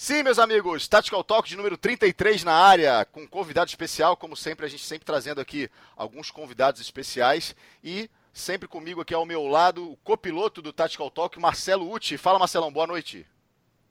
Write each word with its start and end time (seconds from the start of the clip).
Sim, 0.00 0.22
meus 0.22 0.38
amigos, 0.38 0.86
Tactical 0.86 1.24
Talk 1.24 1.48
de 1.48 1.56
número 1.56 1.76
33 1.76 2.44
na 2.44 2.52
área, 2.52 3.04
com 3.04 3.26
convidado 3.26 3.68
especial, 3.68 4.16
como 4.16 4.36
sempre, 4.36 4.64
a 4.64 4.68
gente 4.68 4.84
sempre 4.84 5.04
trazendo 5.04 5.40
aqui 5.40 5.68
alguns 5.96 6.30
convidados 6.30 6.80
especiais 6.80 7.52
e 7.82 8.08
sempre 8.32 8.68
comigo 8.68 9.00
aqui 9.00 9.12
ao 9.12 9.26
meu 9.26 9.48
lado, 9.48 9.90
o 9.90 9.96
copiloto 10.04 10.62
do 10.62 10.72
Tactical 10.72 11.10
Talk, 11.10 11.40
Marcelo 11.40 11.92
Uti. 11.92 12.16
Fala, 12.16 12.38
Marcelão, 12.38 12.72
boa 12.72 12.86
noite. 12.86 13.26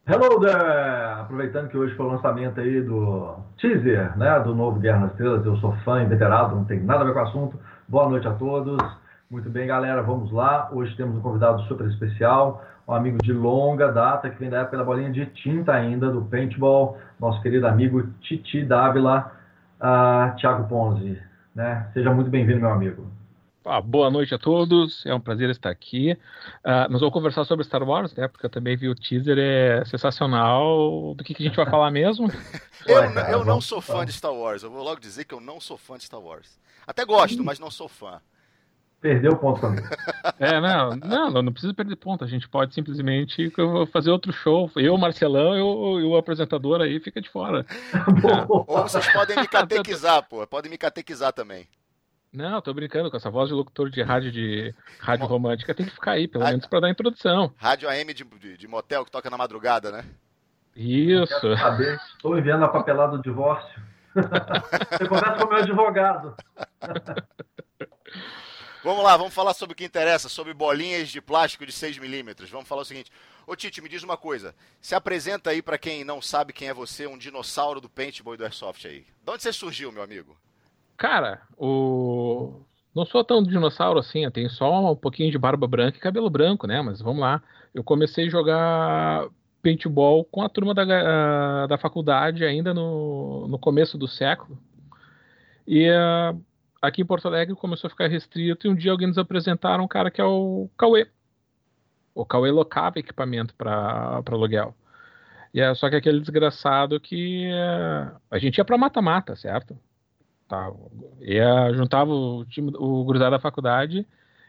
Hello 0.07 0.39
there! 0.39 1.19
Aproveitando 1.19 1.67
que 1.67 1.77
hoje 1.77 1.93
foi 1.97 2.05
o 2.05 2.09
lançamento 2.09 2.61
aí 2.61 2.81
do 2.81 3.35
teaser, 3.57 4.17
né, 4.17 4.39
do 4.39 4.55
novo 4.55 4.79
Guerra 4.79 5.01
nas 5.01 5.11
Estrelas, 5.11 5.45
eu 5.45 5.57
sou 5.57 5.75
fã 5.83 6.01
inveterado, 6.01 6.55
não 6.55 6.63
tem 6.63 6.79
nada 6.79 7.01
a 7.01 7.03
ver 7.03 7.11
com 7.11 7.19
o 7.19 7.23
assunto. 7.23 7.59
Boa 7.85 8.07
noite 8.07 8.29
a 8.29 8.33
todos. 8.33 8.81
Muito 9.29 9.49
bem, 9.49 9.67
galera, 9.67 10.01
vamos 10.01 10.31
lá. 10.31 10.69
Hoje 10.71 10.95
temos 10.95 11.17
um 11.17 11.21
convidado 11.21 11.63
super 11.63 11.85
especial, 11.87 12.63
um 12.87 12.93
amigo 12.93 13.17
de 13.21 13.33
longa 13.33 13.91
data, 13.91 14.29
que 14.29 14.39
vem 14.39 14.49
da 14.49 14.59
época 14.59 14.77
da 14.77 14.83
bolinha 14.83 15.11
de 15.11 15.25
tinta 15.25 15.73
ainda, 15.73 16.09
do 16.09 16.21
paintball, 16.21 16.97
nosso 17.19 17.41
querido 17.41 17.67
amigo 17.67 18.07
Titi 18.21 18.63
Dávila, 18.63 19.31
uh, 19.81 20.35
Thiago 20.37 20.67
Ponzi. 20.69 21.21
Né? 21.53 21.89
Seja 21.93 22.13
muito 22.13 22.29
bem-vindo, 22.29 22.61
meu 22.61 22.69
amigo. 22.69 23.11
Ah, 23.65 23.81
boa 23.81 24.09
noite 24.09 24.33
a 24.33 24.37
todos, 24.37 25.05
é 25.05 25.13
um 25.13 25.19
prazer 25.19 25.49
estar 25.49 25.69
aqui. 25.69 26.17
Uh, 26.63 26.89
nós 26.89 27.01
vamos 27.01 27.11
conversar 27.11 27.43
sobre 27.43 27.65
Star 27.65 27.83
Wars, 27.83 28.15
né? 28.15 28.25
Porque 28.29 28.45
eu 28.45 28.49
também 28.49 28.77
vi 28.77 28.87
o 28.87 28.95
teaser, 28.95 29.37
é 29.37 29.83
sensacional. 29.83 31.13
Do 31.13 31.21
que, 31.21 31.33
que 31.33 31.43
a 31.43 31.45
gente 31.47 31.57
vai 31.57 31.69
falar 31.69 31.91
mesmo? 31.91 32.31
eu, 32.87 33.03
eu 33.29 33.43
não 33.43 33.59
sou 33.59 33.81
fã 33.81 34.05
de 34.05 34.13
Star 34.13 34.33
Wars, 34.33 34.63
eu 34.63 34.71
vou 34.71 34.81
logo 34.81 35.01
dizer 35.01 35.25
que 35.25 35.33
eu 35.33 35.41
não 35.41 35.59
sou 35.59 35.77
fã 35.77 35.97
de 35.97 36.05
Star 36.05 36.21
Wars. 36.21 36.57
Até 36.87 37.03
gosto, 37.03 37.43
mas 37.43 37.59
não 37.59 37.69
sou 37.69 37.89
fã. 37.89 38.21
Perdeu 38.99 39.33
o 39.33 39.37
ponto 39.37 39.61
também. 39.61 39.83
É, 40.39 40.61
não, 40.61 40.95
não, 41.31 41.41
não 41.41 41.51
precisa 41.51 41.73
perder 41.73 41.95
ponto. 41.95 42.23
A 42.23 42.27
gente 42.27 42.47
pode 42.47 42.73
simplesmente 42.73 43.51
fazer 43.91 44.11
outro 44.11 44.31
show. 44.31 44.69
Eu, 44.75 44.95
Marcelão 44.95 45.57
e 45.99 46.03
o 46.03 46.15
apresentador 46.15 46.79
aí 46.79 46.99
fica 46.99 47.19
de 47.19 47.27
fora. 47.27 47.65
Ou 48.47 48.63
vocês 48.65 49.11
podem 49.11 49.35
me 49.35 49.47
catequizar, 49.47 50.27
pô. 50.29 50.45
Podem 50.45 50.69
me 50.69 50.77
catequizar 50.77 51.33
também. 51.33 51.67
Não, 52.31 52.61
tô 52.61 52.71
brincando 52.71 53.09
com 53.09 53.17
essa 53.17 53.31
voz 53.31 53.49
de 53.49 53.55
locutor 53.55 53.89
de 53.89 54.03
rádio 54.03 54.31
de 54.31 54.75
rádio 54.99 55.25
romântica 55.25 55.73
tem 55.73 55.87
que 55.87 55.93
ficar 55.93 56.11
aí, 56.11 56.27
pelo 56.27 56.43
menos 56.43 56.67
para 56.67 56.81
dar 56.81 56.87
a 56.87 56.91
introdução. 56.91 57.51
Rádio 57.57 57.89
AM 57.89 58.13
de, 58.13 58.23
de, 58.23 58.57
de, 58.57 58.67
motel 58.67 59.03
que 59.03 59.11
toca 59.11 59.29
na 59.29 59.37
madrugada, 59.37 59.91
né? 59.91 60.05
Isso. 60.75 61.47
Estou 62.13 62.37
enviando 62.37 62.63
a 62.63 62.67
papelada 62.67 63.17
do 63.17 63.23
divórcio. 63.23 63.81
Você 64.13 65.07
conversa 65.07 65.37
com 65.37 65.45
o 65.45 65.49
meu 65.49 65.57
advogado. 65.57 66.35
Vamos 68.83 69.03
lá, 69.03 69.17
vamos 69.17 69.33
falar 69.33 69.53
sobre 69.53 69.73
o 69.73 69.75
que 69.75 69.83
interessa, 69.83 70.29
sobre 70.29 70.53
bolinhas 70.53 71.09
de 71.09 71.19
plástico 71.19 71.65
de 71.65 71.71
6mm. 71.71 72.49
Vamos 72.49 72.67
falar 72.67 72.83
o 72.83 72.85
seguinte. 72.85 73.11
Ô 73.45 73.55
Tite, 73.55 73.81
me 73.81 73.89
diz 73.89 74.03
uma 74.03 74.17
coisa. 74.17 74.53
Se 74.79 74.93
apresenta 74.93 75.49
aí 75.49 75.61
para 75.61 75.77
quem 75.77 76.03
não 76.03 76.21
sabe 76.21 76.53
quem 76.53 76.67
é 76.67 76.73
você, 76.73 77.07
um 77.07 77.17
dinossauro 77.17 77.81
do 77.81 77.89
paintball 77.89 78.35
e 78.35 78.37
do 78.37 78.43
airsoft 78.43 78.85
aí. 78.85 79.05
De 79.23 79.31
onde 79.31 79.41
você 79.41 79.51
surgiu, 79.51 79.91
meu 79.91 80.03
amigo? 80.03 80.37
Cara, 80.95 81.41
o... 81.57 82.61
Não 82.93 83.05
sou 83.05 83.23
tão 83.23 83.43
dinossauro 83.43 83.99
assim, 83.99 84.25
eu 84.25 84.31
tenho 84.31 84.49
só 84.49 84.91
um 84.91 84.95
pouquinho 84.95 85.31
de 85.31 85.37
barba 85.37 85.67
branca 85.67 85.97
e 85.97 86.01
cabelo 86.01 86.29
branco, 86.29 86.65
né? 86.65 86.81
Mas 86.81 87.01
vamos 87.01 87.21
lá. 87.21 87.41
Eu 87.73 87.83
comecei 87.83 88.27
a 88.27 88.29
jogar 88.29 89.27
paintball 89.61 90.23
com 90.25 90.41
a 90.41 90.49
turma 90.49 90.73
da, 90.73 91.67
da 91.67 91.77
faculdade 91.77 92.43
ainda 92.43 92.73
no, 92.73 93.47
no 93.47 93.59
começo 93.59 93.97
do 93.97 94.07
século. 94.07 94.57
E 95.67 95.89
uh, 95.89 96.41
aqui 96.81 97.01
em 97.01 97.05
Porto 97.05 97.27
Alegre 97.27 97.55
começou 97.55 97.87
a 97.87 97.91
ficar 97.91 98.07
restrito 98.07 98.67
e 98.67 98.69
um 98.69 98.75
dia 98.75 98.91
alguém 98.91 99.07
nos 99.07 99.17
apresentaram 99.17 99.83
um 99.83 99.87
cara 99.87 100.11
que 100.11 100.21
é 100.21 100.25
o 100.25 100.69
Cauê. 100.77 101.07
O 102.13 102.25
Cauê 102.25 102.51
locava 102.51 102.99
equipamento 102.99 103.53
para 103.55 104.21
aluguel. 104.25 104.75
E 105.53 105.61
é 105.61 105.73
só 105.75 105.89
que 105.89 105.95
aquele 105.95 106.19
desgraçado 106.19 106.99
que 106.99 107.45
é, 107.45 108.11
a 108.29 108.37
gente 108.37 108.57
ia 108.57 108.65
para 108.65 108.77
mata-mata, 108.77 109.35
certo? 109.35 109.77
Tá, 110.47 110.71
ia, 111.21 111.73
juntava 111.73 112.11
o 112.11 112.45
time, 112.45 112.71
o 112.75 113.03
grudado 113.05 113.31
da 113.31 113.39
faculdade 113.39 114.07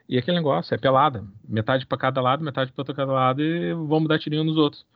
e 0.09 0.17
aquele 0.17 0.39
negócio, 0.39 0.75
é 0.75 0.79
pelada. 0.79 1.25
Metade 1.47 1.87
para 1.87 1.99
cada 1.99 2.21
lado, 2.21 2.43
metade 2.43 2.73
para 2.73 2.95
cada 2.95 3.13
lado 3.13 3.43
e 3.43 3.75
vamos 3.75 4.09
dar 4.09 4.19
tirinho 4.19 4.45
nos 4.45 4.57
outros. 4.57 4.87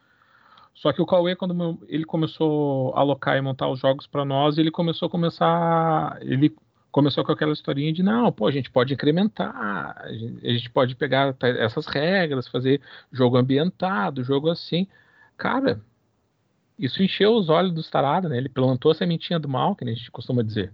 Só 0.75 0.93
que 0.93 1.03
o 1.03 1.07
Cauê, 1.07 1.37
quando 1.37 1.79
ele 1.87 2.05
começou 2.05 2.95
a 2.97 3.01
alocar 3.01 3.37
e 3.37 3.41
montar 3.43 3.69
os 3.69 3.81
jogos 3.81 4.07
para 4.07 4.25
nós, 4.25 4.57
ele 4.57 4.71
começou 4.71 5.07
a 5.07 5.11
começar. 5.11 6.19
Ele 6.23 6.55
começou 6.93 7.25
com 7.25 7.33
aquela 7.33 7.55
historinha 7.55 7.93
de 7.93 8.03
não, 8.03 8.31
pô, 8.31 8.47
a 8.47 8.53
gente 8.53 8.71
pode 8.71 8.93
incrementar, 8.93 9.97
a 9.99 10.13
gente, 10.13 10.47
a 10.47 10.53
gente 10.53 10.71
pode 10.71 10.95
pegar 10.95 11.35
essas 11.41 11.87
regras, 11.87 12.47
fazer 12.47 12.81
jogo 13.11 13.39
ambientado, 13.39 14.23
jogo 14.23 14.51
assim. 14.51 14.87
Cara, 15.39 15.81
isso 16.79 17.03
encheu 17.03 17.35
os 17.35 17.49
olhos 17.49 17.73
do 17.73 17.83
tarado, 17.83 18.29
né? 18.29 18.37
Ele 18.37 18.49
plantou 18.49 18.93
a 18.93 18.95
sementinha 18.95 19.39
do 19.39 19.49
mal, 19.49 19.75
que 19.75 19.85
a 19.85 19.89
gente 19.89 20.11
costuma 20.11 20.43
dizer. 20.43 20.73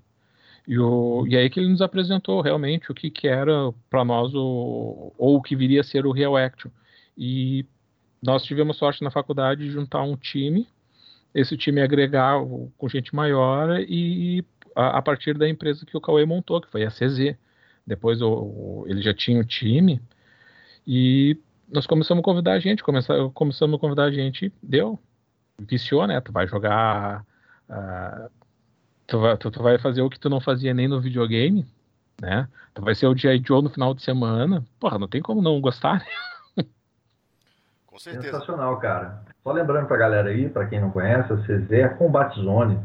E, 0.67 0.79
o, 0.79 1.25
e 1.27 1.37
aí 1.37 1.49
que 1.49 1.61
ele 1.61 1.71
nos 1.71 1.81
apresentou 1.81 2.41
realmente 2.43 2.91
o 2.91 2.95
que, 2.95 3.11
que 3.11 3.29
era 3.29 3.73
para 3.89 4.05
nós 4.05 4.35
o, 4.35 5.15
ou 5.17 5.37
o 5.37 5.43
que 5.43 5.57
viria 5.57 5.81
a 5.81 5.85
ser 5.85 6.05
o 6.05 6.13
Real 6.13 6.37
Action. 6.37 6.71
E 7.17 7.65
nós 8.23 8.43
tivemos 8.43 8.77
sorte 8.77 9.03
na 9.05 9.11
faculdade 9.11 9.65
de 9.65 9.71
juntar 9.71 10.03
um 10.03 10.17
time, 10.17 10.67
esse 11.35 11.57
time 11.57 11.81
agregar 11.81 12.41
com 12.77 12.89
gente 12.89 13.15
maior 13.15 13.81
e 13.81 14.45
a, 14.79 14.99
a, 14.99 15.03
partir 15.03 15.37
da 15.37 15.49
empresa 15.49 15.85
que 15.85 15.97
o 15.97 16.01
Cauê 16.01 16.25
montou, 16.25 16.61
que 16.61 16.71
foi 16.71 16.85
a 16.85 16.91
CZ. 16.91 17.37
Depois 17.85 18.23
o, 18.23 18.31
o, 18.31 18.85
ele 18.87 19.03
já 19.03 19.13
tinha 19.13 19.41
o 19.41 19.45
time 19.45 20.01
e 20.87 21.37
nós 21.69 21.87
começamos 21.87 22.23
a 22.23 22.25
convidar 22.25 22.53
a 22.53 22.61
gente, 22.61 22.83
começamos, 22.83 23.33
começamos 23.35 23.77
a 23.77 23.81
convidar 23.81 24.05
a 24.05 24.11
gente, 24.11 24.53
deu, 24.63 24.99
viciou, 25.59 26.07
né? 26.07 26.21
Tu 26.21 26.31
vai 26.31 26.47
jogar, 26.47 27.25
uh, 27.69 28.31
tu, 29.07 29.19
vai, 29.19 29.37
tu, 29.37 29.51
tu, 29.51 29.63
vai 29.63 29.79
fazer 29.79 30.01
o 30.01 30.09
que 30.09 30.21
tu 30.21 30.31
não 30.31 30.41
fazia 30.41 30.73
nem 30.73 30.87
no 30.87 31.01
videogame, 31.01 31.67
né? 32.21 32.47
Tu 32.73 32.81
vai 32.81 32.95
ser 32.95 33.07
o 33.07 33.17
G.I. 33.17 33.43
Joe 33.45 33.63
no 33.63 33.71
final 33.71 33.93
de 33.95 34.03
semana, 34.03 34.65
porra, 34.79 34.99
não 34.99 35.09
tem 35.09 35.21
como 35.21 35.43
não 35.43 35.61
gostar, 35.61 35.99
né? 36.57 36.65
Com 37.87 37.99
certeza. 37.99 38.33
Sensacional, 38.33 38.79
cara. 38.79 39.25
Só 39.43 39.51
lembrando 39.51 39.89
pra 39.89 39.97
galera 39.97 40.29
aí, 40.29 40.49
para 40.49 40.67
quem 40.67 40.81
não 40.81 40.91
conhece, 40.91 41.33
a 41.33 41.37
CZ 41.37 41.73
é 41.73 41.89
Combat 41.89 42.35
Zone 42.37 42.79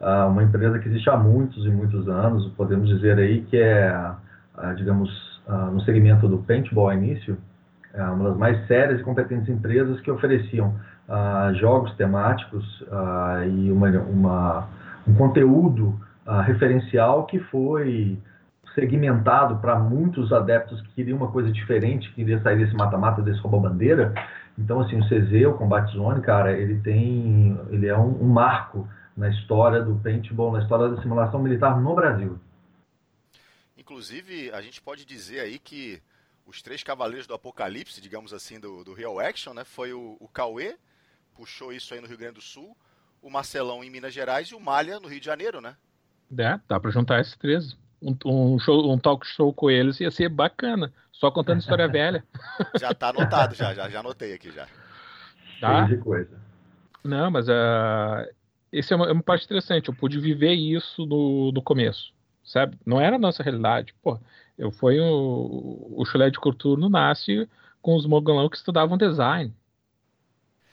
ah, 0.00 0.26
uma 0.26 0.42
empresa 0.42 0.78
que 0.78 0.88
existe 0.88 1.08
há 1.08 1.16
muitos 1.16 1.64
e 1.64 1.70
muitos 1.70 2.08
anos, 2.08 2.46
podemos 2.56 2.88
dizer 2.88 3.18
aí 3.18 3.42
que 3.42 3.56
é, 3.56 3.88
ah, 3.88 4.72
digamos, 4.76 5.10
ah, 5.48 5.70
no 5.72 5.80
segmento 5.82 6.28
do 6.28 6.38
paintball 6.38 6.92
início, 6.92 7.38
é 7.94 8.02
uma 8.02 8.28
das 8.28 8.38
mais 8.38 8.66
sérias 8.66 9.00
e 9.00 9.02
competentes 9.02 9.48
empresas 9.48 10.00
que 10.00 10.10
ofereciam 10.10 10.74
jogos 11.54 11.94
temáticos 11.94 12.84
e 13.48 13.70
uma, 13.70 13.88
uma, 13.88 14.68
um 15.06 15.14
conteúdo 15.14 15.98
referencial 16.44 17.24
que 17.24 17.38
foi 17.38 18.18
segmentado 18.74 19.56
para 19.56 19.78
muitos 19.78 20.30
adeptos 20.30 20.82
que 20.82 20.88
queriam 20.90 21.16
uma 21.16 21.28
coisa 21.28 21.50
diferente, 21.50 22.08
que 22.10 22.16
queria 22.16 22.38
sair 22.42 22.58
desse 22.58 22.74
mata-mata, 22.74 23.22
desse 23.22 23.40
rouba-bandeira. 23.40 24.12
Então, 24.58 24.80
assim, 24.80 24.98
o 24.98 25.04
CZ, 25.08 25.46
o 25.46 25.54
Combat 25.54 25.90
Zone, 25.92 26.20
cara, 26.20 26.52
ele 26.52 26.80
tem, 26.80 27.58
ele 27.70 27.86
é 27.86 27.96
um, 27.96 28.22
um 28.22 28.28
marco 28.28 28.86
na 29.16 29.28
história 29.28 29.82
do 29.82 29.96
paintball, 29.96 30.52
na 30.52 30.62
história 30.62 30.88
da 30.88 31.00
simulação 31.00 31.40
militar 31.40 31.80
no 31.80 31.94
Brasil. 31.94 32.38
Inclusive, 33.76 34.50
a 34.52 34.60
gente 34.60 34.82
pode 34.82 35.04
dizer 35.04 35.40
aí 35.40 35.58
que 35.58 36.02
os 36.46 36.60
três 36.60 36.82
cavaleiros 36.82 37.26
do 37.26 37.34
apocalipse, 37.34 38.00
digamos 38.00 38.32
assim, 38.32 38.60
do, 38.60 38.84
do 38.84 38.92
Real 38.92 39.18
Action, 39.18 39.54
né, 39.54 39.64
foi 39.64 39.92
o, 39.92 40.16
o 40.20 40.28
Cauê, 40.28 40.76
puxou 41.34 41.72
isso 41.72 41.94
aí 41.94 42.00
no 42.00 42.06
Rio 42.06 42.18
Grande 42.18 42.34
do 42.34 42.40
Sul, 42.42 42.76
o 43.22 43.30
Marcelão 43.30 43.82
em 43.82 43.90
Minas 43.90 44.12
Gerais 44.12 44.48
e 44.48 44.54
o 44.54 44.60
Malha 44.60 45.00
no 45.00 45.08
Rio 45.08 45.20
de 45.20 45.26
Janeiro, 45.26 45.60
né? 45.60 45.76
É, 46.38 46.60
dá 46.68 46.78
para 46.78 46.90
juntar 46.90 47.20
esses 47.20 47.36
três. 47.36 47.76
Um, 48.02 48.16
um, 48.26 48.58
show, 48.58 48.92
um 48.92 48.98
talk 48.98 49.26
show 49.26 49.52
com 49.52 49.70
eles 49.70 49.98
ia 50.00 50.10
ser 50.10 50.28
bacana, 50.28 50.92
só 51.10 51.30
contando 51.30 51.60
história 51.60 51.88
velha. 51.88 52.24
Já 52.78 52.92
tá 52.92 53.08
anotado, 53.08 53.54
já, 53.54 53.74
já, 53.74 53.88
já 53.88 54.00
anotei 54.00 54.34
aqui 54.34 54.50
já. 54.52 54.66
Tá? 55.60 55.84
de 55.86 55.96
coisa. 55.96 56.38
Não, 57.02 57.30
mas 57.30 57.48
uh, 57.48 58.28
esse 58.78 58.92
é 58.92 58.96
uma, 58.96 59.06
é 59.06 59.12
uma, 59.12 59.22
parte 59.22 59.46
interessante. 59.46 59.88
Eu 59.88 59.94
pude 59.94 60.20
viver 60.20 60.52
isso 60.52 61.06
no, 61.06 61.50
no 61.50 61.62
começo, 61.62 62.12
sabe? 62.44 62.76
Não 62.84 63.00
era 63.00 63.16
a 63.16 63.18
nossa 63.18 63.42
realidade. 63.42 63.94
Pô, 64.02 64.20
eu 64.58 64.70
fui 64.70 65.00
o, 65.00 65.94
o 65.96 66.04
chulé 66.04 66.28
de 66.28 66.38
Coturno 66.38 66.88
nasce 66.88 67.48
com 67.80 67.96
os 67.96 68.06
mogolão 68.06 68.48
que 68.50 68.56
estudavam 68.56 68.98
design. 68.98 69.52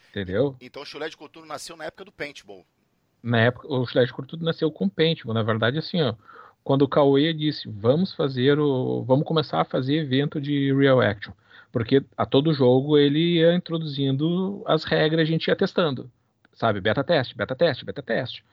Entendeu? 0.09 0.57
Então 0.59 0.81
o 0.81 0.85
chulé 0.85 1.07
de 1.07 1.15
Coturno 1.15 1.47
nasceu 1.47 1.77
na 1.77 1.85
época 1.85 2.05
do 2.05 2.11
paintball. 2.11 2.65
Na 3.21 3.39
época, 3.39 3.67
o 3.67 3.85
chulé 3.85 4.05
de 4.05 4.11
Coturno 4.11 4.45
nasceu 4.45 4.69
com 4.69 4.89
paintball. 4.89 5.33
Na 5.33 5.43
verdade, 5.43 5.77
assim, 5.77 6.01
ó, 6.01 6.13
quando 6.61 6.81
o 6.81 6.89
Cauê 6.89 7.33
disse, 7.33 7.69
vamos 7.69 8.13
fazer 8.13 8.59
o, 8.59 9.03
vamos 9.03 9.25
começar 9.25 9.61
a 9.61 9.65
fazer 9.65 9.95
evento 9.95 10.41
de 10.41 10.73
real 10.73 10.99
action, 10.99 11.33
porque 11.71 12.03
a 12.17 12.25
todo 12.25 12.53
jogo 12.53 12.97
ele 12.97 13.37
ia 13.37 13.55
introduzindo 13.55 14.61
as 14.65 14.83
regras, 14.83 15.21
a 15.21 15.31
gente 15.31 15.47
ia 15.47 15.55
testando 15.55 16.11
sabe? 16.53 16.81
Beta 16.81 17.03
teste, 17.03 17.35
beta 17.35 17.55
teste, 17.55 17.85
beta 17.85 18.01
teste. 18.01 18.43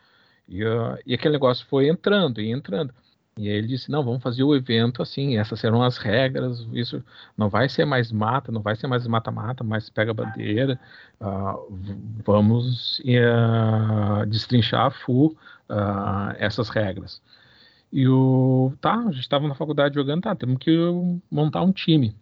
E, 0.49 0.65
uh, 0.65 0.99
e 1.07 1.15
aquele 1.15 1.33
negócio 1.35 1.67
foi 1.67 1.89
entrando 1.89 2.41
e 2.41 2.51
entrando. 2.51 2.93
E 3.39 3.49
ele 3.49 3.69
disse, 3.69 3.91
não, 3.91 4.05
vamos 4.05 4.23
fazer 4.23 4.43
o 4.43 4.55
evento 4.55 5.01
assim, 5.01 5.39
essas 5.39 5.61
serão 5.61 5.83
as 5.83 5.97
regras, 5.97 6.67
isso 6.73 7.03
não 7.37 7.49
vai 7.49 7.69
ser 7.69 7.85
mais 7.87 8.13
mata, 8.13 8.53
não 8.53 8.61
vai 8.61 8.77
ser 8.77 8.87
mais 8.87 9.07
mata-mata, 9.07 9.65
mas 9.65 9.89
pega 9.89 10.11
a 10.11 10.15
bandeira, 10.15 10.79
uh, 11.21 11.73
vamos 12.25 13.01
uh, 13.01 14.27
destrinchar 14.27 14.87
a 14.87 14.91
full 14.91 15.37
uh, 15.71 16.35
essas 16.39 16.69
regras. 16.69 17.23
E 17.93 18.07
o. 18.09 18.73
Tá, 18.81 18.95
a 18.95 19.13
gente 19.13 19.21
estava 19.21 19.49
na 19.49 19.55
faculdade 19.55 19.95
jogando, 19.95 20.23
tá, 20.23 20.35
temos 20.35 20.59
que 20.59 20.77
montar 21.31 21.63
um 21.63 21.73
time. 21.73 22.15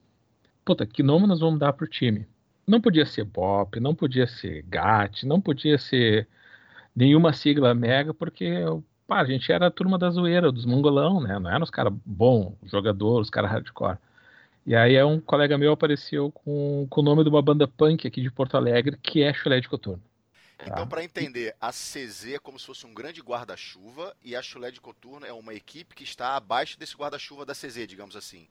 Puta, 0.65 0.87
que 0.87 1.03
nome 1.03 1.27
nós 1.27 1.41
vamos 1.41 1.59
dar 1.59 1.73
pro 1.73 1.87
time? 1.87 2.27
Não 2.69 2.81
podia 2.81 3.07
ser 3.07 3.25
BOP, 3.25 3.81
não 3.81 3.95
podia 3.95 4.27
ser 4.27 4.63
GAT, 4.63 5.25
não 5.25 5.41
podia 5.41 5.79
ser 5.79 6.29
nenhuma 6.95 7.33
sigla 7.33 7.75
mega, 7.75 8.13
porque 8.13 8.47
pá, 9.07 9.21
a 9.21 9.25
gente 9.25 9.51
era 9.51 9.69
a 9.69 9.71
turma 9.71 9.99
da 9.99 10.11
zoeira, 10.11 10.53
dos 10.53 10.67
mongolão, 10.67 11.21
né? 11.21 11.39
Não 11.39 11.51
eram 11.51 11.65
os 11.65 11.71
caras 11.71 11.95
bons, 12.05 12.55
jogadores, 12.65 13.29
os 13.29 13.31
caras 13.31 13.51
hardcore. 13.51 13.97
E 14.67 14.77
aí 14.77 15.03
um 15.03 15.19
colega 15.19 15.57
meu 15.57 15.73
apareceu 15.73 16.31
com, 16.31 16.87
com 16.91 17.01
o 17.01 17.05
nome 17.05 17.23
de 17.25 17.31
uma 17.31 17.41
banda 17.41 17.67
punk 17.67 18.07
aqui 18.07 18.21
de 18.21 18.31
Porto 18.31 18.55
Alegre, 18.55 18.99
que 19.03 19.23
é 19.23 19.33
Chulé 19.33 19.61
de 19.61 19.69
Coturno. 19.69 20.03
Então, 20.61 20.75
tá? 20.75 20.87
para 20.87 21.03
entender, 21.03 21.55
a 21.59 21.71
CZ 21.71 22.35
é 22.35 22.39
como 22.39 22.59
se 22.59 22.67
fosse 22.67 22.85
um 22.85 22.93
grande 22.93 23.23
guarda-chuva 23.23 24.15
e 24.23 24.37
a 24.37 24.43
Chulé 24.43 24.71
de 24.71 24.81
Coturno 24.81 25.25
é 25.25 25.33
uma 25.33 25.55
equipe 25.55 25.95
que 25.95 26.05
está 26.05 26.37
abaixo 26.37 26.79
desse 26.79 26.97
guarda-chuva 26.97 27.47
da 27.47 27.55
CZ, 27.55 27.87
digamos 27.87 28.15
assim. 28.15 28.47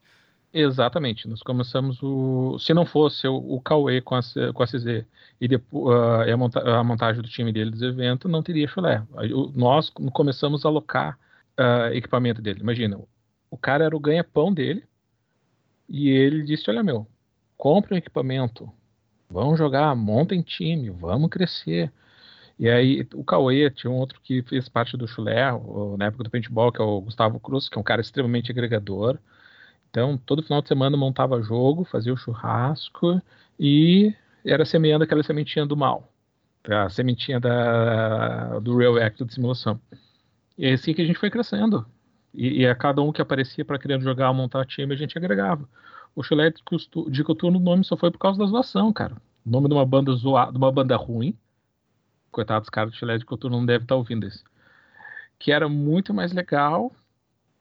Exatamente. 0.52 1.28
Nós 1.28 1.42
começamos 1.42 2.02
o. 2.02 2.58
Se 2.58 2.72
não 2.72 2.86
fosse 2.86 3.28
o, 3.28 3.60
Cauê 3.60 4.00
com 4.00 4.14
a, 4.14 4.20
com 4.54 4.62
a 4.62 4.66
CZ 4.66 5.04
e 5.40 5.46
depois, 5.46 5.94
uh, 5.94 6.32
a, 6.32 6.36
monta 6.36 6.60
a, 6.60 6.82
montagem 6.82 7.22
do 7.22 7.28
time 7.28 7.52
dele 7.52 7.70
dos 7.70 7.82
eventos, 7.82 8.30
não 8.30 8.42
teria 8.42 8.66
chulé. 8.66 9.02
Nós 9.54 9.90
começamos 9.90 10.64
a 10.64 10.68
alocar 10.68 11.18
uh, 11.58 11.92
equipamento 11.92 12.40
dele. 12.40 12.60
Imagina, 12.60 12.98
o 13.50 13.56
cara 13.58 13.84
era 13.84 13.96
o 13.96 14.00
ganha-pão 14.00 14.52
dele 14.52 14.84
e 15.88 16.08
ele 16.08 16.42
disse: 16.42 16.70
Olha, 16.70 16.82
meu, 16.82 17.06
compre 17.56 17.94
um 17.94 17.98
equipamento, 17.98 18.70
vamos 19.28 19.58
jogar, 19.58 19.94
montem 19.94 20.42
time, 20.42 20.88
vamos 20.90 21.28
crescer. 21.28 21.92
E 22.58 22.68
aí 22.68 23.06
o 23.14 23.22
Cauê 23.22 23.70
tinha 23.70 23.90
um 23.90 23.96
outro 23.96 24.20
que 24.20 24.42
fez 24.42 24.68
parte 24.68 24.96
do 24.96 25.06
chulé, 25.06 25.44
na 25.96 26.06
época 26.06 26.24
do 26.24 26.30
paintball, 26.30 26.72
que 26.72 26.80
é 26.80 26.84
o 26.84 27.00
Gustavo 27.02 27.38
Cruz, 27.38 27.68
que 27.68 27.78
é 27.78 27.80
um 27.80 27.84
cara 27.84 28.00
extremamente 28.00 28.50
agregador. 28.50 29.18
Então, 29.90 30.18
todo 30.18 30.42
final 30.42 30.62
de 30.62 30.68
semana 30.68 30.96
montava 30.96 31.42
jogo, 31.42 31.84
fazia 31.84 32.12
o 32.12 32.16
churrasco 32.16 33.20
e 33.58 34.14
era 34.44 34.64
semeando 34.64 35.04
aquela 35.04 35.22
sementinha 35.22 35.66
do 35.66 35.76
mal, 35.76 36.12
a 36.68 36.88
sementinha 36.88 37.40
da, 37.40 38.58
do 38.60 38.76
Real 38.76 38.96
Act 38.96 39.24
de 39.24 39.34
simulação. 39.34 39.80
E 40.56 40.66
é 40.66 40.72
assim 40.72 40.92
que 40.92 41.02
a 41.02 41.06
gente 41.06 41.18
foi 41.18 41.30
crescendo. 41.30 41.86
E, 42.34 42.60
e 42.60 42.66
a 42.66 42.74
cada 42.74 43.00
um 43.02 43.12
que 43.12 43.22
aparecia 43.22 43.64
para 43.64 43.78
querer 43.78 44.00
jogar 44.00 44.32
montar 44.32 44.66
time, 44.66 44.94
a 44.94 44.96
gente 44.96 45.16
agregava. 45.16 45.68
O 46.14 46.22
Chulé 46.22 46.50
de 46.50 47.24
Coturno, 47.24 47.58
o 47.58 47.62
nome 47.62 47.84
só 47.84 47.96
foi 47.96 48.10
por 48.10 48.18
causa 48.18 48.38
da 48.38 48.46
zoação, 48.46 48.92
cara. 48.92 49.16
O 49.46 49.50
nome 49.50 49.68
de 49.68 49.74
uma 49.74 49.86
banda 49.86 50.12
zoada, 50.12 50.52
de 50.52 50.58
uma 50.58 50.70
banda 50.70 50.96
ruim. 50.96 51.36
Coitados, 52.30 52.68
caras 52.68 52.92
do 52.92 52.96
Chulé 52.96 53.16
de 53.18 53.24
Coturno 53.24 53.56
não 53.56 53.66
devem 53.66 53.84
estar 53.84 53.94
tá 53.94 53.98
ouvindo 53.98 54.26
isso. 54.26 54.44
Que 55.38 55.52
era 55.52 55.68
muito 55.68 56.12
mais 56.12 56.32
legal, 56.32 56.92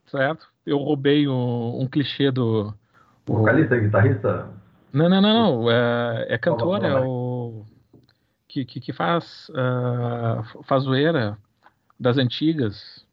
certo? 0.08 0.50
Eu 0.68 0.78
roubei 0.78 1.28
um, 1.28 1.82
um 1.82 1.88
clichê 1.88 2.30
do. 2.30 2.74
O 3.28 3.38
vocalista, 3.38 3.78
guitarrista? 3.78 4.50
Não, 4.92 5.08
não, 5.08 5.22
não, 5.22 5.34
não. 5.34 5.72
É, 5.72 6.26
é 6.30 6.38
cantor, 6.38 6.84
é 6.84 6.94
o. 7.00 7.66
Que, 8.48 8.66
que, 8.66 8.80
que 8.82 8.94
faz. 8.94 9.50
Uh, 9.50 10.64
faz 10.64 10.84
zoeira 10.84 11.38
das 11.98 12.18
antigas. 12.18 13.06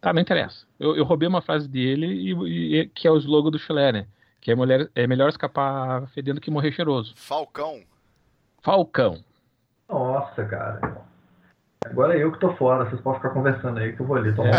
Tá, 0.00 0.12
não 0.12 0.20
interessa. 0.20 0.66
Eu, 0.78 0.96
eu 0.96 1.04
roubei 1.04 1.28
uma 1.28 1.42
frase 1.42 1.68
dele 1.68 2.06
e, 2.06 2.80
e, 2.80 2.88
que 2.88 3.06
é 3.06 3.10
o 3.10 3.18
slogan 3.18 3.50
do 3.50 3.58
Chile, 3.58 3.92
né? 3.92 4.06
Que 4.40 4.50
é, 4.50 4.54
mulher, 4.54 4.90
é 4.94 5.06
melhor 5.06 5.28
escapar 5.28 6.08
fedendo 6.08 6.40
que 6.40 6.50
morrer 6.50 6.72
cheiroso. 6.72 7.12
Falcão. 7.16 7.82
Falcão. 8.62 9.22
Nossa, 9.88 10.44
cara. 10.44 11.02
Agora 11.90 12.16
é 12.16 12.22
eu 12.22 12.30
que 12.30 12.38
tô 12.38 12.52
fora, 12.54 12.84
vocês 12.84 13.00
podem 13.00 13.20
ficar 13.20 13.34
conversando 13.34 13.78
aí 13.78 13.92
que 13.92 14.00
eu 14.00 14.06
vou 14.06 14.16
ali 14.16 14.32
tomar 14.32 14.50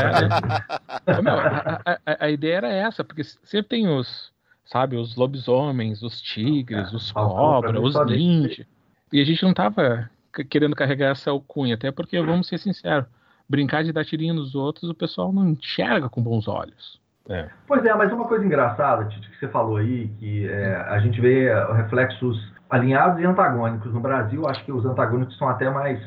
é. 1.08 1.22
Meu, 1.22 1.34
a, 1.34 1.82
a, 1.86 2.26
a, 2.26 2.30
ideia 2.30 2.58
era 2.58 2.70
essa, 2.70 3.04
porque 3.04 3.24
sempre 3.24 3.70
tem 3.70 3.88
os, 3.88 4.32
sabe, 4.66 4.98
os 4.98 5.16
lobisomens, 5.16 6.04
os 6.04 6.22
tigres, 6.22 6.92
é, 6.92 6.96
os 6.96 7.12
cobras, 7.12 7.82
os 7.82 8.06
ninjas. 8.06 8.66
E 9.12 9.22
a 9.22 9.26
gente 9.26 9.44
não 9.44 9.54
tava 9.54 10.10
querendo 10.50 10.76
carregar 10.76 11.12
essa 11.12 11.32
alcunha, 11.32 11.76
até 11.76 11.92
porque, 11.92 12.22
vamos 12.22 12.48
ser 12.48 12.58
sinceros, 12.58 13.06
brincar 13.48 13.84
de 13.84 13.92
dar 13.92 14.06
tirinho 14.06 14.34
nos 14.34 14.54
outros, 14.54 14.90
o 14.90 14.96
pessoal 14.96 15.32
não 15.32 15.50
enxerga 15.50 16.10
com 16.10 16.22
bons 16.22 16.48
olhos. 16.48 17.00
É. 17.30 17.48
Pois 17.68 17.86
é, 17.86 17.94
mas 17.94 18.12
uma 18.12 18.28
coisa 18.28 18.46
engraçada, 18.46 19.06
Tito, 19.06 19.30
que 19.30 19.38
você 19.38 19.48
falou 19.48 19.78
aí, 19.78 20.10
que 20.20 20.50
é, 20.50 20.76
a 20.76 21.00
gente 21.00 21.22
vê 21.22 21.50
reflexos 21.76 22.52
alinhados 22.70 23.22
e 23.22 23.26
antagônicos. 23.26 23.94
No 23.94 24.00
Brasil, 24.00 24.48
acho 24.48 24.64
que 24.66 24.72
os 24.72 24.86
antagônicos 24.86 25.38
são 25.38 25.48
até 25.48 25.70
mais 25.70 26.02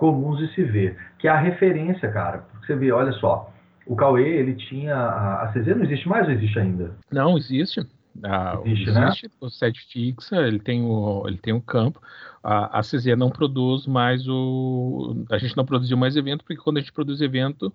comuns 0.00 0.38
de 0.38 0.52
se 0.54 0.64
ver, 0.64 0.96
que 1.18 1.28
é 1.28 1.30
a 1.30 1.38
referência, 1.38 2.10
cara. 2.10 2.38
Porque 2.38 2.66
você 2.66 2.74
vê, 2.74 2.90
olha 2.90 3.12
só, 3.12 3.52
o 3.86 3.94
Cauê, 3.94 4.38
ele 4.38 4.54
tinha. 4.54 4.96
A, 4.96 5.44
a 5.44 5.52
CZ 5.52 5.76
não 5.76 5.84
existe 5.84 6.08
mais 6.08 6.26
ou 6.26 6.32
existe 6.32 6.58
ainda? 6.58 6.96
Não, 7.12 7.36
existe. 7.36 7.86
Ah, 8.24 8.58
existe, 8.64 8.90
existe 8.90 9.26
né? 9.26 9.32
o 9.40 9.50
set 9.50 9.78
fixa, 9.92 10.36
ele 10.36 10.58
tem 10.58 10.82
o, 10.82 11.22
ele 11.28 11.36
tem 11.36 11.52
o 11.52 11.60
campo. 11.60 12.00
A, 12.42 12.78
a 12.78 12.80
CZ 12.80 13.14
não 13.16 13.30
produz 13.30 13.86
mais 13.86 14.26
o. 14.26 15.24
A 15.30 15.36
gente 15.36 15.54
não 15.54 15.66
produziu 15.66 15.98
mais 15.98 16.16
evento, 16.16 16.44
porque 16.44 16.60
quando 16.60 16.78
a 16.78 16.80
gente 16.80 16.92
produz 16.92 17.20
evento 17.20 17.72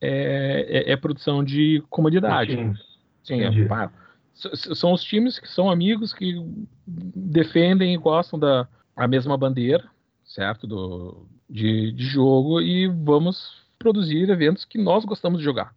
é, 0.00 0.84
é, 0.86 0.92
é 0.92 0.96
produção 0.96 1.42
de 1.42 1.82
comodidade. 1.90 2.56
Sim, 3.24 3.42
é, 3.42 3.64
pá, 3.66 3.90
são 4.32 4.92
os 4.92 5.02
times 5.02 5.40
que 5.40 5.48
são 5.48 5.68
amigos 5.68 6.12
que 6.12 6.34
defendem 6.86 7.94
e 7.94 7.98
gostam 7.98 8.38
da 8.38 8.68
a 8.94 9.08
mesma 9.08 9.36
bandeira, 9.36 9.84
certo? 10.24 10.66
Do, 10.66 11.26
de, 11.48 11.92
de 11.92 12.04
jogo 12.04 12.60
e 12.60 12.86
vamos 12.88 13.64
produzir 13.78 14.28
eventos 14.30 14.64
que 14.64 14.78
nós 14.78 15.04
gostamos 15.04 15.38
de 15.38 15.44
jogar. 15.44 15.72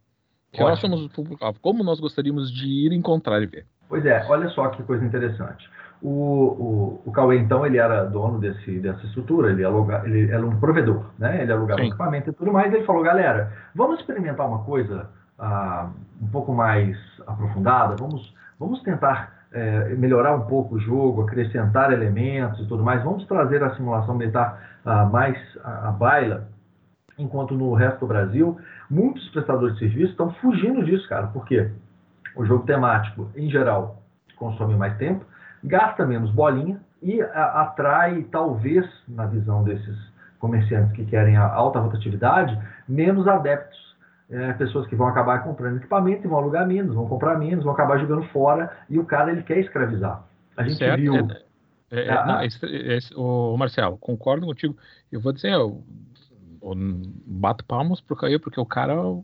Que 0.51 0.61
nós 0.61 0.79
somos 0.79 1.03
o 1.03 1.09
público-alvo. 1.09 1.59
Como 1.61 1.83
nós 1.83 1.99
gostaríamos 1.99 2.51
de 2.51 2.67
ir 2.67 2.93
encontrar 2.93 3.41
e 3.41 3.45
ver. 3.45 3.65
Pois 3.89 4.05
é, 4.05 4.25
olha 4.27 4.49
só 4.49 4.69
que 4.69 4.81
coisa 4.83 5.05
interessante. 5.05 5.69
O, 6.01 6.09
o, 6.09 7.01
o 7.05 7.11
Cauê, 7.11 7.39
então, 7.39 7.65
ele 7.65 7.77
era 7.77 8.05
dono 8.05 8.39
desse, 8.39 8.79
dessa 8.79 9.03
estrutura, 9.05 9.51
ele, 9.51 9.63
aluga, 9.63 10.03
ele 10.05 10.31
era 10.31 10.45
um 10.45 10.59
provedor, 10.59 11.05
né? 11.17 11.41
Ele 11.41 11.51
alugava 11.51 11.81
Sim. 11.81 11.87
equipamento 11.87 12.29
e 12.29 12.33
tudo 12.33 12.51
mais. 12.51 12.71
Ele 12.73 12.85
falou, 12.85 13.03
galera, 13.03 13.51
vamos 13.73 13.99
experimentar 13.99 14.47
uma 14.47 14.63
coisa 14.63 15.09
uh, 15.39 15.89
um 16.21 16.27
pouco 16.27 16.53
mais 16.53 16.97
aprofundada, 17.25 17.95
vamos, 17.95 18.33
vamos 18.59 18.81
tentar 18.83 19.36
é, 19.51 19.95
melhorar 19.95 20.35
um 20.35 20.41
pouco 20.41 20.75
o 20.75 20.79
jogo, 20.79 21.23
acrescentar 21.23 21.91
elementos 21.91 22.59
e 22.59 22.67
tudo 22.67 22.83
mais. 22.83 23.03
Vamos 23.03 23.25
trazer 23.25 23.63
a 23.63 23.75
simulação 23.75 24.15
militar 24.15 24.77
mais 25.11 25.37
à 25.63 25.91
baila, 25.91 26.47
enquanto 27.17 27.53
no 27.53 27.73
resto 27.73 28.01
do 28.01 28.07
Brasil, 28.07 28.57
muitos 28.89 29.27
prestadores 29.29 29.73
de 29.73 29.79
serviço 29.79 30.11
estão 30.11 30.31
fugindo 30.35 30.83
disso, 30.85 31.07
cara. 31.09 31.27
Por 31.27 31.45
quê? 31.45 31.69
O 32.35 32.45
jogo 32.45 32.65
temático, 32.65 33.29
em 33.35 33.49
geral, 33.49 34.01
consome 34.37 34.75
mais 34.75 34.95
tempo, 34.97 35.25
gasta 35.63 36.05
menos 36.05 36.31
bolinha 36.31 36.79
e 37.01 37.21
atrai, 37.21 38.23
talvez, 38.31 38.85
na 39.07 39.25
visão 39.25 39.63
desses 39.63 39.97
comerciantes 40.39 40.93
que 40.93 41.05
querem 41.05 41.35
a 41.35 41.51
alta 41.51 41.79
rotatividade, 41.79 42.57
menos 42.87 43.27
adeptos 43.27 43.86
é, 44.29 44.53
pessoas 44.53 44.87
que 44.87 44.95
vão 44.95 45.07
acabar 45.07 45.43
comprando 45.43 45.77
equipamento 45.77 46.25
e 46.25 46.27
vão 46.27 46.39
alugar 46.39 46.67
menos, 46.67 46.95
vão 46.95 47.07
comprar 47.07 47.37
menos, 47.37 47.63
vão 47.63 47.73
acabar 47.73 47.97
jogando 47.99 48.23
fora 48.27 48.71
e 48.89 48.99
o 48.99 49.05
cara 49.05 49.31
ele 49.31 49.43
quer 49.43 49.59
escravizar. 49.59 50.23
A 50.55 50.63
gente 50.63 50.77
certo. 50.77 50.99
viu. 50.99 51.27
É, 51.89 52.07
é, 52.07 52.25
não, 52.25 52.43
esse, 52.43 52.65
esse, 52.65 53.13
o 53.15 53.55
Marcelo, 53.55 53.97
concordo 53.97 54.45
contigo. 54.45 54.75
Eu 55.11 55.21
vou 55.21 55.31
dizer, 55.31 55.53
eu, 55.53 55.81
eu 56.61 56.75
bato 57.25 57.63
palmas 57.63 58.01
pro 58.01 58.15
Caio, 58.15 58.39
porque 58.39 58.59
o 58.59 58.65
cara 58.65 59.01
uh, 59.01 59.23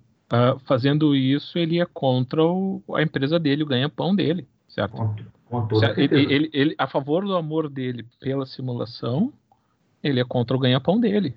fazendo 0.65 1.13
isso, 1.15 1.57
ele 1.57 1.81
é 1.81 1.85
contra 1.85 2.41
o, 2.41 2.81
a 2.95 3.01
empresa 3.01 3.37
dele, 3.37 3.63
o 3.63 3.67
ganha-pão 3.67 4.15
dele, 4.15 4.47
certo? 4.69 4.95
Com, 5.49 5.67
com 5.67 5.75
certo? 5.75 5.99
Ele, 5.99 6.33
ele, 6.33 6.49
ele, 6.53 6.75
a 6.77 6.87
favor 6.87 7.25
do 7.25 7.35
amor 7.35 7.69
dele 7.69 8.05
pela 8.19 8.45
simulação, 8.45 9.33
ele 10.01 10.21
é 10.21 10.23
contra 10.23 10.55
o 10.55 10.59
ganha-pão 10.59 10.99
dele. 10.99 11.35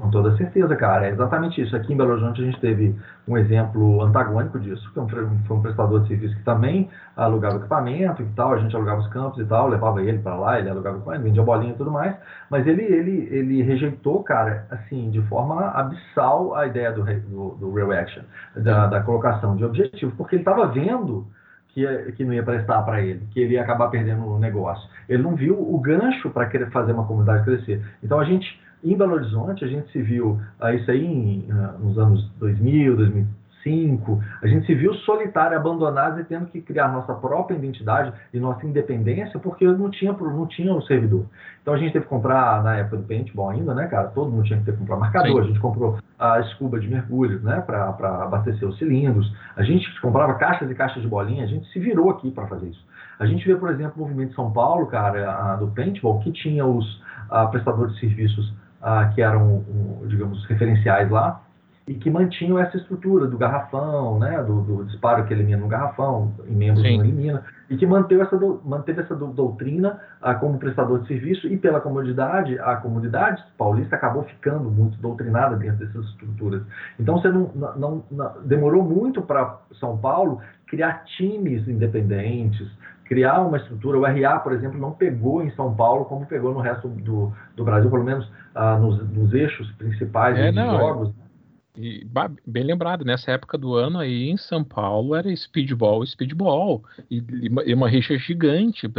Com 0.00 0.10
toda 0.10 0.36
certeza, 0.36 0.76
cara. 0.76 1.06
É 1.06 1.10
exatamente 1.10 1.60
isso. 1.60 1.74
Aqui 1.74 1.92
em 1.92 1.96
Belo 1.96 2.12
Horizonte 2.12 2.40
a 2.40 2.44
gente 2.44 2.60
teve 2.60 2.94
um 3.26 3.36
exemplo 3.36 4.02
antagônico 4.02 4.58
disso, 4.58 4.88
que 4.88 5.10
foi 5.46 5.56
um 5.56 5.60
prestador 5.60 6.00
de 6.00 6.08
serviço 6.08 6.36
que 6.36 6.42
também 6.44 6.88
alugava 7.16 7.56
equipamento 7.56 8.22
e 8.22 8.26
tal, 8.36 8.52
a 8.54 8.58
gente 8.58 8.74
alugava 8.74 9.00
os 9.00 9.08
campos 9.08 9.38
e 9.40 9.44
tal, 9.44 9.68
levava 9.68 10.00
ele 10.02 10.18
para 10.18 10.36
lá, 10.36 10.58
ele 10.58 10.70
alugava 10.70 10.96
equipamento, 10.96 11.24
vendia 11.24 11.42
bolinha 11.42 11.72
e 11.72 11.76
tudo 11.76 11.90
mais, 11.90 12.14
mas 12.48 12.66
ele, 12.66 12.82
ele, 12.82 13.28
ele 13.30 13.62
rejeitou, 13.62 14.22
cara, 14.22 14.66
assim, 14.70 15.10
de 15.10 15.20
forma 15.22 15.68
abissal 15.70 16.54
a 16.54 16.66
ideia 16.66 16.92
do, 16.92 17.02
do, 17.02 17.56
do 17.56 17.74
Real 17.74 17.92
Action, 17.92 18.22
da, 18.56 18.86
da 18.86 19.00
colocação 19.02 19.56
de 19.56 19.64
objetivo, 19.64 20.12
porque 20.16 20.36
ele 20.36 20.42
estava 20.42 20.66
vendo 20.68 21.26
que, 21.68 22.12
que 22.12 22.24
não 22.24 22.32
ia 22.32 22.42
prestar 22.42 22.82
para 22.82 23.02
ele, 23.02 23.26
que 23.30 23.40
ele 23.40 23.54
ia 23.54 23.62
acabar 23.62 23.88
perdendo 23.88 24.24
o 24.26 24.38
negócio. 24.38 24.88
Ele 25.08 25.22
não 25.22 25.34
viu 25.34 25.54
o 25.54 25.78
gancho 25.80 26.30
para 26.30 26.46
querer 26.46 26.70
fazer 26.70 26.92
uma 26.92 27.06
comunidade 27.06 27.44
crescer. 27.44 27.84
Então 28.02 28.18
a 28.18 28.24
gente 28.24 28.46
em 28.82 28.96
Belo 28.96 29.14
Horizonte, 29.14 29.64
a 29.64 29.68
gente 29.68 29.90
se 29.92 30.00
viu 30.02 30.40
uh, 30.60 30.68
isso 30.70 30.90
aí 30.90 31.04
em, 31.04 31.48
uh, 31.50 31.78
nos 31.78 31.98
anos 31.98 32.30
2000, 32.38 32.96
2005, 32.96 33.38
cinco. 33.62 34.20
A 34.42 34.46
gente 34.46 34.66
se 34.66 34.74
viu 34.74 34.94
solitário, 34.94 35.56
abandonado 35.56 36.20
e 36.20 36.24
tendo 36.24 36.46
que 36.46 36.60
criar 36.60 36.88
nossa 36.88 37.14
própria 37.14 37.56
identidade 37.56 38.12
e 38.32 38.40
nossa 38.40 38.66
independência, 38.66 39.38
porque 39.38 39.66
não 39.66 39.90
tinha, 39.90 40.12
não 40.12 40.46
tinha 40.46 40.74
o 40.74 40.82
servidor. 40.82 41.26
Então 41.62 41.74
a 41.74 41.78
gente 41.78 41.92
teve 41.92 42.04
que 42.04 42.10
comprar, 42.10 42.62
na 42.62 42.76
época 42.76 42.98
do 42.98 43.02
paintball 43.04 43.50
ainda, 43.50 43.74
né, 43.74 43.86
cara? 43.86 44.08
Todo 44.08 44.30
mundo 44.30 44.44
tinha 44.44 44.58
que 44.58 44.64
ter 44.64 44.72
que 44.72 44.78
comprar 44.78 44.96
marcador. 44.96 45.32
Sim. 45.32 45.40
A 45.40 45.44
gente 45.44 45.60
comprou 45.60 45.98
a 46.18 46.40
escuba 46.40 46.80
de 46.80 46.88
mergulho, 46.88 47.40
né, 47.40 47.60
para 47.60 47.88
abastecer 48.22 48.66
os 48.66 48.76
cilindros. 48.78 49.32
A 49.56 49.62
gente 49.62 49.88
comprava 50.00 50.34
caixas 50.34 50.70
e 50.70 50.74
caixas 50.74 51.02
de 51.02 51.08
bolinha. 51.08 51.44
A 51.44 51.48
gente 51.48 51.68
se 51.68 51.78
virou 51.78 52.10
aqui 52.10 52.30
para 52.30 52.46
fazer 52.46 52.68
isso. 52.68 52.86
A 53.18 53.26
gente 53.26 53.44
vê, 53.46 53.56
por 53.56 53.70
exemplo, 53.70 53.94
o 53.96 54.00
movimento 54.00 54.30
de 54.30 54.34
São 54.36 54.50
Paulo, 54.50 54.86
cara, 54.86 55.30
a, 55.32 55.56
do 55.56 55.68
paintball, 55.68 56.20
que 56.20 56.32
tinha 56.32 56.64
os 56.64 57.02
a, 57.28 57.46
prestadores 57.46 57.94
de 57.94 58.00
serviços 58.00 58.54
a, 58.80 59.06
que 59.08 59.22
eram, 59.22 59.64
digamos, 60.06 60.44
referenciais 60.46 61.10
lá 61.10 61.42
e 61.88 61.94
que 61.94 62.10
mantinham 62.10 62.58
essa 62.58 62.76
estrutura 62.76 63.26
do 63.26 63.38
garrafão, 63.38 64.18
né, 64.18 64.42
do, 64.42 64.60
do 64.60 64.84
disparo 64.84 65.24
que 65.24 65.32
elimina 65.32 65.56
no 65.56 65.68
garrafão, 65.68 66.34
em 66.46 66.54
membros 66.54 66.86
Sim. 66.86 66.98
não 66.98 67.04
elimina, 67.04 67.44
e 67.70 67.78
que 67.78 67.86
manteve 67.86 68.20
essa, 68.20 68.36
do, 68.36 68.60
manteve 68.62 69.00
essa 69.00 69.16
do, 69.16 69.28
doutrina 69.28 69.98
ah, 70.20 70.34
como 70.34 70.58
prestador 70.58 71.00
de 71.00 71.08
serviço 71.08 71.46
e 71.46 71.56
pela 71.56 71.80
comodidade, 71.80 72.58
a 72.58 72.76
comunidade 72.76 73.42
paulista 73.56 73.96
acabou 73.96 74.24
ficando 74.24 74.70
muito 74.70 74.98
doutrinada 74.98 75.56
dentro 75.56 75.78
dessas 75.78 76.04
estruturas. 76.10 76.62
Então 77.00 77.18
você 77.18 77.28
não, 77.28 77.50
não, 77.54 78.04
não 78.10 78.32
demorou 78.44 78.84
muito 78.84 79.22
para 79.22 79.58
São 79.80 79.96
Paulo 79.96 80.40
criar 80.66 81.04
times 81.16 81.66
independentes, 81.66 82.68
criar 83.06 83.40
uma 83.40 83.56
estrutura. 83.56 83.98
O 83.98 84.02
RA, 84.02 84.38
por 84.40 84.52
exemplo, 84.52 84.78
não 84.78 84.92
pegou 84.92 85.42
em 85.42 85.50
São 85.52 85.74
Paulo 85.74 86.04
como 86.04 86.26
pegou 86.26 86.52
no 86.52 86.60
resto 86.60 86.88
do, 86.88 87.32
do 87.56 87.64
Brasil, 87.64 87.90
pelo 87.90 88.04
menos 88.04 88.30
ah, 88.58 88.76
nos, 88.76 89.08
nos, 89.10 89.32
eixos 89.32 89.70
principais 89.72 90.36
é, 90.36 90.46
dos 90.46 90.56
não, 90.56 90.78
jogos. 90.78 91.14
É 91.24 91.80
e, 91.80 92.06
bem 92.44 92.64
lembrado, 92.64 93.04
nessa 93.04 93.30
época 93.30 93.56
do 93.56 93.74
ano 93.74 94.00
aí 94.00 94.28
em 94.28 94.36
São 94.36 94.64
Paulo 94.64 95.14
era 95.14 95.34
speedball, 95.36 96.04
speedball, 96.04 96.82
e, 97.08 97.22
e 97.66 97.74
uma 97.74 97.88
rixa 97.88 98.18
gigante 98.18 98.90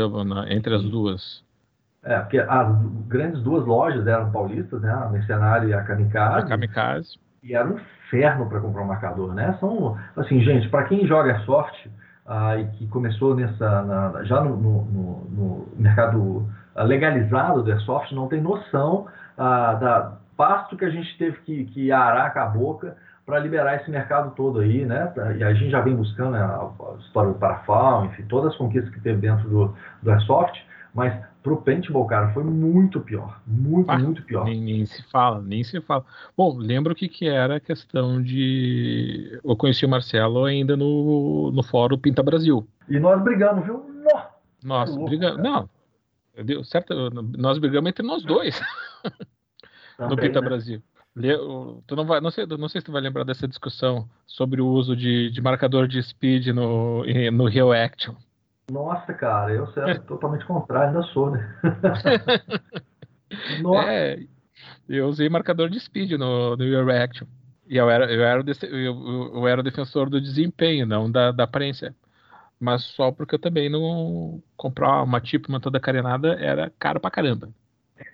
entre 0.50 0.74
as 0.74 0.84
duas. 0.84 1.44
É, 2.02 2.20
porque 2.20 2.40
as 2.40 2.82
grandes 3.10 3.42
duas 3.42 3.66
lojas 3.66 4.08
eram 4.08 4.32
paulistas, 4.32 4.82
né? 4.82 4.90
A 4.90 5.10
Mercenário 5.10 5.68
e 5.68 5.74
a 5.74 5.84
Kamikaze. 5.84 6.46
A 6.46 6.48
Kamikaze. 6.48 7.20
E 7.44 7.54
era 7.54 7.68
um 7.68 7.78
inferno 7.78 8.48
para 8.48 8.62
comprar 8.62 8.84
um 8.84 8.88
marcador, 8.88 9.34
né? 9.34 9.58
São, 9.60 9.98
assim, 10.16 10.40
gente, 10.42 10.70
para 10.70 10.86
quem 10.86 11.06
joga 11.06 11.38
soft 11.42 11.76
ah, 12.26 12.58
e 12.58 12.66
que 12.78 12.88
começou 12.88 13.36
nessa, 13.36 13.82
na, 13.82 14.24
já 14.24 14.42
no, 14.42 14.56
no, 14.56 14.86
no, 14.86 15.30
no 15.30 15.68
mercado 15.76 16.48
legalizado 16.76 17.64
do 17.64 17.72
airsoft, 17.72 18.14
não 18.14 18.28
tem 18.28 18.42
noção 18.42 19.08
ah, 19.40 19.74
da, 19.76 20.18
pasto 20.36 20.76
que 20.76 20.84
a 20.84 20.90
gente 20.90 21.18
teve 21.18 21.38
que, 21.40 21.66
que 21.66 21.92
arar 21.92 22.34
com 22.34 22.40
a 22.40 22.46
boca 22.46 22.98
para 23.26 23.40
liberar 23.40 23.76
esse 23.76 23.90
mercado 23.90 24.36
todo 24.36 24.60
aí, 24.60 24.86
né? 24.86 25.14
E 25.38 25.44
a 25.44 25.54
gente 25.54 25.70
já 25.70 25.80
vem 25.82 25.96
buscando 25.96 26.36
a, 26.36 26.70
a 26.70 27.00
história 27.00 27.32
do 27.32 27.40
Parafal, 27.40 28.06
enfim, 28.06 28.24
todas 28.24 28.52
as 28.52 28.58
conquistas 28.58 28.94
que 28.94 29.00
teve 29.00 29.22
dentro 29.22 29.48
do, 29.48 29.76
do 30.04 30.12
Airsoft, 30.12 30.60
mas 30.94 31.14
para 31.42 31.54
o 31.54 31.58
paintball, 31.58 32.06
cara, 32.06 32.34
foi 32.34 32.44
muito 32.44 33.00
pior, 33.00 33.40
muito, 33.48 33.90
ah, 33.90 33.98
muito 33.98 34.24
pior. 34.24 34.44
Nem, 34.44 34.60
nem, 34.60 34.86
se 34.86 35.02
fala, 35.10 35.42
nem 35.42 35.64
se 35.64 35.80
fala. 35.80 36.04
Bom, 36.36 36.58
lembro 36.58 36.92
o 36.92 36.96
que, 36.96 37.08
que 37.08 37.30
era 37.30 37.56
a 37.56 37.60
questão 37.62 38.22
de... 38.22 39.40
Eu 39.42 39.56
conheci 39.56 39.86
o 39.86 39.90
Marcelo 39.90 40.44
ainda 40.44 40.76
no, 40.76 41.50
no 41.54 41.64
fórum 41.64 41.98
Pinta 41.98 42.22
Brasil. 42.22 42.68
E 42.90 43.00
nós 43.00 43.22
brigamos, 43.24 43.64
viu? 43.64 43.86
Nossa, 44.62 45.00
é 45.00 45.04
brigamos... 45.06 45.42
Não, 45.42 45.70
deu 46.44 46.64
certo, 46.64 46.94
nós 47.38 47.58
brigamos 47.58 47.90
entre 47.90 48.06
nós 48.06 48.24
dois. 48.24 48.60
Também, 49.98 50.16
no 50.16 50.18
Pita 50.18 50.42
né? 50.42 50.48
Brasil. 50.48 50.84
Tu 51.86 51.96
não, 51.96 52.06
vai, 52.06 52.22
não, 52.22 52.32
sei, 52.32 52.46
não 52.46 52.70
sei 52.70 52.80
se 52.80 52.86
tu 52.86 52.92
vai 52.92 53.02
lembrar 53.02 53.26
dessa 53.26 53.48
discussão 53.48 54.08
sobre 54.26 54.62
o 54.62 54.68
uso 54.68 54.96
de, 54.96 55.30
de 55.30 55.42
marcador 55.42 55.88
de 55.88 56.02
speed 56.02 56.48
no, 56.48 57.04
no 57.32 57.48
Real 57.48 57.74
Action. 57.74 58.16
Nossa, 58.72 59.14
cara, 59.14 59.52
eu 59.52 59.68
sou 59.68 59.84
totalmente 60.08 60.46
contrário, 60.46 60.90
ainda 60.90 61.04
sou, 61.12 61.32
né? 61.32 61.56
é, 63.88 64.20
eu 64.88 65.08
usei 65.08 65.28
marcador 65.28 65.70
de 65.70 65.80
speed 65.80 66.12
no, 66.12 66.56
no 66.56 66.64
Real 66.64 66.90
Action. 66.90 67.28
E 67.68 67.78
eu 67.78 67.90
era, 67.90 68.12
eu, 68.12 68.24
era, 68.24 68.44
eu, 68.64 69.32
eu 69.36 69.48
era 69.48 69.62
defensor 69.62 70.10
do 70.10 70.22
desempenho, 70.22 70.86
não 70.86 71.12
da, 71.12 71.32
da 71.32 71.44
aparência. 71.44 71.94
Mas 72.60 72.84
só 72.84 73.12
porque 73.12 73.36
eu 73.36 73.40
também 73.40 73.70
não 73.70 74.42
comprar 74.58 75.04
uma 75.04 75.22
tipo, 75.22 75.48
uma 75.50 75.60
toda 75.60 75.80
carenada 75.80 76.34
era 76.34 76.72
caro 76.78 77.00
pra 77.00 77.12
caramba. 77.12 77.50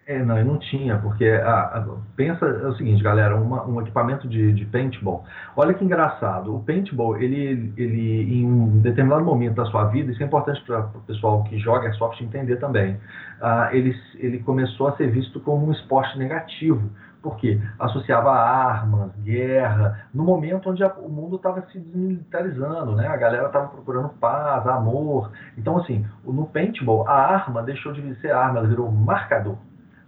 É, 0.08 0.24
não, 0.24 0.38
eu 0.38 0.46
não 0.46 0.60
tinha, 0.60 0.98
porque 0.98 1.26
ah, 1.26 1.84
pensa 2.16 2.46
é 2.46 2.68
o 2.68 2.76
seguinte, 2.76 3.04
galera, 3.04 3.36
uma, 3.36 3.66
um 3.66 3.82
equipamento 3.82 4.28
de, 4.28 4.54
de, 4.54 4.66
paintball. 4.66 5.26
Olha 5.56 5.74
que 5.74 5.84
engraçado, 5.84 6.56
o 6.56 6.64
paintball, 6.64 7.18
ele, 7.18 7.74
ele 7.76 8.36
em 8.36 8.46
um 8.46 8.80
determinado 8.82 9.24
momento 9.24 9.56
da 9.56 9.66
sua 9.66 9.86
vida, 9.86 10.12
isso 10.12 10.22
é 10.22 10.26
importante 10.26 10.62
para 10.62 10.92
o 10.94 11.02
pessoal 11.02 11.44
que 11.46 11.58
joga 11.58 11.92
soft 11.94 12.22
entender 12.22 12.58
também, 12.58 13.00
ah, 13.42 13.70
ele, 13.72 13.96
ele 14.16 14.40
começou 14.40 14.88
a 14.88 14.96
ser 14.96 15.10
visto 15.10 15.40
como 15.40 15.68
um 15.68 15.72
esporte 15.72 16.18
negativo. 16.20 16.88
Por 17.26 17.38
quê? 17.38 17.60
Associava 17.80 18.32
armas, 18.32 19.12
guerra, 19.24 20.08
no 20.14 20.24
momento 20.24 20.70
onde 20.70 20.84
a, 20.84 20.94
o 20.94 21.10
mundo 21.10 21.38
estava 21.38 21.64
se 21.72 21.80
desmilitarizando, 21.80 22.96
né? 22.96 23.08
A 23.08 23.18
galera 23.18 23.48
estava 23.48 23.68
procurando 23.68 24.10
paz, 24.10 24.68
amor. 24.68 25.32
Então, 25.58 25.80
assim, 25.80 26.06
no 26.24 26.46
paintball, 26.46 27.08
a 27.08 27.14
arma 27.14 27.64
deixou 27.64 27.94
de 27.94 28.14
ser 28.22 28.30
arma, 28.30 28.60
ela 28.60 28.68
virou 28.68 28.92
marcador 28.92 29.58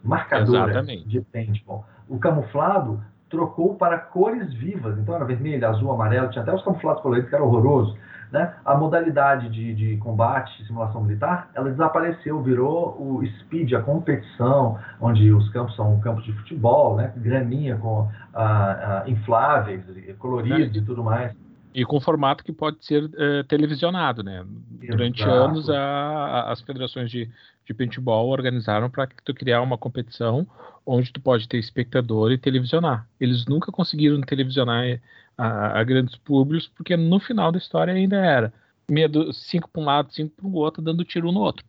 marcadora 0.03 0.69
Exatamente. 0.69 1.07
de 1.07 1.21
paintball. 1.21 1.83
O 2.07 2.19
camuflado 2.19 3.01
trocou 3.31 3.73
para 3.73 3.97
cores 3.97 4.53
vivas, 4.53 4.95
então 4.99 5.15
era 5.15 5.25
vermelho, 5.25 5.67
azul, 5.67 5.91
amarelo, 5.91 6.29
tinha 6.29 6.43
até 6.43 6.53
os 6.53 6.63
camuflados 6.63 7.01
coloridos 7.01 7.29
que 7.31 7.35
era 7.35 7.43
horroroso. 7.43 7.97
Né? 8.31 8.53
A 8.65 8.75
modalidade 8.75 9.49
de, 9.49 9.73
de 9.73 9.97
combate, 9.97 10.65
simulação 10.65 11.01
militar, 11.01 11.49
ela 11.55 11.69
desapareceu, 11.69 12.41
virou 12.41 12.95
o 12.99 13.25
speed, 13.39 13.73
a 13.73 13.81
competição, 13.81 14.77
onde 14.99 15.31
os 15.31 15.49
campos 15.49 15.75
são 15.75 15.99
campos 16.01 16.25
de 16.25 16.33
futebol, 16.33 16.97
né? 16.97 17.13
graninha 17.15 17.77
com 17.77 18.09
ah, 18.33 19.03
ah, 19.05 19.09
infláveis, 19.09 19.81
coloridos 20.19 20.75
é. 20.75 20.79
e 20.79 20.81
tudo 20.81 21.03
mais. 21.03 21.33
E 21.73 21.85
com 21.85 22.01
formato 22.01 22.43
que 22.43 22.51
pode 22.51 22.83
ser 22.83 23.03
uh, 23.03 23.43
televisionado, 23.47 24.23
né? 24.23 24.43
Exato. 24.81 24.97
Durante 24.97 25.23
anos, 25.23 25.69
a, 25.69 25.79
a, 25.79 26.51
as 26.51 26.59
federações 26.61 27.11
de, 27.11 27.29
de 27.65 27.73
paintball 27.73 28.29
organizaram 28.29 28.89
para 28.89 29.07
tu 29.23 29.33
criar 29.33 29.61
uma 29.61 29.77
competição 29.77 30.47
onde 30.87 31.11
tu 31.11 31.19
pode 31.19 31.47
ter 31.47 31.57
espectador 31.57 32.31
e 32.31 32.37
televisionar. 32.37 33.05
Eles 33.19 33.45
nunca 33.45 33.71
conseguiram 33.71 34.21
televisionar 34.21 34.85
eh, 34.85 35.01
a, 35.37 35.79
a 35.79 35.83
grandes 35.83 36.15
públicos, 36.15 36.71
porque 36.75 36.97
no 36.97 37.19
final 37.19 37.51
da 37.51 37.57
história 37.57 37.93
ainda 37.93 38.17
era 38.17 38.53
medo 38.89 39.31
cinco 39.33 39.69
para 39.69 39.81
um 39.81 39.85
lado, 39.85 40.13
cinco 40.13 40.33
para 40.35 40.47
o 40.47 40.53
outro, 40.53 40.81
dando 40.81 41.03
tiro 41.03 41.31
no 41.31 41.39
outro. 41.39 41.65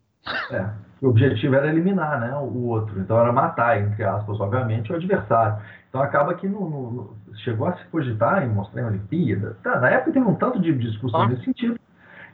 É, 0.50 0.68
o 1.00 1.08
objetivo 1.08 1.54
era 1.54 1.68
eliminar 1.68 2.20
né, 2.20 2.34
o 2.36 2.66
outro, 2.66 3.00
então 3.00 3.18
era 3.18 3.32
matar, 3.32 3.80
entre 3.80 4.04
aspas, 4.04 4.40
obviamente, 4.40 4.92
o 4.92 4.96
adversário. 4.96 5.62
Então 5.88 6.02
acaba 6.02 6.34
que 6.34 6.46
no, 6.46 6.68
no, 6.68 7.16
chegou 7.44 7.66
a 7.66 7.76
se 7.76 7.84
cogitar 7.86 8.44
em 8.44 8.48
mostrar 8.48 8.82
em 8.82 8.86
Olimpíada. 8.86 9.56
Tá, 9.62 9.80
na 9.80 9.90
época 9.90 10.12
teve 10.12 10.26
um 10.26 10.34
tanto 10.34 10.60
de 10.60 10.72
discussão 10.76 11.22
ah. 11.22 11.28
nesse 11.28 11.44
sentido. 11.44 11.78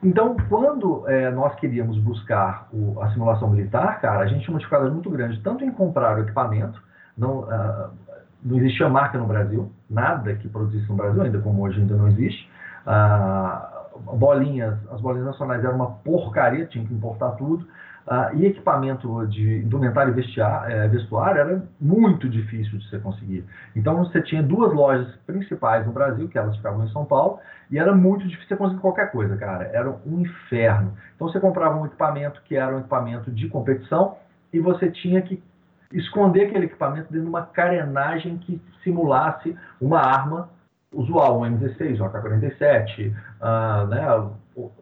Então, 0.03 0.37
quando 0.49 1.09
é, 1.09 1.31
nós 1.31 1.55
queríamos 1.55 1.99
buscar 1.99 2.69
o, 2.73 3.01
a 3.01 3.11
simulação 3.13 3.49
militar, 3.49 4.01
cara, 4.01 4.21
a 4.21 4.27
gente 4.27 4.43
tinha 4.43 4.53
uma 4.53 4.59
dificuldade 4.59 4.93
muito 4.93 5.09
grande, 5.09 5.41
tanto 5.41 5.65
em 5.65 5.71
comprar 5.71 6.19
o 6.19 6.21
equipamento, 6.21 6.83
não, 7.17 7.41
uh, 7.41 7.91
não 8.45 8.59
existia 8.59 8.89
marca 8.89 9.17
no 9.17 9.27
Brasil, 9.27 9.73
nada 9.95 10.35
que 10.35 10.49
produzisse 10.49 10.89
no 10.89 10.97
Brasil, 10.97 11.23
ainda 11.23 11.39
como 11.39 11.63
hoje 11.63 11.81
ainda 11.81 11.97
não 11.97 12.09
existe. 12.09 12.51
Uh, 12.87 14.17
bolinhas, 14.17 14.77
as 14.91 15.01
bolinhas 15.01 15.27
nacionais 15.27 15.65
eram 15.65 15.77
uma 15.77 15.91
porcaria, 15.91 16.67
tinha 16.67 16.85
que 16.85 16.93
importar 16.93 17.31
tudo. 17.33 17.67
Uh, 18.07 18.37
e 18.37 18.47
equipamento 18.47 19.27
de 19.29 19.61
indumentário 19.61 20.13
vestiar, 20.13 20.71
é, 20.71 20.87
vestuário 20.89 21.41
era 21.41 21.63
muito 21.81 22.29
difícil 22.29 22.79
de 22.79 22.87
você 22.87 22.99
conseguir. 22.99 23.47
Então 23.75 23.97
você 23.97 24.21
tinha 24.21 24.43
duas 24.43 24.75
lojas 24.75 25.09
principais 25.27 25.87
no 25.87 25.93
Brasil, 25.93 26.29
que 26.29 26.37
elas 26.37 26.55
ficavam 26.55 26.85
em 26.85 26.89
São 26.91 27.07
Paulo, 27.07 27.39
e 27.71 27.79
era 27.79 27.95
muito 27.95 28.29
difícil 28.29 28.49
você 28.49 28.57
conseguir 28.57 28.83
qualquer 28.83 29.11
coisa, 29.11 29.35
cara. 29.39 29.71
Era 29.73 29.91
um 30.05 30.21
inferno. 30.21 30.93
Então 31.17 31.29
você 31.31 31.41
comprava 31.41 31.81
um 31.81 31.87
equipamento 31.87 32.43
que 32.45 32.55
era 32.55 32.77
um 32.77 32.81
equipamento 32.81 33.31
de 33.31 33.49
competição 33.49 34.17
e 34.53 34.61
você 34.61 34.91
tinha 34.91 35.23
que 35.23 35.43
esconder 35.95 36.47
aquele 36.47 36.67
equipamento 36.67 37.11
dentro 37.11 37.23
de 37.23 37.29
uma 37.29 37.43
carenagem 37.47 38.37
que 38.39 38.61
simulasse 38.83 39.57
uma 39.81 40.01
arma 40.01 40.49
usual, 40.93 41.41
um 41.41 41.45
M16, 41.45 42.01
um 42.01 42.05
AK-47, 42.07 43.13
uh, 43.41 43.87
né, 43.89 44.31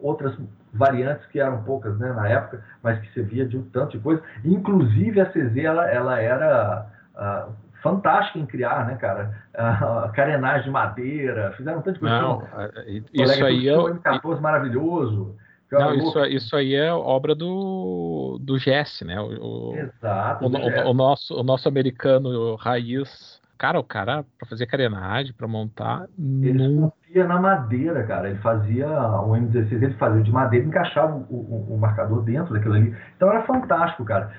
outras 0.01 0.37
variantes 0.73 1.25
que 1.27 1.39
eram 1.39 1.63
poucas 1.63 1.97
né, 1.99 2.11
na 2.13 2.27
época, 2.27 2.63
mas 2.81 2.99
que 2.99 3.11
servia 3.13 3.45
de 3.45 3.57
um 3.57 3.63
tanto 3.63 3.97
de 3.97 4.03
coisa. 4.03 4.21
Inclusive 4.43 5.21
a 5.21 5.25
CZ 5.27 5.57
ela, 5.57 5.89
ela 5.89 6.19
era 6.19 6.87
uh, 7.15 7.51
fantástica 7.81 8.39
em 8.39 8.45
criar, 8.45 8.87
né, 8.87 8.95
cara? 8.95 9.31
Uh, 9.53 10.11
carenagem 10.13 10.65
de 10.65 10.71
madeira, 10.71 11.53
fizeram 11.57 11.81
tanto 11.81 11.95
de 11.95 11.99
coisa. 11.99 12.19
Não, 12.19 12.43
isso 13.13 13.45
aí 13.45 13.67
é 13.67 13.77
o 13.77 13.93
M14 13.93 14.39
maravilhoso. 14.39 15.35
Não, 15.71 15.93
isso, 15.95 16.25
isso 16.25 16.55
aí 16.55 16.75
é 16.75 16.93
obra 16.93 17.33
do, 17.33 18.37
do 18.39 18.57
Jesse, 18.59 19.03
né? 19.03 19.19
O, 19.19 19.73
Exato. 19.75 20.45
O, 20.45 20.49
o, 20.49 20.91
o, 20.91 20.93
nosso, 20.93 21.33
o 21.33 21.43
nosso 21.43 21.67
americano 21.67 22.55
raiz 22.55 23.41
cara, 23.63 23.79
o 23.79 23.83
cara, 23.83 24.25
para 24.37 24.49
fazer 24.49 24.65
carenagem, 24.65 25.31
para 25.31 25.47
montar. 25.47 26.05
Ele 26.19 26.67
não... 26.67 26.87
esculpia 26.87 27.25
na 27.25 27.39
madeira, 27.39 28.03
cara. 28.03 28.29
Ele 28.29 28.39
fazia 28.39 28.87
o 28.87 29.31
M16, 29.31 29.71
ele 29.71 29.93
fazia 29.93 30.21
de 30.21 30.31
madeira, 30.31 30.65
encaixava 30.65 31.15
o, 31.15 31.33
o, 31.33 31.73
o, 31.73 31.77
marcador 31.77 32.23
dentro 32.23 32.53
daquilo 32.53 32.73
ali. 32.73 32.93
Então 33.15 33.29
era 33.29 33.43
fantástico, 33.43 34.03
cara. 34.03 34.31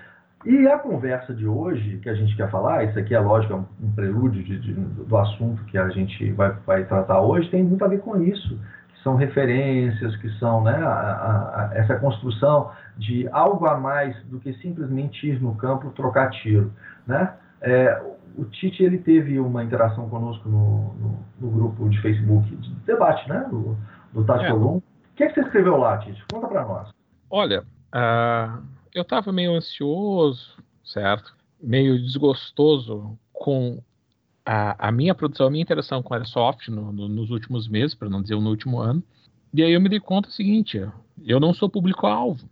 E 0.45 0.69
a 0.69 0.79
conversa 0.79 1.33
de 1.33 1.47
hoje, 1.47 1.99
que 2.03 2.11
a 2.11 2.15
gente 2.15 2.37
quer 2.37 2.51
falar, 2.51 2.85
isso 2.85 2.99
aqui 2.99 3.15
é 3.15 3.19
lógico, 3.19 3.55
é 3.55 3.57
um, 3.57 3.65
um 3.83 3.93
prelúdio 3.93 4.45
de, 4.45 4.59
de, 4.59 4.75
do 4.75 5.17
assunto 5.17 5.65
que 5.65 5.79
a 5.79 5.89
gente 5.89 6.31
vai, 6.33 6.51
vai 6.67 6.85
tratar 6.85 7.23
hoje, 7.23 7.49
tem 7.49 7.63
muito 7.63 7.83
a 7.83 7.89
ver 7.89 8.01
com 8.01 8.23
isso. 8.23 8.61
São 9.05 9.15
referências, 9.15 10.17
que 10.17 10.29
são 10.39 10.65
né, 10.65 10.75
a, 10.75 10.89
a, 10.89 11.67
a, 11.67 11.75
essa 11.75 11.97
construção 11.97 12.73
de 12.97 13.29
algo 13.29 13.67
a 13.67 13.79
mais 13.79 14.17
do 14.25 14.41
que 14.41 14.53
simplesmente 14.55 15.29
ir 15.29 15.41
no 15.41 15.55
campo 15.55 15.91
trocar 15.91 16.31
tiro. 16.31 16.73
Né? 17.07 17.33
É, 17.61 18.03
o 18.37 18.45
Tite 18.47 18.83
ele 18.83 18.99
teve 18.99 19.39
uma 19.39 19.63
interação 19.63 20.09
conosco 20.09 20.49
no, 20.49 20.95
no, 20.95 21.25
no 21.41 21.51
grupo 21.51 21.89
de 21.89 22.01
Facebook 22.01 22.55
de 22.57 22.71
debate, 22.87 23.29
né? 23.29 23.47
Do, 23.49 23.77
do 24.13 24.25
Tati 24.25 24.47
é. 24.47 24.53
O 24.53 24.83
que, 25.15 25.25
é 25.25 25.29
que 25.29 25.35
você 25.35 25.41
escreveu 25.43 25.77
lá, 25.77 25.99
Tite? 25.99 26.25
Conta 26.33 26.49
para 26.49 26.65
nós. 26.65 26.89
Olha, 27.31 27.63
uh, 27.63 28.63
eu 28.93 29.03
estava 29.03 29.33
meio 29.33 29.55
ansioso, 29.55 30.57
certo? 30.85 31.35
Meio 31.63 32.01
desgostoso 32.03 33.17
com 33.33 33.81
a, 34.45 34.89
a, 34.89 34.93
minha 34.93 35.15
produção, 35.15 35.47
a 35.47 35.51
minha 35.51 35.63
interação 35.63 36.03
com 36.03 36.15
a 36.15 36.19
Airsoft 36.19 36.69
no, 36.69 36.93
no, 36.93 37.09
nos 37.09 37.31
últimos 37.31 37.67
meses, 37.69 37.95
para 37.95 38.11
não 38.11 38.23
dizer 38.23 38.37
no 38.37 38.51
último 38.51 38.79
ano. 38.79 39.03
E 39.53 39.63
aí 39.63 39.73
eu 39.73 39.81
me 39.81 39.89
dei 39.89 40.01
conta 40.01 40.29
do 40.29 40.35
seguinte: 40.35 40.85
eu 41.25 41.41
não 41.41 41.55
sou 41.55 41.69
público-alvo. 41.69 42.49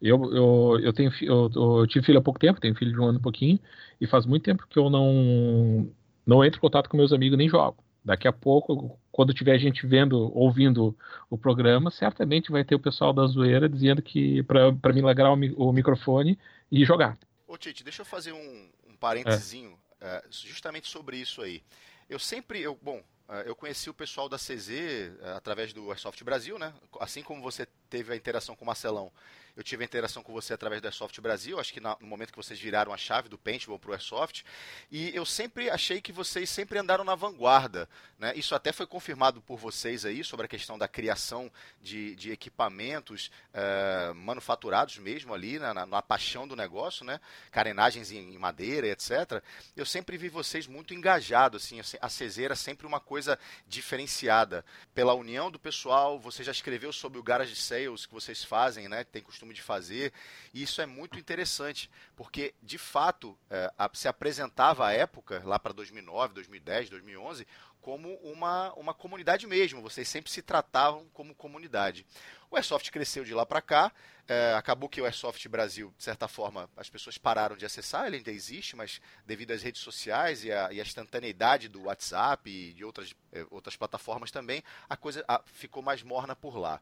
Eu, 0.00 0.34
eu, 0.34 0.80
eu, 0.80 0.92
tenho, 0.92 1.10
eu, 1.22 1.50
eu, 1.54 1.86
tive 1.86 2.04
filho 2.04 2.18
há 2.18 2.22
pouco 2.22 2.38
tempo, 2.38 2.60
tenho 2.60 2.74
filho 2.74 2.92
de 2.92 3.00
um 3.00 3.06
ano 3.06 3.18
e 3.18 3.22
pouquinho, 3.22 3.58
e 4.00 4.06
faz 4.06 4.26
muito 4.26 4.42
tempo 4.42 4.66
que 4.68 4.78
eu 4.78 4.90
não, 4.90 5.88
não 6.26 6.44
entro 6.44 6.58
em 6.58 6.60
contato 6.60 6.88
com 6.88 6.96
meus 6.96 7.12
amigos 7.12 7.38
nem 7.38 7.48
jogo. 7.48 7.82
Daqui 8.04 8.28
a 8.28 8.32
pouco, 8.32 8.98
quando 9.10 9.32
tiver 9.32 9.58
gente 9.58 9.86
vendo, 9.86 10.30
ouvindo 10.36 10.94
o 11.30 11.38
programa, 11.38 11.90
certamente 11.90 12.52
vai 12.52 12.62
ter 12.62 12.74
o 12.74 12.78
pessoal 12.78 13.14
da 13.14 13.26
zoeira 13.26 13.66
dizendo 13.66 14.02
que 14.02 14.42
para 14.42 14.92
me 14.92 15.00
lagrar 15.00 15.32
o, 15.32 15.38
o, 15.56 15.72
microfone 15.72 16.38
e 16.70 16.84
jogar. 16.84 17.16
Ô 17.48 17.56
Tite, 17.56 17.82
deixa 17.82 18.02
eu 18.02 18.06
fazer 18.06 18.32
um, 18.32 18.68
um 18.90 18.94
parênteses 19.00 19.54
é. 19.54 19.56
Uh, 20.04 20.28
justamente 20.30 20.88
sobre 20.88 21.16
isso 21.16 21.42
aí. 21.42 21.62
Eu 22.08 22.18
sempre, 22.18 22.60
eu, 22.60 22.78
bom, 22.80 23.02
uh, 23.28 23.32
eu 23.46 23.56
conheci 23.56 23.88
o 23.88 23.94
pessoal 23.94 24.28
da 24.28 24.36
CZ 24.36 24.68
uh, 24.68 25.36
através 25.36 25.72
do 25.72 25.90
Airsoft 25.90 26.22
Brasil, 26.22 26.58
né? 26.58 26.72
Assim 27.00 27.22
como 27.22 27.42
você 27.42 27.66
teve 27.88 28.12
a 28.12 28.16
interação 28.16 28.54
com 28.54 28.64
o 28.64 28.66
Marcelão 28.66 29.10
eu 29.56 29.62
tive 29.62 29.84
a 29.84 29.86
interação 29.86 30.22
com 30.22 30.32
você 30.32 30.52
através 30.52 30.82
do 30.82 30.86
Airsoft 30.86 31.20
Brasil, 31.20 31.60
acho 31.60 31.72
que 31.72 31.80
no 31.80 31.96
momento 32.00 32.32
que 32.32 32.36
vocês 32.36 32.58
viraram 32.58 32.92
a 32.92 32.96
chave 32.96 33.28
do 33.28 33.38
Paintball 33.38 33.78
para 33.78 33.90
o 33.90 33.92
Airsoft, 33.92 34.44
e 34.90 35.14
eu 35.14 35.24
sempre 35.24 35.70
achei 35.70 36.00
que 36.00 36.12
vocês 36.12 36.50
sempre 36.50 36.78
andaram 36.78 37.04
na 37.04 37.14
vanguarda. 37.14 37.88
Né? 38.18 38.32
Isso 38.34 38.54
até 38.54 38.72
foi 38.72 38.86
confirmado 38.86 39.40
por 39.40 39.56
vocês 39.56 40.04
aí, 40.04 40.24
sobre 40.24 40.46
a 40.46 40.48
questão 40.48 40.76
da 40.76 40.88
criação 40.88 41.50
de, 41.80 42.16
de 42.16 42.32
equipamentos 42.32 43.30
uh, 43.52 44.14
manufaturados 44.14 44.98
mesmo 44.98 45.32
ali, 45.32 45.58
na, 45.58 45.72
na, 45.72 45.86
na, 45.86 46.02
paixão 46.02 46.48
do 46.48 46.56
negócio, 46.56 47.04
né? 47.04 47.20
carenagens 47.50 48.10
em, 48.10 48.34
em, 48.34 48.38
madeira, 48.38 48.88
etc. 48.88 49.42
Eu 49.76 49.86
sempre 49.86 50.16
vi 50.16 50.28
vocês 50.28 50.66
muito 50.66 50.94
engajados, 50.94 51.64
assim, 51.64 51.80
a 51.80 52.42
era 52.42 52.56
sempre 52.56 52.86
uma 52.86 52.98
coisa 52.98 53.38
diferenciada. 53.66 54.64
Pela 54.94 55.14
união 55.14 55.50
do 55.50 55.58
pessoal, 55.58 56.18
você 56.18 56.42
já 56.42 56.52
escreveu 56.52 56.92
sobre 56.92 57.18
o 57.18 57.22
Garage 57.22 57.54
Sales 57.54 58.06
que 58.06 58.14
vocês 58.14 58.42
fazem, 58.42 58.88
né? 58.88 59.04
tem 59.04 59.22
costume 59.22 59.43
costume 59.44 59.54
de 59.54 59.62
fazer. 59.62 60.12
E 60.52 60.62
isso 60.62 60.80
é 60.80 60.86
muito 60.86 61.18
interessante, 61.18 61.90
porque 62.16 62.54
de 62.62 62.78
fato 62.78 63.38
é, 63.50 63.70
se 63.92 64.08
apresentava 64.08 64.86
à 64.86 64.92
época, 64.92 65.42
lá 65.44 65.58
para 65.58 65.72
2009, 65.72 66.34
2010, 66.34 66.90
2011, 66.90 67.46
como 67.80 68.14
uma, 68.22 68.72
uma 68.74 68.94
comunidade 68.94 69.46
mesmo. 69.46 69.82
Vocês 69.82 70.08
sempre 70.08 70.30
se 70.30 70.40
tratavam 70.40 71.06
como 71.12 71.34
comunidade. 71.34 72.06
O 72.50 72.56
Airsoft 72.56 72.90
cresceu 72.90 73.24
de 73.24 73.34
lá 73.34 73.44
para 73.44 73.60
cá. 73.60 73.92
É, 74.26 74.54
acabou 74.54 74.88
que 74.88 75.02
o 75.02 75.04
Airsoft 75.04 75.46
Brasil, 75.48 75.92
de 75.98 76.02
certa 76.02 76.26
forma, 76.26 76.70
as 76.78 76.88
pessoas 76.88 77.18
pararam 77.18 77.56
de 77.56 77.66
acessar. 77.66 78.06
Ele 78.06 78.16
ainda 78.16 78.30
existe, 78.30 78.74
mas 78.74 79.02
devido 79.26 79.50
às 79.50 79.62
redes 79.62 79.82
sociais 79.82 80.44
e 80.44 80.50
a, 80.50 80.68
a 80.68 80.74
instantaneidade 80.74 81.68
do 81.68 81.82
WhatsApp 81.82 82.48
e 82.48 82.72
de 82.72 82.84
outras, 82.84 83.14
é, 83.30 83.44
outras 83.50 83.76
plataformas 83.76 84.30
também, 84.30 84.62
a 84.88 84.96
coisa 84.96 85.22
a, 85.28 85.42
ficou 85.44 85.82
mais 85.82 86.02
morna 86.02 86.34
por 86.34 86.56
lá. 86.56 86.80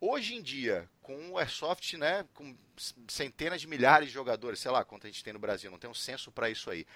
Hoje 0.00 0.34
em 0.34 0.42
dia, 0.42 0.88
com 1.00 1.30
o 1.30 1.38
Airsoft, 1.38 1.96
né, 1.96 2.26
com 2.34 2.54
centenas 3.08 3.62
de 3.62 3.66
milhares 3.66 4.08
de 4.08 4.14
jogadores, 4.14 4.60
sei 4.60 4.70
lá 4.70 4.84
quanto 4.84 5.06
a 5.06 5.10
gente 5.10 5.24
tem 5.24 5.32
no 5.32 5.38
Brasil, 5.38 5.70
não 5.70 5.78
tem 5.78 5.88
um 5.88 5.94
censo 5.94 6.30
para 6.30 6.50
isso 6.50 6.70
aí. 6.70 6.86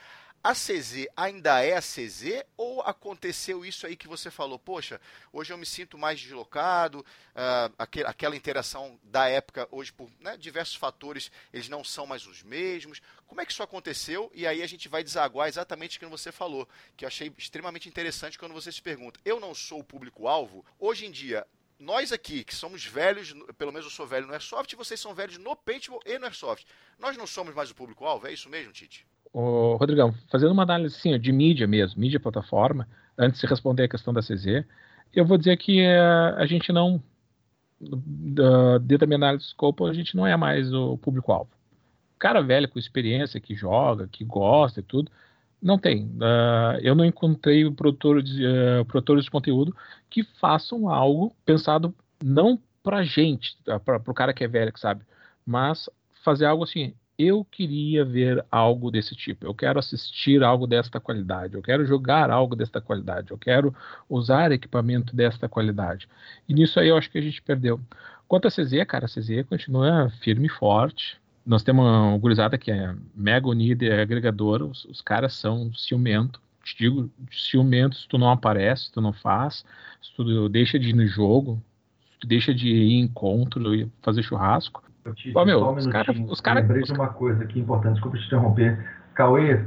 A 0.42 0.54
CZ 0.54 1.06
ainda 1.16 1.62
é 1.62 1.76
a 1.76 1.82
CZ 1.82 2.44
ou 2.56 2.80
aconteceu 2.80 3.64
isso 3.64 3.86
aí 3.86 3.94
que 3.94 4.08
você 4.08 4.30
falou? 4.30 4.58
Poxa, 4.58 4.98
hoje 5.32 5.52
eu 5.52 5.58
me 5.58 5.66
sinto 5.66 5.98
mais 5.98 6.18
deslocado, 6.18 7.00
uh, 7.00 7.74
aquel, 7.78 8.06
aquela 8.06 8.36
interação 8.36 8.98
da 9.04 9.28
época, 9.28 9.68
hoje 9.70 9.92
por 9.92 10.10
né, 10.18 10.38
diversos 10.38 10.76
fatores, 10.76 11.30
eles 11.52 11.68
não 11.68 11.84
são 11.84 12.06
mais 12.06 12.26
os 12.26 12.42
mesmos. 12.42 13.02
Como 13.26 13.40
é 13.40 13.46
que 13.46 13.52
isso 13.52 13.62
aconteceu? 13.62 14.30
E 14.34 14.46
aí 14.46 14.62
a 14.62 14.66
gente 14.66 14.88
vai 14.88 15.04
desaguar 15.04 15.48
exatamente 15.48 15.98
o 15.98 16.00
que 16.00 16.06
você 16.06 16.32
falou, 16.32 16.66
que 16.96 17.04
eu 17.04 17.08
achei 17.08 17.30
extremamente 17.36 17.88
interessante 17.88 18.38
quando 18.38 18.54
você 18.54 18.72
se 18.72 18.80
pergunta. 18.80 19.20
Eu 19.24 19.40
não 19.40 19.54
sou 19.54 19.80
o 19.80 19.84
público-alvo? 19.84 20.64
Hoje 20.78 21.04
em 21.04 21.10
dia, 21.10 21.46
nós 21.80 22.12
aqui, 22.12 22.44
que 22.44 22.54
somos 22.54 22.84
velhos, 22.84 23.34
pelo 23.56 23.72
menos 23.72 23.86
eu 23.86 23.90
sou 23.90 24.06
velho 24.06 24.26
no 24.26 24.34
Airsoft, 24.34 24.76
vocês 24.76 25.00
são 25.00 25.14
velhos 25.14 25.38
no 25.38 25.56
Paintball 25.56 26.00
e 26.04 26.18
no 26.18 26.26
Airsoft. 26.26 26.66
Nós 26.98 27.16
não 27.16 27.26
somos 27.26 27.54
mais 27.54 27.70
o 27.70 27.74
público-alvo, 27.74 28.26
é 28.26 28.32
isso 28.32 28.50
mesmo, 28.50 28.70
Tite? 28.70 29.06
Ô, 29.32 29.76
Rodrigão, 29.76 30.14
fazendo 30.30 30.52
uma 30.52 30.62
análise 30.62 30.96
assim, 30.96 31.18
de 31.18 31.32
mídia 31.32 31.66
mesmo, 31.66 32.00
mídia 32.00 32.20
plataforma, 32.20 32.86
antes 33.16 33.40
de 33.40 33.46
responder 33.46 33.84
a 33.84 33.88
questão 33.88 34.12
da 34.12 34.20
CZ, 34.20 34.64
eu 35.14 35.24
vou 35.24 35.38
dizer 35.38 35.56
que 35.56 35.80
uh, 35.82 36.36
a 36.36 36.46
gente 36.46 36.70
não, 36.70 37.02
uh, 37.80 38.78
dentro 38.80 38.98
da 38.98 39.06
minha 39.06 39.16
análise 39.16 39.44
de 39.44 39.50
scope, 39.50 39.82
a 39.84 39.92
gente 39.94 40.14
não 40.14 40.26
é 40.26 40.36
mais 40.36 40.72
o 40.74 40.98
público-alvo. 40.98 41.50
Cara 42.18 42.42
velho 42.42 42.68
com 42.68 42.78
experiência, 42.78 43.40
que 43.40 43.54
joga, 43.54 44.06
que 44.06 44.22
gosta 44.22 44.80
e 44.80 44.82
tudo, 44.82 45.10
não 45.62 45.78
tem. 45.78 46.06
Uh, 46.06 46.80
eu 46.82 46.94
não 46.94 47.04
encontrei 47.04 47.70
produtores, 47.70 48.30
uh, 48.30 48.84
produtores 48.86 49.24
de 49.24 49.30
conteúdo 49.30 49.74
que 50.08 50.22
façam 50.22 50.88
algo 50.88 51.34
pensado 51.44 51.94
não 52.22 52.58
pra 52.82 53.02
gente, 53.02 53.56
tá? 53.64 53.78
para 53.78 53.98
o 53.98 54.14
cara 54.14 54.32
que 54.32 54.44
é 54.44 54.48
velho, 54.48 54.72
que 54.72 54.80
sabe, 54.80 55.04
mas 55.44 55.88
fazer 56.24 56.46
algo 56.46 56.64
assim. 56.64 56.94
Eu 57.18 57.44
queria 57.44 58.02
ver 58.02 58.42
algo 58.50 58.90
desse 58.90 59.14
tipo. 59.14 59.44
Eu 59.44 59.54
quero 59.54 59.78
assistir 59.78 60.42
algo 60.42 60.66
desta 60.66 60.98
qualidade. 60.98 61.54
Eu 61.54 61.60
quero 61.60 61.84
jogar 61.84 62.30
algo 62.30 62.56
desta 62.56 62.80
qualidade. 62.80 63.30
Eu 63.30 63.36
quero 63.36 63.74
usar 64.08 64.52
equipamento 64.52 65.14
desta 65.14 65.46
qualidade. 65.46 66.08
E 66.48 66.54
nisso 66.54 66.80
aí 66.80 66.88
eu 66.88 66.96
acho 66.96 67.10
que 67.10 67.18
a 67.18 67.20
gente 67.20 67.42
perdeu. 67.42 67.78
Quanto 68.26 68.48
a 68.48 68.50
CZ, 68.50 68.86
cara, 68.88 69.04
a 69.04 69.08
CZ 69.08 69.44
continua 69.46 70.08
firme 70.22 70.46
e 70.46 70.48
forte 70.48 71.19
nós 71.44 71.62
temos 71.62 71.84
uma 71.84 72.16
gurizada 72.18 72.58
que 72.58 72.70
é 72.70 72.94
mega 73.14 73.48
unida 73.48 73.84
e 73.84 74.00
agregadora, 74.00 74.64
os, 74.64 74.84
os 74.84 75.00
caras 75.00 75.34
são 75.34 75.72
ciumentos. 75.74 76.40
Te 76.62 76.76
digo, 76.76 77.10
ciumentos, 77.32 78.02
se 78.02 78.08
tu 78.08 78.18
não 78.18 78.30
aparece, 78.30 78.84
se 78.84 78.92
tu 78.92 79.00
não 79.00 79.12
faz, 79.12 79.64
se 80.02 80.14
tu 80.14 80.48
deixa 80.48 80.78
de 80.78 80.90
ir 80.90 80.92
no 80.92 81.06
jogo, 81.06 81.60
se 82.12 82.18
tu 82.20 82.26
deixa 82.26 82.54
de 82.54 82.68
ir 82.68 82.92
em 82.92 83.00
encontro 83.00 83.74
e 83.74 83.90
fazer 84.02 84.22
churrasco. 84.22 84.82
Te, 85.14 85.32
Ó, 85.34 85.44
meu, 85.44 85.64
um 85.64 85.74
os 85.74 85.86
caras. 85.86 86.16
Os 86.28 86.40
cara, 86.40 86.60
lembrei 86.60 86.82
de 86.82 86.92
uma 86.92 87.08
coisa 87.08 87.42
aqui 87.42 87.58
importante, 87.58 87.94
desculpa 87.94 88.18
te 88.18 88.26
interromper. 88.26 89.00
Cauê, 89.14 89.64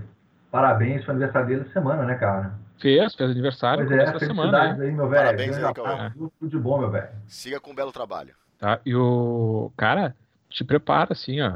parabéns, 0.51 1.03
foi 1.03 1.15
aniversário 1.15 1.47
dele 1.47 1.61
essa 1.61 1.73
semana, 1.73 2.05
né, 2.05 2.15
cara? 2.15 2.53
Fez, 2.77 3.15
fez 3.15 3.31
aniversário 3.31 3.87
pois 3.87 3.99
é, 3.99 4.03
essa 4.03 4.19
semana. 4.19 4.75
Né? 4.75 4.85
Aí, 4.85 4.91
meu 4.91 5.09
velho. 5.09 5.23
Parabéns 5.23 5.57
aí, 5.57 5.73
Cauê. 5.73 6.05
É. 6.05 6.09
Tudo 6.11 6.49
de 6.49 6.57
bom, 6.57 6.79
meu 6.79 6.91
velho. 6.91 7.09
Siga 7.27 7.59
com 7.59 7.71
um 7.71 7.75
belo 7.75 7.91
trabalho. 7.91 8.33
Tá, 8.59 8.79
e 8.85 8.95
o 8.95 9.71
cara, 9.75 10.15
te 10.53 10.63
prepara, 10.63 11.13
assim, 11.13 11.41
ó. 11.41 11.51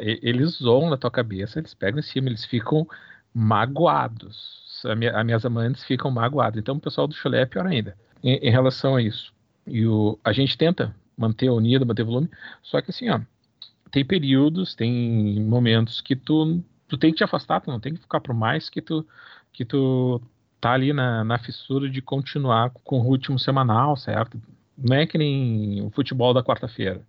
Eles 0.00 0.58
zoam 0.58 0.88
na 0.88 0.96
tua 0.96 1.10
cabeça, 1.10 1.58
eles 1.58 1.74
pegam 1.74 1.98
em 1.98 2.02
cima, 2.02 2.28
eles 2.28 2.44
ficam 2.44 2.86
magoados. 3.34 4.82
As 4.84 4.96
minha, 4.96 5.22
minhas 5.24 5.44
amantes 5.44 5.84
ficam 5.84 6.10
magoadas. 6.10 6.58
Então, 6.58 6.76
o 6.76 6.80
pessoal 6.80 7.08
do 7.08 7.14
chulé 7.14 7.42
é 7.42 7.46
pior 7.46 7.66
ainda 7.66 7.96
em, 8.22 8.36
em 8.36 8.50
relação 8.50 8.94
a 8.96 9.02
isso. 9.02 9.32
E 9.66 9.84
o, 9.84 10.18
a 10.24 10.32
gente 10.32 10.56
tenta 10.56 10.94
manter 11.16 11.50
unido, 11.50 11.84
manter 11.84 12.04
volume, 12.04 12.30
só 12.62 12.80
que 12.80 12.90
assim, 12.90 13.10
ó, 13.10 13.20
tem 13.90 14.04
períodos, 14.04 14.74
tem 14.74 15.40
momentos 15.40 16.00
que 16.00 16.16
tu, 16.16 16.62
tu 16.88 16.96
tem 16.96 17.10
que 17.10 17.18
te 17.18 17.24
afastar, 17.24 17.60
tu 17.60 17.70
não 17.70 17.80
tem 17.80 17.92
que 17.94 18.00
ficar 18.00 18.20
por 18.20 18.34
mais 18.34 18.70
que 18.70 18.80
tu, 18.80 19.06
que 19.52 19.64
tu 19.64 20.22
tá 20.60 20.72
ali 20.72 20.92
na, 20.92 21.24
na 21.24 21.38
fissura 21.38 21.90
de 21.90 22.00
continuar 22.00 22.70
com 22.70 23.00
o 23.00 23.12
ritmo 23.12 23.38
semanal, 23.38 23.96
certo? 23.96 24.40
Não 24.78 24.96
é 24.96 25.06
que 25.06 25.18
nem 25.18 25.82
o 25.82 25.90
futebol 25.90 26.32
da 26.32 26.42
quarta-feira. 26.42 27.02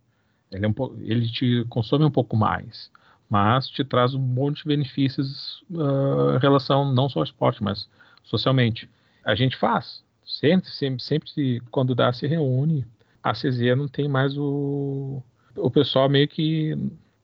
Ele, 0.52 0.66
é 0.66 0.70
um 0.70 0.74
ele 1.02 1.30
te 1.30 1.66
consome 1.70 2.04
um 2.04 2.12
pouco 2.12 2.36
mais, 2.36 2.92
mas 3.30 3.70
te 3.70 3.84
traz 3.84 4.14
um 4.14 4.20
monte 4.20 4.64
de 4.64 4.68
benefícios 4.68 5.64
uh, 5.72 6.36
em 6.36 6.40
relação 6.40 6.92
não 6.94 7.08
só 7.08 7.20
ao 7.20 7.24
esporte, 7.24 7.64
mas 7.64 7.88
socialmente. 8.24 8.90
A 9.24 9.36
gente 9.36 9.56
faz. 9.56 10.04
Sempre, 10.26 10.70
sempre, 10.70 11.02
sempre 11.02 11.62
quando 11.72 11.96
dá, 11.96 12.12
se 12.12 12.28
reúne. 12.28 12.86
A 13.24 13.34
CZ 13.34 13.78
não 13.78 13.88
tem 13.88 14.08
mais 14.08 14.38
o. 14.38 15.22
O 15.56 15.70
pessoal 15.70 16.10
meio 16.10 16.28
que 16.28 16.76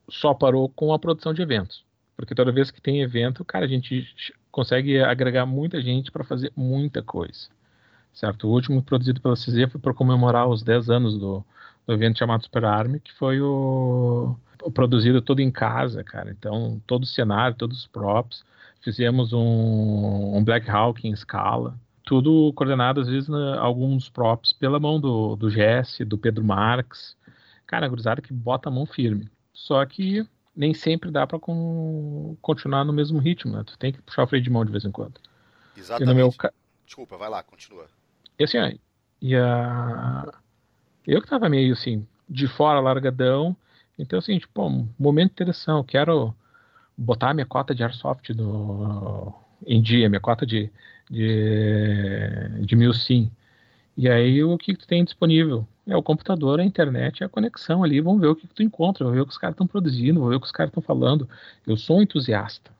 só 0.10 0.34
parou 0.34 0.70
com 0.70 0.94
a 0.94 1.00
produção 1.00 1.34
de 1.34 1.42
eventos. 1.42 1.84
Porque 2.16 2.36
toda 2.36 2.52
vez 2.52 2.72
que 2.72 2.82
tem 2.82 3.02
evento, 3.02 3.46
cara, 3.46 3.66
a 3.66 3.68
gente 3.68 4.08
consegue 4.52 5.00
agregar 5.00 5.46
muita 5.46 5.82
gente 5.82 6.12
para 6.12 6.24
fazer 6.24 6.52
muita 6.56 7.02
coisa. 7.02 7.48
Certo? 8.13 8.48
O 8.48 8.52
último 8.52 8.82
produzido 8.82 9.22
pela 9.22 9.36
CZ 9.36 9.72
foi 9.72 9.80
para 9.80 9.94
comemorar 9.94 10.48
os 10.48 10.63
10 10.63 10.90
anos 10.90 11.18
do, 11.18 11.46
do 11.88 11.93
evento 11.93 12.19
chamado 12.19 12.43
Super 12.43 12.65
Army, 12.65 13.00
que 13.00 13.13
foi 13.13 13.39
o, 13.39 14.36
o, 14.62 14.71
produzido 14.71 15.21
todo 15.21 15.39
em 15.39 15.50
casa, 15.50 16.04
cara. 16.04 16.30
Então, 16.30 16.82
todo 16.86 17.04
o 17.04 17.08
cenário, 17.08 17.56
todos 17.56 17.80
os 17.80 17.88
props. 17.88 18.43
Fizemos 18.82 19.34
um, 19.34 20.38
um 20.38 20.43
Black 20.43 20.69
Hawk 20.69 21.08
em 21.08 21.12
escala. 21.12 21.80
Tudo 22.04 22.52
coordenado, 22.54 23.02
às 23.02 23.08
vezes, 23.08 23.30
na, 23.30 23.58
alguns 23.60 24.10
props 24.10 24.52
pela 24.54 24.80
mão 24.80 25.00
do, 25.00 25.36
do 25.38 25.50
Jesse, 25.50 26.04
do 26.04 26.17
Pedro 26.17 26.43
Marques. 26.43 27.15
Cara, 27.65 27.86
a 27.86 27.89
gurizada 27.89 28.21
que 28.21 28.34
bota 28.34 28.69
a 28.69 28.71
mão 28.71 28.86
firme. 28.86 29.30
Só 29.54 29.84
que 29.86 30.28
nem 30.56 30.73
sempre 30.73 31.10
dá 31.10 31.26
para 31.26 31.39
continuar 32.41 32.84
no 32.84 32.93
mesmo 32.93 33.19
ritmo, 33.19 33.54
né? 33.54 33.63
Tu 33.65 33.78
tem 33.78 33.93
que 33.93 34.02
puxar 34.02 34.23
o 34.23 34.28
freio 34.28 34.43
de 34.43 34.50
mão 34.50 34.65
de 34.65 34.71
vez 34.71 34.84
em 34.84 34.91
quando. 34.91 35.19
Exatamente. 35.76 36.15
Meu... 36.15 36.34
Desculpa, 36.86 37.17
vai 37.17 37.30
lá, 37.30 37.43
continua. 37.43 37.86
E 38.39 38.43
assim, 38.43 38.58
ó, 38.58 38.71
e 39.21 39.36
a... 39.36 40.34
eu 41.08 41.22
que 41.22 41.30
tava 41.30 41.50
meio 41.50 41.74
assim, 41.74 42.06
de 42.30 42.48
fora, 42.48 42.80
largadão, 42.80 43.56
então 43.98 44.20
assim, 44.20 44.38
tipo, 44.38 44.67
um 44.67 44.88
momento 45.00 45.30
de 45.30 45.34
interação, 45.34 45.84
quero 45.84 46.36
botar 46.98 47.34
minha 47.34 47.46
cota 47.46 47.74
de 47.74 47.84
Airsoft 47.84 48.30
no... 48.34 49.34
em 49.65 49.82
dia, 49.82 50.10
minha 50.10 50.20
cota 50.20 50.46
de, 50.46 50.70
de, 51.10 52.65
de 52.65 52.76
mil 52.76 52.93
sim. 52.93 53.32
E 53.96 54.08
aí 54.08 54.43
o 54.43 54.58
que, 54.58 54.76
tu 54.76 54.86
tem 54.86 55.04
disponível? 55.04 55.67
É 55.88 55.96
o 55.98 56.04
computador, 56.04 56.60
a 56.60 56.63
internet, 56.63 57.24
a 57.24 57.30
conexão 57.30 57.84
ali. 57.84 58.00
Vamos 58.00 58.22
ver 58.22 58.28
o 58.28 58.36
que, 58.36 58.48
que 58.48 58.54
tu 58.54 58.62
encontra, 58.62 59.04
vamos 59.04 59.15
ver 59.15 59.22
o 59.22 59.26
que 59.26 59.32
os 59.32 59.38
caras 59.38 59.56
estão 59.56 59.65
produzindo, 59.65 60.20
vamos 60.20 60.30
ver 60.30 60.36
o 60.36 60.39
que 60.39 60.46
os 60.46 60.52
caras 60.52 60.70
estão 60.70 60.84
falando. 60.84 61.28
Eu 61.65 61.78
sou 61.78 61.98
um 61.98 62.02
entusiasta. 62.04 62.72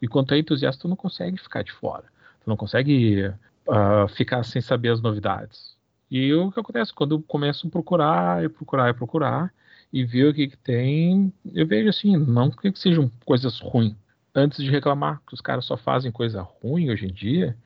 E 0.00 0.08
quando 0.08 0.28
tu 0.28 0.34
é 0.34 0.38
entusiasta, 0.38 0.82
tu 0.82 0.88
não 0.88 0.96
consegue 0.96 1.36
ficar 1.36 1.62
de 1.62 1.72
fora. 1.72 2.04
Tu 2.42 2.48
não 2.48 2.56
consegue 2.56 3.26
uh, 3.68 4.08
ficar 4.14 4.42
sem 4.44 4.62
saber 4.62 4.90
as 4.90 5.02
novidades. 5.02 5.73
E 6.14 6.32
o 6.32 6.52
que 6.52 6.60
acontece? 6.60 6.94
Quando 6.94 7.16
eu 7.16 7.22
começo 7.22 7.66
a 7.66 7.70
procurar, 7.70 8.44
e 8.44 8.48
procurar, 8.48 8.90
e 8.90 8.94
procurar, 8.94 9.54
e 9.92 10.04
ver 10.04 10.28
o 10.28 10.34
que, 10.34 10.46
que 10.46 10.56
tem, 10.56 11.32
eu 11.52 11.66
vejo 11.66 11.88
assim, 11.88 12.16
não 12.16 12.50
que 12.50 12.72
sejam 12.76 13.10
coisas 13.24 13.58
ruins. 13.58 13.96
Antes 14.32 14.62
de 14.62 14.70
reclamar 14.70 15.20
que 15.26 15.34
os 15.34 15.40
caras 15.40 15.64
só 15.64 15.76
fazem 15.76 16.12
coisa 16.12 16.40
ruim 16.40 16.88
hoje 16.90 17.06
em 17.06 17.12
dia, 17.12 17.56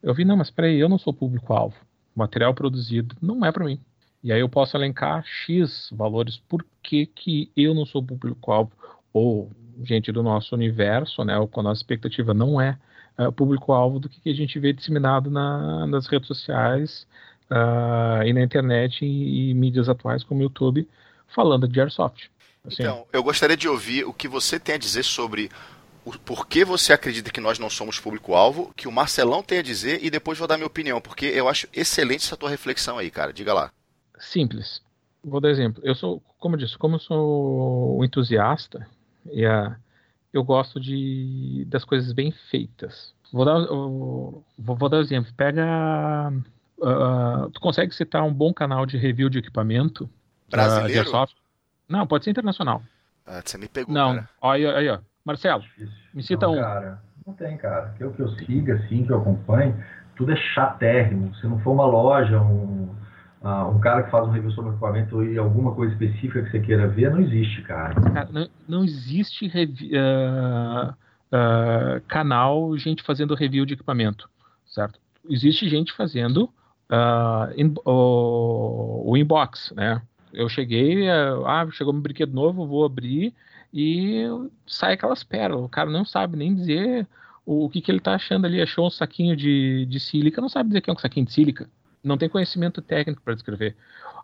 eu 0.00 0.14
vi, 0.14 0.24
não, 0.24 0.36
mas 0.36 0.50
peraí, 0.50 0.78
eu 0.78 0.88
não 0.88 0.98
sou 0.98 1.12
público-alvo 1.12 1.74
material 2.16 2.54
produzido 2.54 3.14
não 3.20 3.44
é 3.44 3.52
para 3.52 3.64
mim. 3.64 3.78
E 4.22 4.32
aí 4.32 4.40
eu 4.40 4.48
posso 4.48 4.76
elencar 4.76 5.24
X 5.24 5.90
valores 5.92 6.38
por 6.48 6.64
que, 6.82 7.06
que 7.06 7.50
eu 7.56 7.74
não 7.74 7.84
sou 7.84 8.02
público-alvo 8.02 8.72
ou 9.12 9.50
gente 9.84 10.10
do 10.10 10.22
nosso 10.22 10.54
universo, 10.54 11.22
né, 11.24 11.38
ou 11.38 11.46
com 11.46 11.60
a 11.60 11.62
nossa 11.64 11.80
expectativa 11.80 12.32
não 12.32 12.60
é 12.60 12.78
uh, 13.18 13.30
público-alvo 13.30 14.00
do 14.00 14.08
que, 14.08 14.20
que, 14.20 14.30
a 14.30 14.34
gente 14.34 14.58
vê 14.58 14.72
disseminado 14.72 15.30
na, 15.30 15.86
nas 15.86 16.06
redes 16.06 16.26
sociais 16.26 17.06
uh, 17.50 18.22
e 18.24 18.32
na 18.32 18.42
internet 18.42 19.04
e, 19.04 19.50
e, 19.50 19.54
mídias 19.54 19.88
atuais 19.88 20.24
como 20.24 20.40
o 20.40 20.44
YouTube 20.44 20.88
falando 21.34 21.68
de 21.68 21.80
Airsoft. 21.80 22.30
Assim, 22.64 22.82
então, 22.82 23.06
eu 23.12 23.22
gostaria 23.22 23.56
de 23.56 23.68
ouvir 23.68 24.04
o 24.04 24.12
que 24.12 24.26
você 24.26 24.58
tem 24.58 24.74
a 24.74 24.78
dizer 24.78 25.04
sobre 25.04 25.50
o 26.04 26.16
porquê 26.18 26.64
você 26.64 26.92
acredita 26.92 27.30
que 27.30 27.40
nós 27.40 27.58
não 27.58 27.68
somos 27.68 27.98
público-alvo, 27.98 28.72
que 28.76 28.86
o 28.86 28.92
Marcelão 28.92 29.42
tem 29.42 29.58
a 29.58 29.62
dizer 29.62 30.04
e 30.04 30.10
depois 30.10 30.38
vou 30.38 30.46
dar 30.46 30.56
minha 30.56 30.66
opinião, 30.66 31.00
porque 31.00 31.26
eu 31.26 31.48
acho 31.48 31.68
excelente 31.72 32.24
essa 32.24 32.36
tua 32.36 32.50
reflexão 32.50 32.98
aí, 32.98 33.10
cara. 33.10 33.32
Diga 33.32 33.52
lá. 33.52 33.72
Simples. 34.18 34.80
Vou 35.22 35.40
dar 35.40 35.50
exemplo. 35.50 35.82
Eu 35.84 35.96
sou, 35.96 36.22
como 36.38 36.54
eu 36.54 36.60
disse, 36.60 36.78
como 36.78 36.94
eu 36.94 37.00
sou 37.00 37.98
um 37.98 38.04
entusiasta, 38.04 38.88
e 39.32 39.44
a, 39.44 39.76
eu 40.32 40.44
gosto 40.44 40.78
de 40.78 41.64
das 41.66 41.84
coisas 41.84 42.12
bem 42.12 42.32
feitas. 42.50 43.12
Vou 43.32 43.44
dar, 43.44 43.66
vou, 43.66 44.44
vou 44.56 44.88
dar 44.88 44.98
um 44.98 45.00
exemplo. 45.00 45.32
Pega. 45.36 46.32
Uh, 46.78 47.50
tu 47.50 47.60
consegue 47.60 47.94
citar 47.94 48.22
um 48.22 48.32
bom 48.32 48.52
canal 48.52 48.84
de 48.84 48.98
review 48.98 49.28
de 49.28 49.38
equipamento? 49.38 50.08
Brasileiro? 50.50 51.10
Uh, 51.10 51.26
Não, 51.88 52.06
pode 52.06 52.24
ser 52.24 52.30
internacional. 52.30 52.82
Ah, 53.26 53.42
você 53.44 53.58
me 53.58 53.66
pegou, 53.66 53.92
Não, 53.92 54.14
cara. 54.14 54.28
aí, 54.42 54.66
aí, 54.66 54.88
ó. 54.88 54.98
Marcelo, 55.24 55.64
me 56.14 56.22
cita 56.22 56.46
não, 56.46 56.54
um. 56.54 56.60
Cara, 56.60 57.02
não 57.26 57.34
tem, 57.34 57.56
cara. 57.56 57.92
Que 57.96 58.04
eu 58.04 58.12
que 58.12 58.20
eu 58.20 58.28
siga, 58.36 58.76
assim, 58.76 59.04
que 59.04 59.10
eu 59.10 59.18
acompanhe, 59.18 59.74
tudo 60.14 60.30
é 60.30 60.36
chatérrimo. 60.36 61.34
Se 61.36 61.46
não 61.48 61.58
for 61.60 61.72
uma 61.72 61.84
loja, 61.84 62.40
um, 62.40 62.88
uh, 63.42 63.68
um 63.74 63.80
cara 63.80 64.04
que 64.04 64.10
faz 64.10 64.24
um 64.24 64.30
review 64.30 64.52
sobre 64.52 64.70
equipamento 64.70 65.24
e 65.24 65.36
alguma 65.36 65.74
coisa 65.74 65.92
específica 65.92 66.42
que 66.44 66.50
você 66.50 66.60
queira 66.60 66.86
ver, 66.86 67.10
não 67.10 67.20
existe, 67.20 67.62
cara. 67.62 68.00
cara 68.00 68.28
não, 68.30 68.48
não, 68.68 68.84
existe 68.84 69.46
uh, 69.46 70.90
uh, 70.90 72.00
canal, 72.06 72.78
gente 72.78 73.02
fazendo 73.02 73.34
review 73.34 73.66
de 73.66 73.74
equipamento, 73.74 74.30
certo? 74.64 75.00
Existe 75.28 75.68
gente 75.68 75.92
fazendo 75.92 76.48
in, 77.56 77.74
o, 77.84 79.10
o 79.10 79.16
inbox, 79.16 79.72
né? 79.76 80.02
Eu 80.32 80.48
cheguei, 80.48 81.08
ah, 81.08 81.66
chegou 81.72 81.94
um 81.94 82.00
brinquedo 82.00 82.34
novo, 82.34 82.66
vou 82.66 82.84
abrir 82.84 83.34
e 83.72 84.24
sai 84.66 84.94
aquelas 84.94 85.24
pérolas. 85.24 85.64
O 85.64 85.68
cara 85.68 85.90
não 85.90 86.04
sabe 86.04 86.36
nem 86.36 86.54
dizer 86.54 87.06
o, 87.44 87.64
o 87.64 87.70
que, 87.70 87.80
que 87.80 87.90
ele 87.90 87.98
está 87.98 88.14
achando 88.14 88.46
ali. 88.46 88.60
Achou 88.60 88.86
um 88.86 88.90
saquinho 88.90 89.36
de, 89.36 89.86
de 89.86 90.00
sílica, 90.00 90.40
não 90.40 90.48
sabe 90.48 90.68
dizer 90.68 90.80
que 90.80 90.90
é 90.90 90.92
um 90.92 90.98
saquinho 90.98 91.26
de 91.26 91.32
sílica. 91.32 91.68
Não 92.04 92.18
tem 92.18 92.28
conhecimento 92.28 92.82
técnico 92.82 93.22
para 93.22 93.34
descrever. 93.34 93.76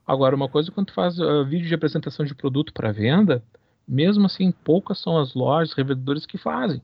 Agora, 0.07 0.37
uma 0.37 0.49
coisa, 0.49 0.71
quando 0.71 0.89
tu 0.89 0.95
faz 0.95 1.19
uh, 1.19 1.45
vídeo 1.45 1.69
de 1.69 1.75
apresentação 1.75 2.25
de 2.27 2.35
produto 2.35 2.73
para 2.73 2.93
venda, 2.93 3.43
mesmo 3.87 4.27
assim, 4.27 4.53
poucas 4.53 4.99
são 4.99 5.19
as 5.19 5.35
lojas, 5.35 5.73
revendedores 5.73 6.27
que 6.27 6.39
fazem. 6.39 6.83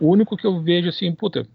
O 0.00 0.08
único 0.08 0.36
que 0.36 0.46
eu 0.46 0.60
vejo 0.60 0.88
assim, 0.88 1.12
puta, 1.12 1.46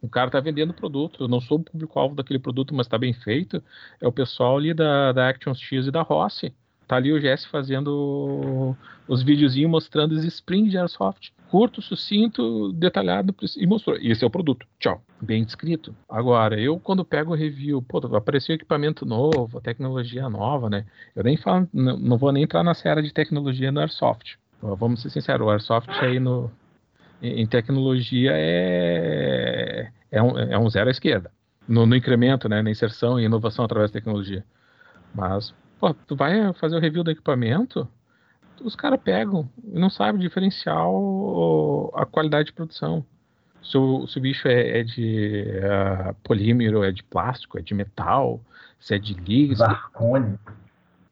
o 0.00 0.08
cara 0.08 0.28
está 0.28 0.40
vendendo 0.40 0.72
produto, 0.72 1.24
eu 1.24 1.28
não 1.28 1.40
sou 1.40 1.58
o 1.58 1.62
público-alvo 1.62 2.14
daquele 2.14 2.38
produto, 2.38 2.74
mas 2.74 2.86
está 2.86 2.98
bem 2.98 3.12
feito, 3.12 3.62
é 4.00 4.08
o 4.08 4.12
pessoal 4.12 4.56
ali 4.56 4.72
da, 4.72 5.12
da 5.12 5.28
Action 5.28 5.54
X 5.54 5.86
e 5.86 5.90
da 5.90 6.02
Rossi. 6.02 6.52
Tá 6.90 6.96
ali 6.96 7.12
o 7.12 7.20
Jesse 7.20 7.46
fazendo 7.46 8.74
os 9.06 9.22
videozinhos 9.22 9.70
mostrando 9.70 10.10
os 10.10 10.24
sprints 10.24 10.72
de 10.72 10.78
Airsoft. 10.78 11.30
Curto, 11.48 11.80
sucinto, 11.80 12.72
detalhado 12.72 13.32
e 13.56 13.64
mostrou. 13.64 13.96
E 13.96 14.10
esse 14.10 14.24
é 14.24 14.26
o 14.26 14.30
produto. 14.30 14.66
Tchau. 14.76 15.00
Bem 15.20 15.44
descrito. 15.44 15.94
Agora, 16.08 16.60
eu 16.60 16.80
quando 16.80 17.04
pego 17.04 17.30
o 17.30 17.36
review, 17.36 17.80
pô, 17.80 17.98
apareceu 18.16 18.56
equipamento 18.56 19.06
novo, 19.06 19.60
tecnologia 19.60 20.28
nova, 20.28 20.68
né? 20.68 20.84
Eu 21.14 21.22
nem 21.22 21.36
falo, 21.36 21.68
não, 21.72 21.96
não 21.96 22.18
vou 22.18 22.32
nem 22.32 22.42
entrar 22.42 22.64
na 22.64 22.74
série 22.74 23.02
de 23.02 23.12
tecnologia 23.12 23.70
no 23.70 23.78
Airsoft. 23.78 24.36
Vamos 24.60 25.00
ser 25.00 25.10
sinceros, 25.10 25.46
o 25.46 25.50
Airsoft 25.50 25.90
aí 26.00 26.18
no, 26.18 26.50
em 27.22 27.46
tecnologia 27.46 28.32
é, 28.34 29.90
é, 30.10 30.22
um, 30.22 30.38
é 30.38 30.58
um 30.58 30.68
zero 30.68 30.88
à 30.88 30.90
esquerda. 30.90 31.30
No, 31.68 31.86
no 31.86 31.94
incremento, 31.94 32.48
né, 32.48 32.62
na 32.62 32.70
inserção 32.70 33.20
e 33.20 33.24
inovação 33.24 33.64
através 33.64 33.90
da 33.90 34.00
tecnologia. 34.00 34.44
Mas 35.14 35.54
Pô, 35.80 35.94
tu 35.94 36.14
vai 36.14 36.52
fazer 36.54 36.76
o 36.76 36.78
review 36.78 37.02
do 37.02 37.10
equipamento, 37.10 37.88
os 38.62 38.76
caras 38.76 39.00
pegam 39.02 39.48
e 39.64 39.78
não 39.78 39.88
sabem 39.88 40.20
diferenciar 40.20 40.86
o, 40.86 41.90
a 41.94 42.04
qualidade 42.04 42.48
de 42.48 42.52
produção. 42.52 43.04
Se 43.62 43.78
o, 43.78 44.06
se 44.06 44.18
o 44.18 44.20
bicho 44.20 44.46
é, 44.46 44.80
é 44.80 44.82
de 44.82 45.46
uh, 45.56 46.14
polímero, 46.22 46.84
é 46.84 46.92
de 46.92 47.02
plástico, 47.02 47.58
é 47.58 47.62
de 47.62 47.72
metal, 47.72 48.42
se 48.78 48.94
é 48.94 48.98
de 48.98 49.14
liga. 49.14 49.56
Zarcone. 49.56 50.38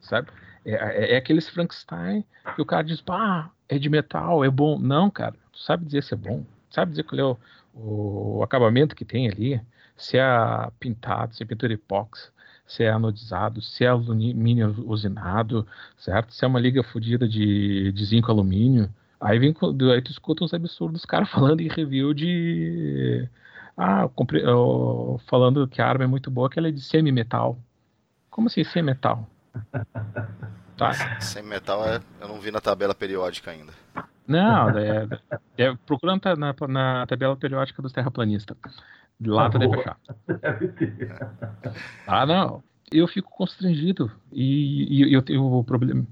Sabe? 0.00 0.28
É, 0.66 0.72
é, 0.72 1.14
é, 1.14 1.16
aqueles 1.16 1.48
Frankenstein 1.48 2.22
que 2.54 2.60
o 2.60 2.66
cara 2.66 2.82
diz, 2.82 3.00
pá, 3.00 3.50
é 3.70 3.78
de 3.78 3.88
metal, 3.88 4.44
é 4.44 4.50
bom. 4.50 4.78
Não, 4.78 5.10
cara, 5.10 5.34
tu 5.58 5.64
sabe 5.64 5.84
dizer 5.84 6.02
se 6.02 6.14
é 6.14 6.16
bom. 6.16 6.44
Sabe 6.70 6.92
dizer 6.92 7.02
qual 7.02 7.18
é 7.18 7.24
o, 7.24 8.38
o, 8.38 8.42
acabamento 8.42 8.94
que 8.94 9.04
tem 9.04 9.28
ali, 9.28 9.60
se 9.96 10.16
é 10.16 10.70
pintado, 10.78 11.34
se 11.34 11.42
é 11.42 11.46
pintura 11.46 11.72
epóxi, 11.72 12.30
se 12.66 12.84
é 12.84 12.90
anodizado, 12.90 13.60
se 13.60 13.84
é 13.84 13.88
alumínio 13.88 14.84
usinado, 14.86 15.66
certo? 15.96 16.32
Se 16.32 16.44
é 16.44 16.48
uma 16.48 16.60
liga 16.60 16.82
fodida 16.82 17.26
de, 17.26 17.90
de 17.92 18.04
zinco 18.04 18.30
alumínio. 18.30 18.88
Aí, 19.20 19.38
vem, 19.38 19.54
aí 19.92 20.02
tu 20.02 20.10
escuta 20.10 20.44
uns 20.44 20.54
absurdos, 20.54 21.04
caras 21.04 21.28
falando 21.30 21.60
em 21.60 21.68
review 21.68 22.14
de. 22.14 23.28
Ah, 23.76 24.08
compre, 24.08 24.44
oh, 24.46 25.18
falando 25.26 25.66
que 25.68 25.80
a 25.80 25.88
arma 25.88 26.04
é 26.04 26.06
muito 26.06 26.30
boa, 26.30 26.50
que 26.50 26.58
ela 26.58 26.68
é 26.68 26.72
de 26.72 26.80
semi-metal. 26.80 27.58
Como 28.30 28.48
assim, 28.48 28.62
semi-metal? 28.64 29.28
Tá. 30.78 30.92
Semi-metal 31.20 31.84
é, 31.84 32.00
eu 32.20 32.28
não 32.28 32.40
vi 32.40 32.52
na 32.52 32.60
tabela 32.60 32.94
periódica 32.94 33.50
ainda. 33.50 33.72
Não, 34.28 34.68
é, 34.78 35.08
é, 35.56 35.74
procura 35.86 36.20
na, 36.36 36.54
na, 36.68 37.06
tabela 37.06 37.34
periódica 37.34 37.80
dos 37.80 37.92
terraplanistas. 37.92 38.58
Lá 39.24 39.48
tá 39.48 39.58
deve 39.58 39.74
achar. 39.80 39.96
Ah, 42.06 42.26
não. 42.26 42.62
Eu 42.92 43.08
fico 43.08 43.30
constrangido. 43.30 44.12
E, 44.30 45.08
e 45.08 45.12
eu 45.12 45.22
tenho 45.22 45.42
o 45.42 45.64
problema. 45.64 46.06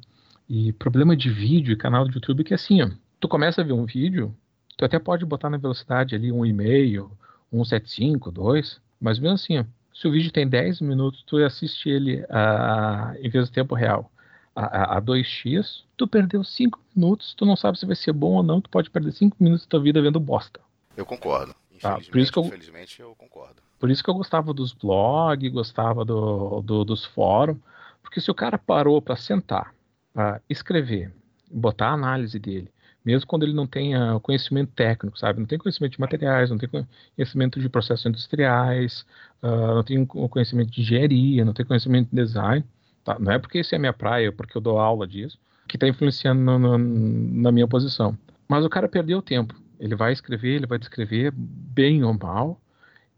E 0.49 0.73
problema 0.73 1.15
de 1.15 1.29
vídeo 1.29 1.73
e 1.73 1.77
canal 1.77 2.07
do 2.07 2.15
YouTube 2.15 2.43
que 2.43 2.55
é 2.55 2.57
assim, 2.57 2.83
ó, 2.83 2.89
tu 3.21 3.29
começa 3.29 3.61
a 3.61 3.65
ver 3.65 3.73
um 3.73 3.85
vídeo, 3.85 4.35
tu 4.77 4.85
até 4.85 4.99
pode 4.99 5.27
botar 5.27 5.51
na 5.51 5.59
velocidade 5.59 6.15
ali 6.15 6.31
um 6.31 6.47
e-mail, 6.47 7.11
175, 7.51 8.31
2, 8.31 8.81
mas 9.01 9.19
mesmo 9.19 9.35
assim, 9.35 9.59
ó, 9.59 9.65
se 9.93 10.07
o 10.07 10.11
vídeo 10.13 10.31
tem 10.31 10.49
10 10.49 10.81
minutos, 10.83 11.23
tu 11.27 11.37
assiste 11.39 11.89
ele 11.89 12.25
a, 12.31 13.15
em 13.21 13.29
vez 13.29 13.49
do 13.49 13.53
tempo 13.53 13.75
real 13.75 14.11
a, 14.57 14.97
a 14.97 15.03
2x, 15.03 15.83
tu 15.97 16.09
perdeu 16.09 16.43
5 16.43 16.81
minutos, 16.95 17.35
tu 17.35 17.45
não 17.45 17.55
sabe 17.55 17.79
se 17.79 17.85
vai 17.85 17.95
ser 17.95 18.13
bom 18.13 18.37
ou 18.37 18.43
não, 18.43 18.61
tu 18.61 18.71
pode 18.71 18.89
perder 18.89 19.13
5 19.13 19.37
minutos 19.39 19.67
da 19.67 19.71
tua 19.71 19.81
vida 19.81 20.01
vendo 20.01 20.19
bosta. 20.19 20.61
Eu 20.97 21.05
concordo. 21.05 21.55
Infelizmente, 21.71 22.07
tá, 22.07 22.11
por 22.11 22.19
isso 22.19 22.33
que 22.33 22.39
eu, 22.39 22.45
infelizmente 22.47 23.03
eu 23.03 23.15
concordo. 23.15 23.63
Por 23.79 23.91
isso 23.91 24.03
que 24.03 24.09
eu 24.09 24.15
gostava 24.15 24.55
dos 24.55 24.73
blogs, 24.73 25.53
gostava 25.53 26.05
do, 26.07 26.63
do, 26.63 26.85
dos 26.85 27.05
fóruns, 27.05 27.59
porque 28.03 28.19
se 28.19 28.31
o 28.31 28.35
cara 28.35 28.57
parou 28.57 29.03
para 29.03 29.15
sentar, 29.15 29.75
para 30.15 30.41
escrever, 30.49 31.13
botar 31.51 31.89
a 31.89 31.93
análise 31.93 32.39
dele, 32.39 32.73
mesmo 33.05 33.27
quando 33.27 33.43
ele 33.43 33.53
não 33.53 33.67
tenha 33.67 34.19
conhecimento 34.21 34.73
técnico, 34.73 35.19
sabe? 35.19 35.39
Não 35.39 35.47
tem 35.47 35.59
conhecimento 35.59 35.93
de 35.93 36.01
materiais, 36.01 36.51
não 36.51 36.57
tem 36.57 36.69
conhecimento 36.69 37.61
de 37.61 37.69
processos 37.69 38.07
industriais, 38.07 39.07
uh, 39.43 39.75
não 39.75 39.85
tem 39.85 40.05
conhecimento 40.07 40.71
de 40.71 40.81
engenharia, 40.81 41.45
não 41.45 41.53
tem 41.53 41.67
conhecimento 41.67 42.09
de 42.09 42.17
design. 42.17 42.65
Tá? 43.07 43.17
Não 43.21 43.31
é 43.31 43.39
porque 43.39 43.61
isso 43.61 43.73
é 43.73 43.79
minha 43.79 43.93
praia, 43.93 44.33
porque 44.33 44.57
eu 44.57 44.61
dou 44.61 44.81
aula 44.81 45.07
disso, 45.07 45.39
que 45.69 45.77
está 45.77 45.87
influenciando 45.87 46.41
no, 46.41 46.59
no, 46.59 46.77
na 46.77 47.53
minha 47.53 47.69
posição. 47.69 48.19
Mas 48.49 48.65
o 48.65 48.69
cara 48.69 48.89
perdeu 48.89 49.23
tempo. 49.23 49.55
Ele 49.79 49.95
vai 49.95 50.13
escrever, 50.13 50.57
ele 50.57 50.67
vai 50.67 50.77
descrever, 50.77 51.33
bem 51.33 52.03
ou 52.03 52.13
mal, 52.13 52.61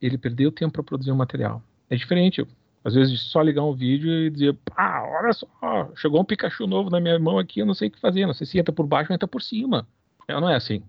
ele 0.01 0.19
perdeu 0.19 0.53
tempo 0.53 0.75
para 0.75 0.83
produzir 0.83 1.11
um 1.11 1.17
material. 1.17 1.63
É 1.89 1.97
diferente. 1.97 2.47
Às 2.85 2.95
vezes 2.95 3.19
só 3.21 3.41
ligar 3.41 3.65
um 3.65 3.73
vídeo 3.73 4.11
e 4.11 4.31
dizer, 4.31 4.57
ah, 4.77 5.03
olha 5.05 5.33
só, 5.33 5.91
chegou 5.97 6.21
um 6.21 6.25
Pikachu 6.25 6.67
novo 6.67 6.91
na 6.91 7.01
minha 7.01 7.19
mão 7.19 7.39
aqui, 7.39 7.61
eu 7.61 7.67
não 7.67 7.75
sei 7.75 7.89
o 7.89 7.91
que 7.91 7.99
fazer, 7.99 8.27
não 8.27 8.35
sei 8.35 8.47
se 8.47 8.59
entra 8.59 8.73
por 8.73 8.87
baixo 8.87 9.11
ou 9.11 9.15
entra 9.15 9.27
por 9.27 9.41
cima. 9.41 9.89
É, 10.29 10.39
não 10.39 10.51
é 10.51 10.55
assim. 10.55 10.83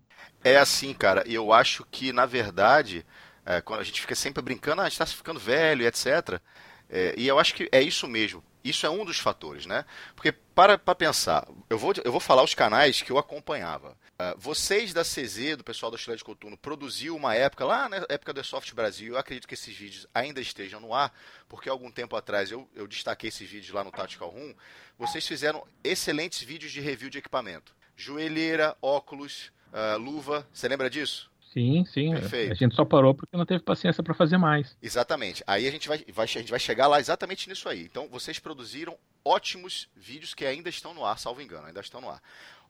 É 0.43 0.57
assim, 0.57 0.93
cara. 0.93 1.23
E 1.25 1.33
eu 1.33 1.53
acho 1.53 1.85
que, 1.89 2.11
na 2.11 2.25
verdade, 2.25 3.05
é, 3.45 3.61
quando 3.61 3.79
a 3.79 3.83
gente 3.83 4.01
fica 4.01 4.13
sempre 4.13 4.43
brincando, 4.43 4.81
ah, 4.81 4.85
a 4.85 4.89
gente 4.89 5.01
está 5.01 5.05
ficando 5.05 5.39
velho 5.39 5.85
etc. 5.85 6.41
É, 6.89 7.15
e 7.17 7.27
eu 7.27 7.39
acho 7.39 7.55
que 7.55 7.69
é 7.71 7.81
isso 7.81 8.05
mesmo. 8.05 8.43
Isso 8.63 8.85
é 8.85 8.89
um 8.89 9.05
dos 9.05 9.19
fatores, 9.19 9.65
né? 9.65 9.85
Porque 10.15 10.31
para, 10.31 10.77
para 10.77 10.93
pensar, 10.93 11.47
eu 11.69 11.77
vou, 11.77 11.93
eu 12.03 12.11
vou 12.11 12.19
falar 12.19 12.43
os 12.43 12.53
canais 12.53 13.01
que 13.01 13.11
eu 13.11 13.17
acompanhava. 13.17 13.97
Uh, 14.19 14.37
vocês 14.37 14.93
da 14.93 15.01
CZ, 15.01 15.55
do 15.57 15.63
pessoal 15.63 15.89
da 15.89 15.97
Chile 15.97 16.17
de 16.17 16.23
Coturno, 16.23 16.57
produziu 16.57 17.15
uma 17.15 17.33
época, 17.33 17.63
lá 17.63 17.87
na 17.87 17.97
época 18.09 18.33
do 18.33 18.43
Soft 18.43 18.73
Brasil, 18.73 19.13
eu 19.13 19.17
acredito 19.17 19.47
que 19.47 19.53
esses 19.53 19.73
vídeos 19.73 20.05
ainda 20.13 20.41
estejam 20.41 20.81
no 20.81 20.93
ar, 20.93 21.13
porque 21.47 21.69
algum 21.69 21.89
tempo 21.89 22.17
atrás 22.17 22.51
eu, 22.51 22.69
eu 22.75 22.85
destaquei 22.85 23.29
esses 23.29 23.49
vídeos 23.49 23.73
lá 23.73 23.83
no 23.83 23.91
Tactical 23.91 24.29
Room. 24.29 24.53
Vocês 24.97 25.25
fizeram 25.25 25.65
excelentes 25.81 26.41
vídeos 26.41 26.71
de 26.71 26.81
review 26.81 27.09
de 27.09 27.19
equipamento. 27.19 27.73
Joelheira, 27.95 28.75
óculos, 28.81 29.51
uh, 29.71 29.97
luva, 29.97 30.45
você 30.51 30.67
lembra 30.67 30.89
disso? 30.89 31.31
Sim, 31.53 31.83
sim. 31.85 32.13
Perfeito. 32.13 32.51
A 32.51 32.55
gente 32.55 32.75
só 32.75 32.85
parou 32.85 33.13
porque 33.13 33.35
não 33.35 33.45
teve 33.45 33.63
paciência 33.63 34.03
para 34.03 34.13
fazer 34.13 34.37
mais. 34.37 34.77
Exatamente. 34.81 35.43
Aí 35.47 35.67
a 35.67 35.71
gente 35.71 35.87
vai, 35.87 36.05
vai, 36.13 36.25
a 36.25 36.27
gente 36.27 36.51
vai 36.51 36.59
chegar 36.59 36.87
lá 36.87 36.99
exatamente 36.99 37.49
nisso 37.49 37.67
aí. 37.67 37.83
Então, 37.83 38.07
vocês 38.07 38.37
produziram 38.37 38.97
ótimos 39.25 39.89
vídeos 39.95 40.33
que 40.33 40.45
ainda 40.45 40.69
estão 40.69 40.93
no 40.93 41.03
ar, 41.03 41.17
salvo 41.17 41.41
engano, 41.41 41.67
ainda 41.67 41.81
estão 41.81 41.99
no 41.99 42.09
ar. 42.09 42.21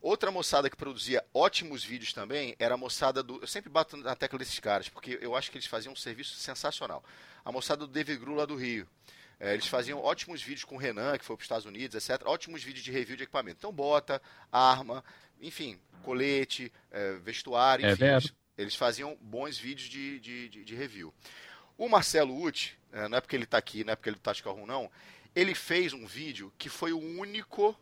Outra 0.01 0.31
moçada 0.31 0.69
que 0.69 0.77
produzia 0.77 1.23
ótimos 1.33 1.83
vídeos 1.83 2.13
também 2.13 2.55
era 2.57 2.75
a 2.75 2.77
moçada 2.77 3.21
do. 3.21 3.39
Eu 3.41 3.47
sempre 3.47 3.69
bato 3.69 3.97
na 3.97 4.15
tecla 4.15 4.39
desses 4.39 4.57
caras, 4.59 4.87
porque 4.87 5.19
eu 5.21 5.35
acho 5.35 5.51
que 5.51 5.57
eles 5.57 5.67
faziam 5.67 5.91
um 5.91 5.95
serviço 5.95 6.35
sensacional. 6.35 7.03
A 7.43 7.51
moçada 7.51 7.85
do 7.85 7.91
David 7.91 8.17
Gru 8.19 8.35
lá 8.35 8.45
do 8.45 8.55
Rio. 8.55 8.87
É, 9.41 9.53
eles 9.53 9.67
faziam 9.67 9.99
ótimos 9.99 10.41
vídeos 10.41 10.65
com 10.65 10.75
o 10.75 10.77
Renan, 10.77 11.17
que 11.17 11.23
foi 11.23 11.35
para 11.35 11.41
os 11.41 11.45
Estados 11.45 11.65
Unidos, 11.65 11.95
etc. 11.95 12.25
Ótimos 12.25 12.61
vídeos 12.61 12.83
de 12.83 12.91
review 12.91 13.15
de 13.15 13.23
equipamento. 13.23 13.57
Então, 13.59 13.71
bota, 13.71 14.21
arma, 14.51 15.03
enfim, 15.41 15.79
colete, 16.03 16.71
é, 16.91 17.13
vestuário, 17.23 17.85
é 17.85 17.91
enfim. 17.91 18.03
É 18.03 18.13
eles, 18.13 18.33
eles, 18.61 18.75
faziam 18.75 19.17
bons 19.21 19.57
vídeos 19.57 19.89
de, 19.89 20.19
de, 20.19 20.49
de, 20.49 20.63
de 20.63 20.75
review. 20.75 21.13
O 21.77 21.87
Marcelo 21.87 22.39
Uti, 22.41 22.77
é, 22.91 23.07
não 23.07 23.17
é 23.17 23.21
porque 23.21 23.35
ele 23.35 23.45
está 23.45 23.57
aqui, 23.57 23.83
não 23.83 23.93
é 23.93 23.95
porque 23.95 24.09
ele 24.09 24.17
está 24.17 24.33
de 24.33 24.43
carro, 24.43 24.65
não, 24.65 24.91
ele 25.35 25.55
fez 25.55 25.93
um 25.93 26.05
vídeo 26.05 26.53
que 26.57 26.69
foi 26.69 26.91
o 26.91 26.99
único 26.99 27.77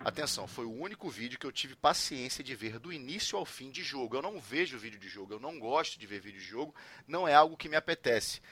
Atenção, 0.00 0.46
foi 0.46 0.66
o 0.66 0.72
único 0.72 1.08
vídeo 1.08 1.38
que 1.38 1.46
eu 1.46 1.52
tive 1.52 1.74
paciência 1.74 2.44
de 2.44 2.54
ver 2.54 2.78
do 2.78 2.92
início 2.92 3.38
ao 3.38 3.46
fim 3.46 3.70
de 3.70 3.82
jogo. 3.82 4.16
Eu 4.16 4.20
não 4.20 4.38
vejo 4.38 4.76
vídeo 4.76 4.98
de 4.98 5.08
jogo, 5.08 5.32
eu 5.32 5.40
não 5.40 5.58
gosto 5.58 5.98
de 5.98 6.06
ver 6.06 6.20
vídeo 6.20 6.40
de 6.40 6.46
jogo, 6.46 6.74
não 7.08 7.26
é 7.26 7.32
algo 7.32 7.56
que 7.56 7.70
me 7.70 7.76
apetece. 7.76 8.42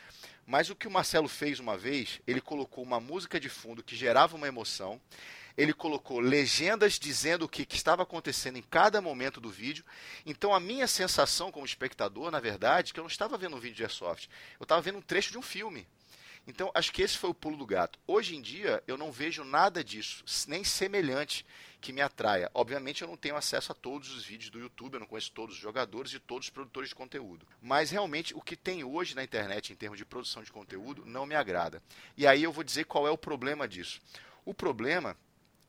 Mas 0.46 0.70
o 0.70 0.76
que 0.76 0.88
o 0.88 0.90
Marcelo 0.90 1.28
fez 1.28 1.60
uma 1.60 1.76
vez, 1.76 2.22
ele 2.26 2.40
colocou 2.40 2.82
uma 2.82 2.98
música 2.98 3.38
de 3.38 3.50
fundo 3.50 3.82
que 3.82 3.94
gerava 3.94 4.34
uma 4.34 4.48
emoção, 4.48 4.98
ele 5.56 5.72
colocou 5.72 6.20
legendas 6.20 6.98
dizendo 6.98 7.44
o 7.44 7.48
que, 7.48 7.64
que 7.64 7.76
estava 7.76 8.02
acontecendo 8.02 8.56
em 8.56 8.62
cada 8.62 9.00
momento 9.00 9.40
do 9.40 9.50
vídeo. 9.50 9.84
Então 10.24 10.54
a 10.54 10.60
minha 10.60 10.86
sensação 10.86 11.50
como 11.50 11.66
espectador, 11.66 12.30
na 12.30 12.40
verdade, 12.40 12.90
é 12.90 12.94
que 12.94 13.00
eu 13.00 13.04
não 13.04 13.10
estava 13.10 13.36
vendo 13.36 13.56
um 13.56 13.60
vídeo 13.60 13.76
de 13.76 13.82
Airsoft, 13.82 14.28
eu 14.58 14.64
estava 14.64 14.80
vendo 14.80 14.98
um 14.98 15.02
trecho 15.02 15.30
de 15.30 15.38
um 15.38 15.42
filme. 15.42 15.86
Então, 16.46 16.72
acho 16.74 16.92
que 16.92 17.02
esse 17.02 17.16
foi 17.16 17.30
o 17.30 17.34
pulo 17.34 17.56
do 17.56 17.64
gato. 17.64 17.98
Hoje 18.06 18.34
em 18.34 18.42
dia, 18.42 18.82
eu 18.86 18.98
não 18.98 19.12
vejo 19.12 19.44
nada 19.44 19.82
disso, 19.84 20.24
nem 20.48 20.64
semelhante, 20.64 21.46
que 21.80 21.92
me 21.92 22.00
atraia. 22.00 22.50
Obviamente, 22.52 23.02
eu 23.02 23.08
não 23.08 23.16
tenho 23.16 23.36
acesso 23.36 23.70
a 23.70 23.74
todos 23.74 24.10
os 24.14 24.24
vídeos 24.24 24.50
do 24.50 24.58
YouTube, 24.58 24.94
eu 24.94 25.00
não 25.00 25.06
conheço 25.06 25.30
todos 25.32 25.54
os 25.54 25.60
jogadores 25.60 26.12
e 26.12 26.18
todos 26.18 26.46
os 26.46 26.50
produtores 26.50 26.88
de 26.88 26.94
conteúdo. 26.96 27.46
Mas, 27.60 27.90
realmente, 27.90 28.34
o 28.34 28.40
que 28.40 28.56
tem 28.56 28.82
hoje 28.82 29.14
na 29.14 29.22
internet 29.22 29.72
em 29.72 29.76
termos 29.76 29.98
de 29.98 30.04
produção 30.04 30.42
de 30.42 30.50
conteúdo 30.50 31.04
não 31.06 31.26
me 31.26 31.36
agrada. 31.36 31.80
E 32.16 32.26
aí 32.26 32.42
eu 32.42 32.52
vou 32.52 32.64
dizer 32.64 32.84
qual 32.86 33.06
é 33.06 33.10
o 33.10 33.18
problema 33.18 33.68
disso. 33.68 34.00
O 34.44 34.52
problema 34.52 35.16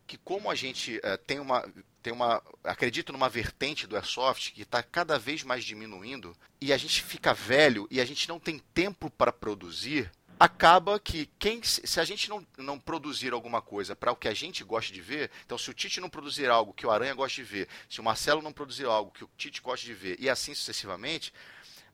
que 0.06 0.18
como 0.18 0.50
a 0.50 0.56
gente 0.56 0.98
uh, 0.98 1.18
tem 1.26 1.40
uma 1.40 1.68
tem 2.02 2.12
uma 2.12 2.44
acredito 2.64 3.14
numa 3.14 3.30
vertente 3.30 3.88
do 3.88 3.96
airsoft 3.96 4.52
que 4.52 4.64
está 4.64 4.84
cada 4.84 5.18
vez 5.18 5.44
mais 5.44 5.64
diminuindo 5.64 6.36
e 6.60 6.74
a 6.74 6.78
gente 6.78 7.02
fica 7.02 7.34
velho 7.34 7.88
e 7.90 8.02
a 8.02 8.06
gente 8.06 8.28
não 8.28 8.40
tem 8.40 8.60
tempo 8.74 9.10
para 9.10 9.32
produzir 9.32 10.12
acaba 10.40 11.00
que 11.00 11.30
quem 11.40 11.62
se 11.64 12.00
a 12.00 12.04
gente 12.04 12.30
não, 12.30 12.46
não 12.58 12.78
produzir 12.78 13.32
alguma 13.32 13.62
coisa 13.62 13.96
para 13.96 14.12
o 14.12 14.16
que 14.16 14.28
a 14.28 14.34
gente 14.34 14.64
gosta 14.64 14.92
de 14.94 15.00
ver, 15.00 15.32
então 15.46 15.58
se 15.58 15.70
o 15.70 15.74
Tite 15.74 16.02
não 16.02 16.10
produzir 16.10 16.50
algo 16.50 16.74
que 16.74 16.86
o 16.86 16.92
Aranha 16.92 17.14
gosta 17.14 17.36
de 17.36 17.44
ver, 17.44 17.68
se 17.90 18.02
o 18.02 18.04
Marcelo 18.04 18.42
não 18.42 18.52
produzir 18.52 18.86
algo 18.86 19.12
que 19.12 19.24
o 19.24 19.30
Tite 19.38 19.62
gosta 19.62 19.86
de 19.86 19.94
ver, 19.94 20.18
e 20.20 20.30
assim 20.30 20.54
sucessivamente, 20.54 21.34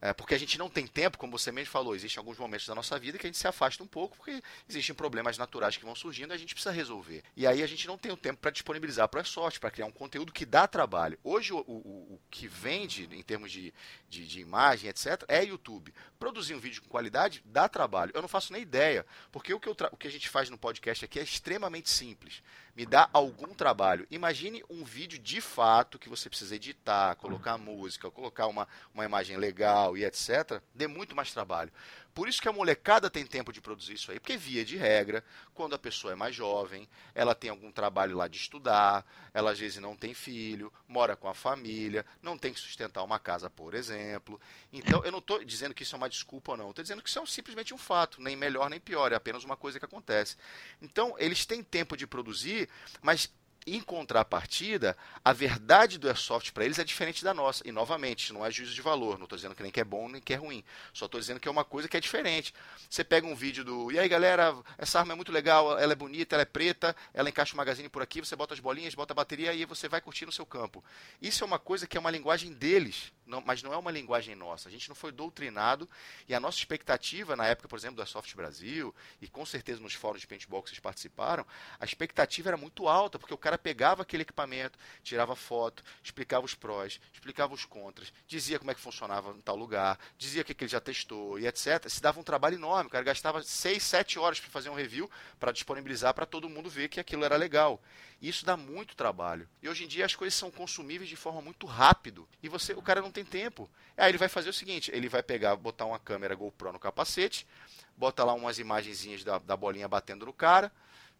é, 0.01 0.13
porque 0.13 0.33
a 0.33 0.37
gente 0.37 0.57
não 0.57 0.69
tem 0.69 0.87
tempo, 0.87 1.17
como 1.17 1.37
você 1.37 1.51
mesmo 1.51 1.71
falou, 1.71 1.95
existem 1.95 2.19
alguns 2.19 2.37
momentos 2.37 2.65
da 2.65 2.73
nossa 2.73 2.97
vida 2.97 3.17
que 3.17 3.25
a 3.25 3.29
gente 3.29 3.37
se 3.37 3.47
afasta 3.47 3.83
um 3.83 3.87
pouco, 3.87 4.15
porque 4.15 4.41
existem 4.67 4.95
problemas 4.95 5.37
naturais 5.37 5.75
que 5.75 5.83
vão 5.83 5.95
surgindo 5.95 6.33
e 6.33 6.35
a 6.35 6.37
gente 6.37 6.53
precisa 6.53 6.73
resolver. 6.73 7.23
E 7.35 7.45
aí 7.45 7.61
a 7.61 7.67
gente 7.67 7.85
não 7.85 7.97
tem 7.97 8.11
o 8.11 8.17
tempo 8.17 8.39
para 8.39 8.51
disponibilizar 8.51 9.09
para 9.09 9.21
a 9.21 9.25
sorte, 9.25 9.59
para 9.59 9.71
criar 9.71 9.85
um 9.85 9.91
conteúdo 9.91 10.31
que 10.31 10.45
dá 10.45 10.67
trabalho. 10.67 11.19
Hoje, 11.23 11.51
o, 11.51 11.59
o, 11.59 12.13
o 12.13 12.19
que 12.29 12.47
vende 12.47 13.09
em 13.11 13.21
termos 13.21 13.51
de, 13.51 13.73
de, 14.07 14.25
de, 14.25 14.39
imagem, 14.39 14.89
etc., 14.89 15.23
é 15.27 15.43
YouTube. 15.43 15.93
Produzir 16.17 16.55
um 16.55 16.59
vídeo 16.59 16.81
com 16.81 16.87
qualidade 16.87 17.43
dá 17.45 17.67
trabalho. 17.67 18.11
Eu 18.15 18.21
não 18.21 18.29
faço 18.29 18.53
nem 18.53 18.61
ideia, 18.61 19.05
porque 19.31 19.53
o 19.53 19.59
que, 19.59 19.69
o 19.69 19.97
que 19.97 20.07
a 20.07 20.11
gente 20.11 20.29
faz 20.29 20.49
no 20.49 20.57
podcast 20.57 21.03
aqui 21.03 21.19
é 21.19 21.23
extremamente 21.23 21.89
simples 21.89 22.41
me 22.79 22.85
dá 22.85 23.09
algum 23.11 23.53
trabalho. 23.53 24.07
Imagine 24.09 24.63
um 24.69 24.85
vídeo 24.85 25.19
de 25.19 25.41
fato 25.41 25.99
que 25.99 26.07
você 26.07 26.29
precisa 26.29 26.55
editar, 26.55 27.13
colocar 27.15 27.57
música, 27.57 28.09
colocar 28.09 28.47
uma, 28.47 28.65
uma 28.93 29.03
imagem 29.03 29.35
legal 29.35 29.97
e 29.97 30.05
etc. 30.05 30.61
Dê 30.73 30.87
muito 30.87 31.13
mais 31.13 31.33
trabalho. 31.33 31.73
Por 32.13 32.27
isso 32.27 32.41
que 32.41 32.47
a 32.49 32.53
molecada 32.53 33.09
tem 33.09 33.25
tempo 33.25 33.53
de 33.53 33.61
produzir 33.61 33.93
isso 33.93 34.11
aí, 34.11 34.19
porque 34.19 34.35
via 34.35 34.65
de 34.65 34.75
regra, 34.75 35.23
quando 35.53 35.75
a 35.75 35.79
pessoa 35.79 36.13
é 36.13 36.15
mais 36.15 36.35
jovem, 36.35 36.87
ela 37.13 37.33
tem 37.33 37.49
algum 37.49 37.71
trabalho 37.71 38.17
lá 38.17 38.27
de 38.27 38.37
estudar, 38.37 39.05
ela 39.33 39.51
às 39.51 39.59
vezes 39.59 39.77
não 39.77 39.95
tem 39.95 40.13
filho, 40.13 40.71
mora 40.87 41.15
com 41.15 41.27
a 41.27 41.33
família, 41.33 42.05
não 42.21 42.37
tem 42.37 42.53
que 42.53 42.59
sustentar 42.59 43.03
uma 43.03 43.19
casa, 43.19 43.49
por 43.49 43.73
exemplo. 43.73 44.39
Então, 44.73 45.03
eu 45.05 45.11
não 45.11 45.19
estou 45.19 45.43
dizendo 45.43 45.73
que 45.73 45.83
isso 45.83 45.95
é 45.95 45.97
uma 45.97 46.09
desculpa 46.09 46.51
ou 46.51 46.57
não, 46.57 46.69
estou 46.69 46.83
dizendo 46.83 47.01
que 47.01 47.09
isso 47.09 47.19
é 47.19 47.25
simplesmente 47.25 47.73
um 47.73 47.77
fato, 47.77 48.21
nem 48.21 48.35
melhor 48.35 48.69
nem 48.69 48.79
pior, 48.79 49.11
é 49.11 49.15
apenas 49.15 49.43
uma 49.43 49.55
coisa 49.55 49.79
que 49.79 49.85
acontece. 49.85 50.35
Então, 50.81 51.15
eles 51.17 51.45
têm 51.45 51.63
tempo 51.63 51.95
de 51.95 52.07
produzir, 52.07 52.69
mas 53.01 53.31
em 53.67 53.81
contrapartida, 53.81 54.97
a 55.23 55.33
verdade 55.33 55.97
do 55.97 56.07
airsoft 56.07 56.51
para 56.51 56.65
eles 56.65 56.79
é 56.79 56.83
diferente 56.83 57.23
da 57.23 57.33
nossa. 57.33 57.67
E 57.67 57.71
novamente, 57.71 58.33
não 58.33 58.45
é 58.45 58.49
juízo 58.49 58.73
de 58.73 58.81
valor. 58.81 59.17
Não 59.17 59.25
estou 59.25 59.35
dizendo 59.35 59.53
que 59.53 59.61
nem 59.61 59.71
que 59.71 59.79
é 59.79 59.83
bom 59.83 60.09
nem 60.09 60.21
que 60.21 60.33
é 60.33 60.37
ruim. 60.37 60.63
Só 60.93 61.05
estou 61.05 61.19
dizendo 61.19 61.39
que 61.39 61.47
é 61.47 61.51
uma 61.51 61.63
coisa 61.63 61.87
que 61.87 61.97
é 61.97 61.99
diferente. 61.99 62.53
Você 62.89 63.03
pega 63.03 63.27
um 63.27 63.35
vídeo 63.35 63.63
do. 63.63 63.91
E 63.91 63.99
aí, 63.99 64.07
galera, 64.07 64.55
essa 64.77 64.99
arma 64.99 65.13
é 65.13 65.15
muito 65.15 65.31
legal, 65.31 65.77
ela 65.77 65.93
é 65.93 65.95
bonita, 65.95 66.35
ela 66.35 66.43
é 66.43 66.45
preta, 66.45 66.95
ela 67.13 67.29
encaixa 67.29 67.53
o 67.53 67.57
magazine 67.57 67.89
por 67.89 68.01
aqui, 68.01 68.21
você 68.21 68.35
bota 68.35 68.53
as 68.53 68.59
bolinhas, 68.59 68.95
bota 68.95 69.13
a 69.13 69.15
bateria 69.15 69.53
e 69.53 69.65
você 69.65 69.87
vai 69.87 70.01
curtir 70.01 70.25
no 70.25 70.31
seu 70.31 70.45
campo. 70.45 70.83
Isso 71.21 71.43
é 71.43 71.47
uma 71.47 71.59
coisa 71.59 71.85
que 71.85 71.97
é 71.97 71.99
uma 71.99 72.11
linguagem 72.11 72.53
deles, 72.53 73.11
não, 73.25 73.41
mas 73.41 73.61
não 73.61 73.71
é 73.71 73.77
uma 73.77 73.91
linguagem 73.91 74.35
nossa. 74.35 74.67
A 74.67 74.71
gente 74.71 74.89
não 74.89 74.95
foi 74.95 75.11
doutrinado 75.11 75.87
e 76.27 76.33
a 76.33 76.39
nossa 76.39 76.57
expectativa, 76.57 77.35
na 77.35 77.45
época, 77.45 77.67
por 77.67 77.77
exemplo, 77.77 77.97
do 77.97 78.01
Airsoft 78.01 78.33
Brasil, 78.35 78.93
e 79.21 79.27
com 79.27 79.45
certeza 79.45 79.79
nos 79.79 79.93
fóruns 79.93 80.21
de 80.21 80.27
paintball 80.27 80.63
que 80.63 80.69
vocês 80.69 80.79
participaram, 80.79 81.45
a 81.79 81.85
expectativa 81.85 82.49
era 82.49 82.57
muito 82.57 82.87
alta, 82.87 83.19
porque 83.19 83.33
o 83.33 83.37
cara 83.37 83.58
pegava 83.59 84.01
aquele 84.01 84.23
equipamento, 84.23 84.77
tirava 85.03 85.35
foto, 85.35 85.83
explicava 86.03 86.45
os 86.45 86.55
prós, 86.55 86.99
explicava 87.13 87.53
os 87.53 87.65
contras, 87.65 88.11
dizia 88.27 88.57
como 88.57 88.71
é 88.71 88.73
que 88.73 88.81
funcionava 88.81 89.31
em 89.31 89.41
tal 89.41 89.55
lugar, 89.55 89.99
dizia 90.17 90.41
o 90.41 90.45
que, 90.45 90.53
que 90.53 90.63
ele 90.63 90.71
já 90.71 90.79
testou 90.79 91.37
e 91.37 91.45
etc. 91.45 91.87
Se 91.87 92.01
dava 92.01 92.19
um 92.19 92.23
trabalho 92.23 92.55
enorme, 92.55 92.87
o 92.87 92.91
cara 92.91 93.03
gastava 93.03 93.43
6, 93.43 93.81
7 93.83 94.17
horas 94.17 94.39
para 94.39 94.49
fazer 94.49 94.69
um 94.69 94.75
review, 94.75 95.09
para 95.39 95.51
disponibilizar 95.51 96.13
para 96.13 96.25
todo 96.25 96.49
mundo 96.49 96.69
ver 96.69 96.89
que 96.89 96.99
aquilo 96.99 97.23
era 97.25 97.35
legal. 97.35 97.81
Isso 98.21 98.45
dá 98.45 98.57
muito 98.57 98.95
trabalho. 98.95 99.47
E 99.61 99.69
hoje 99.69 99.85
em 99.85 99.87
dia 99.87 100.05
as 100.05 100.15
coisas 100.15 100.37
são 100.37 100.51
consumíveis 100.51 101.09
de 101.09 101.15
forma 101.15 101.41
muito 101.41 101.65
rápido. 101.65 102.27
E 102.43 102.49
você, 102.49 102.73
o 102.73 102.81
cara 102.81 103.01
não 103.01 103.11
tem 103.11 103.23
tempo. 103.23 103.69
Aí 103.95 104.09
ele 104.09 104.17
vai 104.17 104.27
fazer 104.27 104.49
o 104.49 104.53
seguinte: 104.53 104.91
ele 104.93 105.07
vai 105.07 105.23
pegar, 105.23 105.55
botar 105.55 105.85
uma 105.85 105.99
câmera 105.99 106.35
GoPro 106.35 106.73
no 106.73 106.79
capacete, 106.79 107.47
bota 107.95 108.23
lá 108.23 108.33
umas 108.33 108.59
imagenzinhas 108.59 109.23
da, 109.23 109.37
da 109.39 109.55
bolinha 109.55 109.87
batendo 109.87 110.25
no 110.25 110.33
cara, 110.33 110.71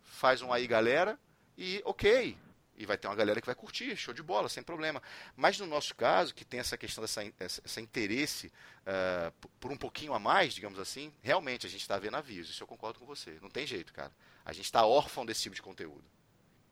faz 0.04 0.42
um 0.42 0.52
aí 0.52 0.68
galera, 0.68 1.18
e 1.60 1.82
ok. 1.84 2.38
E 2.78 2.86
vai 2.86 2.98
ter 2.98 3.10
uma 3.10 3.16
galera 3.16 3.42
que 3.42 3.46
vai 3.46 3.56
curtir, 3.56 3.94
show 3.98 4.14
de 4.14 4.24
bola, 4.24 4.48
sem 4.48 4.64
problema. 4.64 5.02
Mas 5.36 5.60
no 5.60 5.66
nosso 5.66 5.94
caso, 5.94 6.34
que 6.34 6.46
tem 6.46 6.62
essa 6.62 6.78
questão 6.78 7.02
dessa 7.02 7.22
essa, 7.38 7.82
interesse 7.82 8.48
uh, 8.88 9.50
por 9.60 9.70
um 9.70 9.76
pouquinho 9.76 10.14
a 10.14 10.20
mais, 10.20 10.54
digamos 10.54 10.80
assim, 10.80 11.12
realmente 11.22 11.68
a 11.68 11.70
gente 11.70 11.82
está 11.82 12.00
vendo 12.00 12.16
avisos. 12.16 12.54
Isso 12.54 12.64
eu 12.64 12.68
concordo 12.68 12.98
com 12.98 13.06
você. 13.06 13.38
Não 13.42 13.50
tem 13.50 13.68
jeito, 13.68 13.92
cara. 13.92 14.12
A 14.46 14.54
gente 14.54 14.64
está 14.64 14.86
órfão 14.86 15.26
desse 15.26 15.42
tipo 15.42 15.56
de 15.56 15.62
conteúdo. 15.62 16.06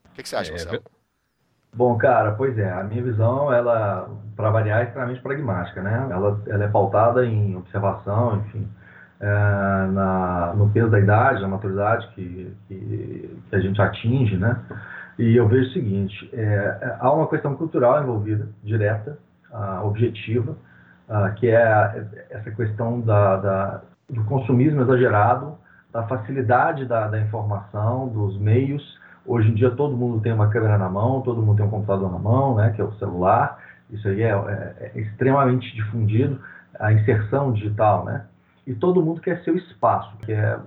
O 0.06 0.13
que, 0.13 0.23
que 0.23 0.30
você 0.30 0.38
acha, 0.38 0.50
é, 0.50 0.54
Marcelo? 0.54 0.84
Bom, 1.73 1.97
cara, 1.97 2.32
pois 2.32 2.58
é, 2.58 2.71
a 2.71 2.84
minha 2.86 3.04
visão, 3.04 3.52
ela, 3.52 4.10
para 4.38 4.50
variar, 4.50 4.80
é 4.80 4.84
extremamente 4.86 5.21
pragmática, 5.21 5.82
né? 5.82 6.08
Ela, 6.10 6.41
ela 6.47 6.63
é 6.63 6.67
pautada 6.69 7.26
em 7.26 7.58
observação, 7.58 8.38
enfim, 8.38 8.71
é, 9.19 9.27
na, 9.27 10.53
no 10.56 10.69
peso 10.69 10.89
da 10.89 10.99
idade, 10.99 11.41
na 11.41 11.47
maturidade 11.47 12.08
que, 12.10 12.56
que, 12.67 13.39
que, 13.49 13.56
a 13.56 13.60
gente 13.60 13.82
atinge, 13.82 14.38
né? 14.38 14.60
E 15.17 15.36
eu 15.36 15.47
vejo 15.47 15.69
o 15.69 15.73
seguinte, 15.73 16.30
é, 16.34 16.77
é 16.82 16.95
há 16.99 17.12
uma 17.12 17.27
questão 17.27 17.56
cultural 17.56 18.01
envolvida, 18.01 18.47
direta, 18.63 19.17
objetiva, 19.84 20.56
que 21.38 21.47
é 21.47 22.06
essa 22.30 22.51
questão 22.51 23.01
da, 23.01 23.38
da, 23.38 23.82
do 24.08 24.23
consumismo 24.25 24.82
exagerado, 24.82 25.58
da 25.91 26.03
facilidade 26.03 26.86
da, 26.86 27.08
da 27.08 27.19
informação, 27.19 28.10
dos 28.10 28.38
meios, 28.38 28.84
Hoje 29.27 29.49
em 29.49 29.56
dia 29.56 29.69
todo 29.71 29.95
mundo 29.95 30.21
tem 30.21 30.32
uma 30.32 30.49
câmera 30.49 30.77
na 30.77 30.88
mão, 30.88 31.21
todo 31.21 31.41
mundo 31.41 31.58
tem 31.58 31.65
um 31.65 31.69
computador 31.69 32.10
na 32.10 32.17
mão, 32.17 32.56
né, 32.56 32.71
que 32.73 32.80
é 32.80 32.84
o 32.84 32.93
celular. 32.93 33.60
Isso 33.89 34.08
aí 34.08 34.21
é, 34.21 34.30
é, 34.30 34.91
é 34.95 34.99
extremamente 35.01 35.75
difundido, 35.75 36.39
a 36.80 36.93
inserção 36.93 37.51
digital, 37.51 38.06
né? 38.06 38.23
E 38.67 38.75
todo 38.75 39.01
mundo 39.01 39.21
quer 39.21 39.41
seu 39.43 39.56
espaço, 39.56 40.12
quer, 40.25 40.60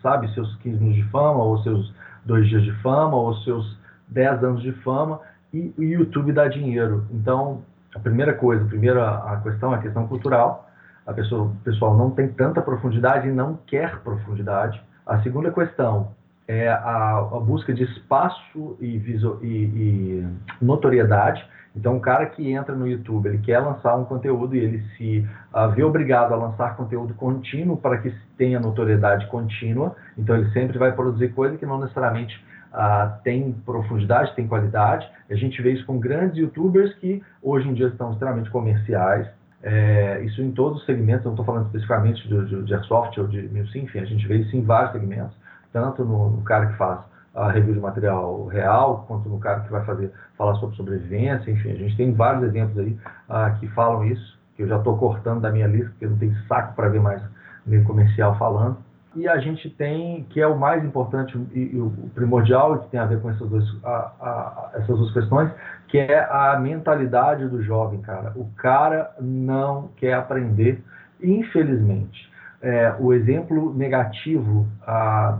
sabe, 0.00 0.32
seus 0.32 0.54
15 0.58 0.76
anos 0.76 0.94
de 0.94 1.02
fama, 1.10 1.42
ou 1.42 1.58
seus 1.64 1.92
dois 2.24 2.48
dias 2.48 2.62
de 2.62 2.72
fama, 2.80 3.16
ou 3.16 3.34
seus 3.38 3.76
10 4.06 4.44
anos 4.44 4.62
de 4.62 4.70
fama, 4.84 5.20
e 5.52 5.74
o 5.76 5.82
YouTube 5.82 6.32
dá 6.32 6.46
dinheiro. 6.46 7.04
Então, 7.10 7.62
a 7.94 7.98
primeira 7.98 8.32
coisa, 8.32 8.64
a 8.64 8.68
primeira 8.68 9.08
a 9.08 9.40
questão 9.42 9.72
é 9.72 9.76
a 9.76 9.82
questão 9.82 10.06
cultural. 10.06 10.70
A 11.04 11.12
pessoa, 11.12 11.44
o 11.44 11.56
pessoal 11.64 11.96
não 11.96 12.10
tem 12.10 12.28
tanta 12.28 12.62
profundidade 12.62 13.26
e 13.26 13.32
não 13.32 13.58
quer 13.66 13.98
profundidade. 14.00 14.80
A 15.04 15.20
segunda 15.22 15.50
questão 15.50 16.12
é 16.46 16.68
a, 16.68 17.16
a 17.18 17.40
busca 17.40 17.74
de 17.74 17.82
espaço 17.82 18.76
e, 18.80 18.96
e, 18.96 19.46
e, 19.46 20.26
notoriedade. 20.60 21.44
Então, 21.78 21.96
o 21.96 22.00
cara 22.00 22.26
que 22.26 22.50
entra 22.50 22.74
no 22.74 22.88
YouTube, 22.88 23.28
ele 23.28 23.38
quer 23.38 23.60
lançar 23.60 23.94
um 23.94 24.04
conteúdo 24.04 24.56
e 24.56 24.58
ele 24.58 24.82
se 24.96 25.24
uh, 25.54 25.70
vê 25.70 25.84
obrigado 25.84 26.32
a 26.32 26.36
lançar 26.36 26.76
conteúdo 26.76 27.14
contínuo 27.14 27.76
para 27.76 27.98
que 27.98 28.12
tenha 28.36 28.58
notoriedade 28.58 29.26
contínua. 29.28 29.94
Então, 30.16 30.36
ele 30.36 30.50
sempre 30.50 30.76
vai 30.76 30.90
produzir 30.90 31.28
coisa 31.28 31.56
que 31.56 31.64
não 31.64 31.78
necessariamente 31.78 32.36
uh, 32.72 33.22
tem 33.22 33.52
profundidade, 33.64 34.34
tem 34.34 34.48
qualidade. 34.48 35.08
A 35.30 35.36
gente 35.36 35.62
vê 35.62 35.72
isso 35.72 35.86
com 35.86 36.00
grandes 36.00 36.36
YouTubers 36.36 36.92
que 36.94 37.22
hoje 37.40 37.68
em 37.68 37.74
dia 37.74 37.86
estão 37.86 38.10
extremamente 38.10 38.50
comerciais. 38.50 39.28
É, 39.62 40.20
isso 40.24 40.42
em 40.42 40.52
todos 40.52 40.80
os 40.80 40.86
segmentos, 40.86 41.24
não 41.24 41.32
estou 41.32 41.44
falando 41.44 41.66
especificamente 41.66 42.26
de, 42.28 42.44
de, 42.46 42.62
de 42.62 42.74
Airsoft 42.74 43.18
ou 43.18 43.26
de 43.26 43.40
enfim, 43.56 43.88
a 43.98 44.04
gente 44.04 44.26
vê 44.26 44.36
isso 44.36 44.56
em 44.56 44.62
vários 44.62 44.92
segmentos 44.92 45.36
tanto 45.72 46.04
no, 46.04 46.30
no 46.30 46.42
cara 46.42 46.66
que 46.66 46.76
faz 46.76 47.00
a 47.38 47.50
review 47.50 47.74
de 47.74 47.80
material 47.80 48.46
real, 48.46 49.04
quanto 49.06 49.28
no 49.28 49.38
cara 49.38 49.60
que 49.60 49.70
vai 49.70 49.84
fazer 49.84 50.12
falar 50.36 50.54
sobre 50.56 50.76
sobrevivência, 50.76 51.50
enfim, 51.50 51.70
a 51.70 51.76
gente 51.76 51.96
tem 51.96 52.12
vários 52.12 52.44
exemplos 52.44 52.78
aí 52.78 52.98
uh, 53.28 53.58
que 53.58 53.68
falam 53.68 54.04
isso, 54.04 54.38
que 54.56 54.62
eu 54.62 54.68
já 54.68 54.76
estou 54.76 54.98
cortando 54.98 55.40
da 55.40 55.50
minha 55.50 55.66
lista, 55.66 55.90
porque 55.90 56.06
não 56.06 56.18
tem 56.18 56.34
saco 56.48 56.74
para 56.74 56.88
ver 56.88 57.00
mais 57.00 57.22
meio 57.64 57.84
comercial 57.84 58.36
falando. 58.38 58.78
E 59.14 59.26
a 59.26 59.38
gente 59.38 59.70
tem, 59.70 60.24
que 60.30 60.40
é 60.40 60.46
o 60.46 60.58
mais 60.58 60.84
importante 60.84 61.36
e, 61.52 61.74
e 61.74 61.80
o 61.80 61.90
primordial, 62.14 62.78
que 62.80 62.90
tem 62.90 63.00
a 63.00 63.06
ver 63.06 63.20
com 63.20 63.30
essas 63.30 63.48
duas, 63.48 63.84
a, 63.84 64.12
a, 64.20 64.70
essas 64.74 64.98
duas 64.98 65.12
questões, 65.12 65.50
que 65.88 65.98
é 65.98 66.20
a 66.30 66.58
mentalidade 66.60 67.48
do 67.48 67.62
jovem, 67.62 68.00
cara. 68.00 68.32
O 68.36 68.44
cara 68.56 69.10
não 69.20 69.88
quer 69.96 70.14
aprender, 70.14 70.82
infelizmente. 71.22 72.30
É, 72.60 72.94
o 72.98 73.12
exemplo 73.12 73.72
negativo, 73.74 74.66
a, 74.84 75.38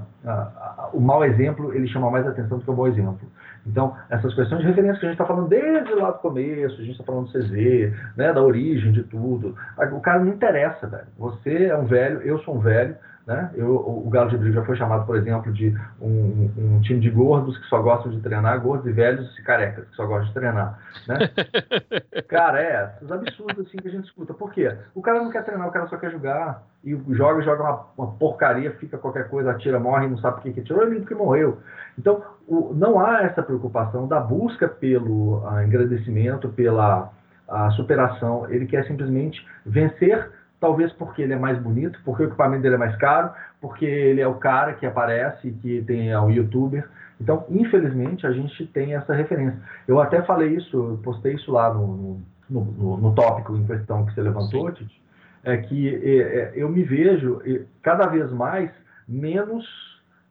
o 0.93 1.01
mau 1.01 1.25
exemplo 1.25 1.75
ele 1.75 1.89
chama 1.89 2.11
mais 2.11 2.27
atenção 2.27 2.59
do 2.59 2.65
que 2.65 2.71
o 2.71 2.75
bom 2.75 2.87
exemplo. 2.87 3.29
Então, 3.67 3.95
essas 4.09 4.35
questões 4.35 4.63
de 4.63 4.69
referência 4.69 4.99
que 4.99 5.07
a 5.07 5.09
gente 5.11 5.21
está 5.21 5.27
falando 5.27 5.49
desde 5.49 5.95
lá 5.95 6.11
do 6.11 6.19
começo, 6.19 6.75
a 6.75 6.85
gente 6.85 6.93
está 6.93 7.05
falando 7.05 7.27
do 7.27 7.33
CZ, 7.33 7.93
né, 8.17 8.33
da 8.33 8.43
origem 8.43 8.93
de 8.93 9.03
tudo, 9.03 9.55
o 9.93 10.01
cara 10.01 10.21
não 10.21 10.33
interessa, 10.33 10.87
velho. 10.87 11.07
Você 11.19 11.67
é 11.67 11.77
um 11.77 11.85
velho, 11.85 12.23
eu 12.23 12.39
sou 12.41 12.57
um 12.57 12.61
velho, 12.61 12.97
né? 13.29 13.51
Eu, 13.55 13.77
o 13.77 14.09
Galo 14.09 14.31
de 14.31 14.39
Brilho 14.39 14.55
já 14.55 14.65
foi 14.65 14.75
chamado, 14.75 15.05
por 15.05 15.15
exemplo, 15.15 15.53
de 15.53 15.77
um, 16.01 16.51
um, 16.57 16.81
time 16.81 16.99
de 16.99 17.11
gordos 17.11 17.59
que 17.59 17.67
só 17.67 17.79
gostam 17.83 18.11
de 18.11 18.21
treinar, 18.23 18.59
gordos 18.59 18.87
e 18.87 18.91
velhos 18.91 19.39
e 19.39 19.43
carecas 19.43 19.87
que 19.87 19.95
só 19.95 20.07
gostam 20.07 20.29
de 20.29 20.33
treinar. 20.33 20.79
Né? 21.07 21.19
cara, 22.27 22.59
é, 22.59 22.95
esses 22.97 23.13
absurdos 23.13 23.67
assim 23.67 23.77
que 23.77 23.89
a 23.89 23.91
gente 23.91 24.07
escuta. 24.07 24.33
Por 24.33 24.51
quê? 24.51 24.75
O 24.95 25.03
cara 25.03 25.23
não 25.23 25.31
quer 25.31 25.45
treinar, 25.45 25.69
o 25.69 25.71
cara 25.71 25.87
só 25.89 25.99
quer 25.99 26.11
jogar. 26.11 26.63
E 26.83 26.99
joga, 27.11 27.43
joga 27.43 27.63
uma, 27.65 27.87
uma 27.99 28.13
porcaria, 28.13 28.73
fica 28.77 28.97
qualquer 28.97 29.29
coisa, 29.29 29.51
atira, 29.51 29.79
morre, 29.79 30.09
não 30.09 30.17
sabe 30.17 30.37
por 30.37 30.45
que, 30.45 30.53
que 30.55 30.63
tirou, 30.63 30.83
ele 30.85 31.01
porque 31.01 31.15
morreu. 31.15 31.59
Então, 31.99 32.23
o, 32.47 32.73
não 32.73 32.99
há 32.99 33.25
essa 33.25 33.43
preocupação 33.43 34.09
da 34.09 34.21
busca 34.21 34.67
pelo 34.67 35.47
uh, 35.47 35.63
engrandecimento, 35.63 36.49
pela 36.49 37.13
uh, 37.47 37.71
superação. 37.73 38.49
Ele 38.49 38.65
quer 38.65 38.87
simplesmente 38.87 39.47
vencer 39.67 40.31
talvez 40.61 40.93
porque 40.93 41.23
ele 41.23 41.33
é 41.33 41.39
mais 41.39 41.59
bonito, 41.59 42.01
porque 42.05 42.23
o 42.23 42.27
equipamento 42.27 42.63
dele 42.63 42.75
é 42.75 42.79
mais 42.79 42.97
caro, 42.97 43.31
porque 43.61 43.85
ele 43.85 44.21
é 44.21 44.27
o 44.27 44.35
cara 44.35 44.75
que 44.75 44.87
aparece, 44.87 45.51
que 45.63 45.83
tem 45.83 46.11
é 46.11 46.21
um 46.21 46.31
youtuber. 46.31 46.89
Então, 47.21 47.45
infelizmente, 47.49 48.27
a 48.27 48.33
gente 48.33 48.67
tem 48.67 48.95
essa 48.95 49.13
referência. 49.13 49.59
Eu 49.87 50.01
até 50.01 50.23
falei 50.23 50.57
isso, 50.57 50.77
eu 50.77 51.01
postei 51.03 51.35
isso 51.35 51.51
lá 51.51 51.73
no, 51.73 52.21
no, 52.49 52.65
no, 52.65 52.97
no 52.97 53.15
tópico 53.15 53.57
em 53.57 53.67
questão 53.67 54.07
que 54.07 54.15
você 54.15 54.23
levantou, 54.23 54.71
Titi, 54.71 55.03
é 55.45 55.57
que 55.57 55.95
é, 55.95 56.17
é, 56.19 56.53
eu 56.55 56.69
me 56.69 56.83
vejo 56.83 57.41
cada 57.83 58.07
vez 58.07 58.31
mais 58.33 58.71
menos 59.09 59.65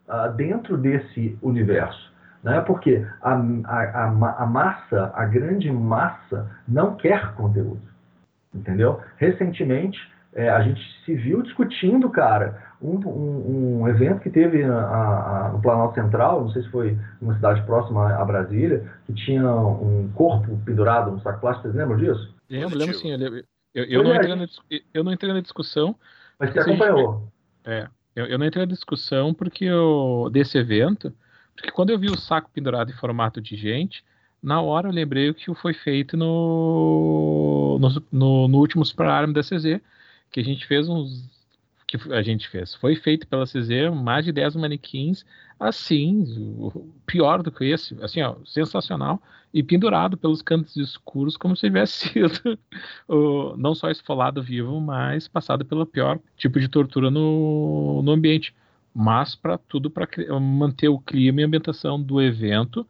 uh, 0.07 0.31
dentro 0.35 0.77
desse 0.77 1.37
universo. 1.41 2.13
Né? 2.43 2.61
Porque 2.61 3.05
a, 3.21 3.33
a, 3.33 4.03
a, 4.03 4.43
a 4.43 4.45
massa, 4.45 5.11
a 5.13 5.25
grande 5.25 5.71
massa, 5.71 6.49
não 6.67 6.95
quer 6.95 7.33
conteúdo. 7.33 7.81
Entendeu? 8.53 9.01
Recentemente, 9.17 9.99
é, 10.37 10.49
a 10.49 10.61
gente 10.61 10.79
se 11.03 11.15
viu 11.15 11.41
discutindo, 11.41 12.07
cara, 12.11 12.63
um, 12.79 12.95
um, 13.07 13.81
um 13.81 13.87
evento 13.87 14.21
que 14.21 14.29
teve 14.29 14.63
a, 14.63 14.69
a, 14.69 15.49
no 15.51 15.59
Planalto 15.59 15.95
Central, 15.95 16.41
não 16.41 16.51
sei 16.51 16.61
se 16.61 16.69
foi 16.69 16.95
uma 17.19 17.33
cidade 17.33 17.63
próxima 17.63 18.13
a 18.13 18.23
Brasília, 18.23 18.87
que 19.07 19.13
tinha 19.13 19.51
um 19.51 20.11
corpo 20.13 20.55
pendurado 20.63 21.09
no 21.09 21.19
saco 21.21 21.41
plástico, 21.41 21.63
vocês 21.67 21.75
lembram 21.75 21.97
disso? 21.97 22.35
Lembro, 22.47 22.77
lembro 22.77 22.95
sim. 22.95 23.09
Eu, 23.11 23.43
eu, 23.73 23.85
eu 23.85 24.03
não, 24.03 24.13
é. 24.13 24.17
entrei 24.17 24.35
na, 24.35 24.47
eu 24.93 25.03
não 25.03 25.11
entrei 25.11 25.33
na 25.33 25.41
discussão. 25.41 25.95
Mas 26.39 26.53
você 26.53 26.59
acompanhou. 26.59 27.27
É, 27.65 27.87
eu, 28.15 28.27
eu, 28.27 28.37
não 28.37 28.45
entrei 28.45 28.63
na 28.63 28.71
discussão 28.71 29.33
porque 29.33 29.65
eu, 29.65 30.29
desse 30.31 30.55
evento, 30.55 31.11
porque 31.55 31.71
quando 31.71 31.89
eu 31.89 31.97
vi 31.97 32.11
o 32.11 32.17
saco 32.17 32.51
pendurado 32.53 32.91
em 32.91 32.95
formato 32.95 33.41
de 33.41 33.55
gente, 33.55 34.05
na 34.41 34.61
hora 34.61 34.87
eu 34.87 34.93
lembrei 34.93 35.31
o 35.31 35.33
que 35.33 35.51
foi 35.55 35.73
feito 35.73 36.15
no, 36.15 37.79
no, 37.81 37.89
no, 38.11 38.47
no 38.47 38.57
último 38.59 38.85
Super 38.85 39.07
Arm 39.07 39.33
da 39.33 39.41
CZ, 39.41 39.81
que 40.31 40.39
a 40.39 40.43
gente 40.43 40.65
fez 40.65 40.87
uns. 40.87 41.29
que 41.87 41.97
a 42.11 42.21
gente 42.21 42.47
fez. 42.49 42.75
Foi 42.75 42.95
feito 42.95 43.27
pela 43.27 43.45
CZ 43.45 43.93
mais 43.95 44.25
de 44.25 44.31
10 44.31 44.55
manequins, 44.55 45.25
assim, 45.59 46.25
pior 47.05 47.41
do 47.41 47.51
que 47.51 47.65
esse, 47.65 47.95
assim, 48.03 48.21
ó, 48.21 48.35
sensacional, 48.45 49.21
e 49.53 49.63
pendurado 49.63 50.17
pelos 50.17 50.41
cantos 50.41 50.75
escuros, 50.75 51.37
como 51.37 51.55
se 51.55 51.67
tivesse 51.67 52.09
sido 52.09 52.59
não 53.57 53.73
só 53.73 53.89
esfolado 53.89 54.43
vivo, 54.43 54.79
mas 54.79 55.27
passado 55.27 55.65
pelo 55.65 55.85
pior 55.85 56.19
tipo 56.35 56.59
de 56.59 56.67
tortura 56.67 57.09
no, 57.09 58.01
no 58.03 58.11
ambiente. 58.11 58.53
Mas 58.93 59.35
para 59.35 59.57
tudo, 59.57 59.89
para 59.91 60.07
manter 60.39 60.89
o 60.89 60.99
clima 60.99 61.41
e 61.41 61.43
a 61.43 61.47
ambientação 61.47 62.01
do 62.01 62.21
evento, 62.21 62.87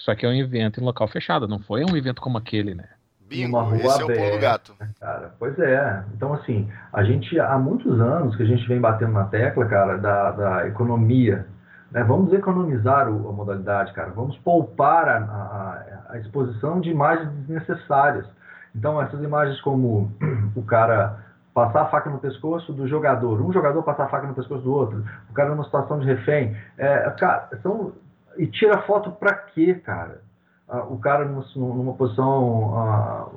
só 0.00 0.14
que 0.14 0.26
é 0.26 0.28
um 0.28 0.34
evento 0.34 0.80
em 0.80 0.84
local 0.84 1.06
fechado, 1.08 1.46
não 1.46 1.60
foi 1.60 1.84
um 1.84 1.96
evento 1.96 2.20
como 2.20 2.36
aquele, 2.38 2.74
né? 2.74 2.88
Bingo, 3.28 3.58
rua 3.60 3.76
esse 3.76 4.02
aberta, 4.02 4.12
é 4.12 4.14
o 4.14 4.18
pulo 4.18 4.30
do 4.30 4.40
gato. 4.40 4.74
Cara, 5.00 5.34
pois 5.38 5.58
é. 5.58 6.04
Então, 6.14 6.34
assim, 6.34 6.70
a 6.92 7.02
gente, 7.02 7.38
há 7.40 7.58
muitos 7.58 8.00
anos 8.00 8.36
que 8.36 8.42
a 8.42 8.46
gente 8.46 8.66
vem 8.68 8.80
batendo 8.80 9.12
na 9.12 9.24
tecla, 9.24 9.66
cara, 9.66 9.96
da, 9.98 10.30
da 10.30 10.68
economia. 10.68 11.46
Né? 11.90 12.02
Vamos 12.04 12.32
economizar 12.32 13.08
o, 13.08 13.28
a 13.28 13.32
modalidade, 13.32 13.92
cara. 13.92 14.10
Vamos 14.10 14.36
poupar 14.38 15.08
a, 15.08 15.16
a, 15.18 16.12
a, 16.12 16.18
exposição 16.18 16.80
de 16.80 16.90
imagens 16.90 17.30
desnecessárias. 17.46 18.26
Então, 18.74 19.00
essas 19.00 19.22
imagens 19.22 19.60
como 19.60 20.12
o 20.54 20.62
cara 20.62 21.24
passar 21.54 21.82
a 21.82 21.86
faca 21.86 22.10
no 22.10 22.18
pescoço 22.18 22.72
do 22.72 22.88
jogador, 22.88 23.40
um 23.40 23.52
jogador 23.52 23.82
passar 23.84 24.04
a 24.04 24.08
faca 24.08 24.26
no 24.26 24.34
pescoço 24.34 24.62
do 24.62 24.72
outro, 24.72 25.04
o 25.30 25.32
cara 25.32 25.50
numa 25.50 25.62
situação 25.62 26.00
de 26.00 26.06
refém, 26.06 26.56
é, 26.76 27.08
cara, 27.10 27.48
são, 27.62 27.92
e 28.36 28.48
tira 28.48 28.82
foto 28.82 29.12
pra 29.12 29.32
quê, 29.32 29.74
cara? 29.74 30.20
O 30.68 30.98
cara 30.98 31.24
numa, 31.24 31.44
numa 31.56 31.92
posição 31.94 33.30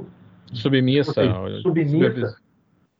submissa, 0.54 1.14
submissa, 1.62 2.38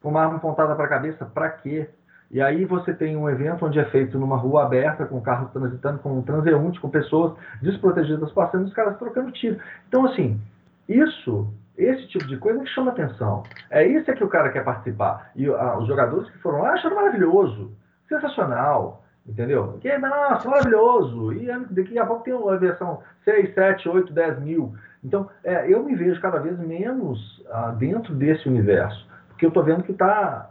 com 0.02 0.10
uma 0.10 0.22
arma 0.22 0.36
apontada 0.36 0.74
para 0.74 0.84
a 0.84 0.88
cabeça, 0.88 1.24
para 1.24 1.50
quê? 1.50 1.88
E 2.30 2.42
aí 2.42 2.64
você 2.66 2.92
tem 2.92 3.16
um 3.16 3.28
evento 3.28 3.64
onde 3.64 3.78
é 3.78 3.84
feito 3.86 4.18
numa 4.18 4.36
rua 4.36 4.64
aberta, 4.64 5.06
com 5.06 5.20
carros 5.20 5.50
transitando, 5.50 5.98
com 6.00 6.18
um 6.18 6.22
transeunte, 6.22 6.78
com 6.78 6.90
pessoas 6.90 7.32
desprotegidas 7.62 8.30
passando, 8.32 8.66
os 8.66 8.74
caras 8.74 8.98
trocando 8.98 9.32
tiro. 9.32 9.58
Então, 9.88 10.04
assim, 10.04 10.38
isso, 10.86 11.48
esse 11.76 12.06
tipo 12.08 12.26
de 12.26 12.36
coisa 12.36 12.60
que 12.60 12.68
chama 12.68 12.90
atenção. 12.90 13.44
É 13.70 13.86
isso 13.86 14.10
é 14.10 14.14
que 14.14 14.24
o 14.24 14.28
cara 14.28 14.50
quer 14.50 14.62
participar. 14.62 15.30
E 15.34 15.46
ah, 15.46 15.78
os 15.78 15.86
jogadores 15.86 16.28
que 16.30 16.38
foram 16.38 16.60
lá 16.60 16.72
acharam 16.72 16.96
maravilhoso, 16.96 17.72
sensacional, 18.06 19.02
entendeu? 19.28 19.78
Que, 19.80 19.96
nossa, 19.98 20.48
maravilhoso. 20.48 21.32
E 21.34 21.46
daqui 21.70 21.98
a 21.98 22.06
pouco 22.06 22.24
tem 22.24 22.32
uma 22.32 22.56
versão 22.56 23.00
6, 23.24 23.54
7, 23.54 23.88
8, 23.88 24.12
10 24.12 24.40
mil. 24.40 24.74
Então, 25.04 25.28
é, 25.44 25.72
eu 25.72 25.84
me 25.84 25.94
vejo 25.94 26.20
cada 26.20 26.38
vez 26.38 26.58
menos 26.58 27.44
ah, 27.50 27.70
dentro 27.78 28.14
desse 28.14 28.48
universo, 28.48 29.06
porque 29.28 29.44
eu 29.44 29.48
estou 29.48 29.62
vendo 29.62 29.84
que 29.84 29.92
está 29.92 30.50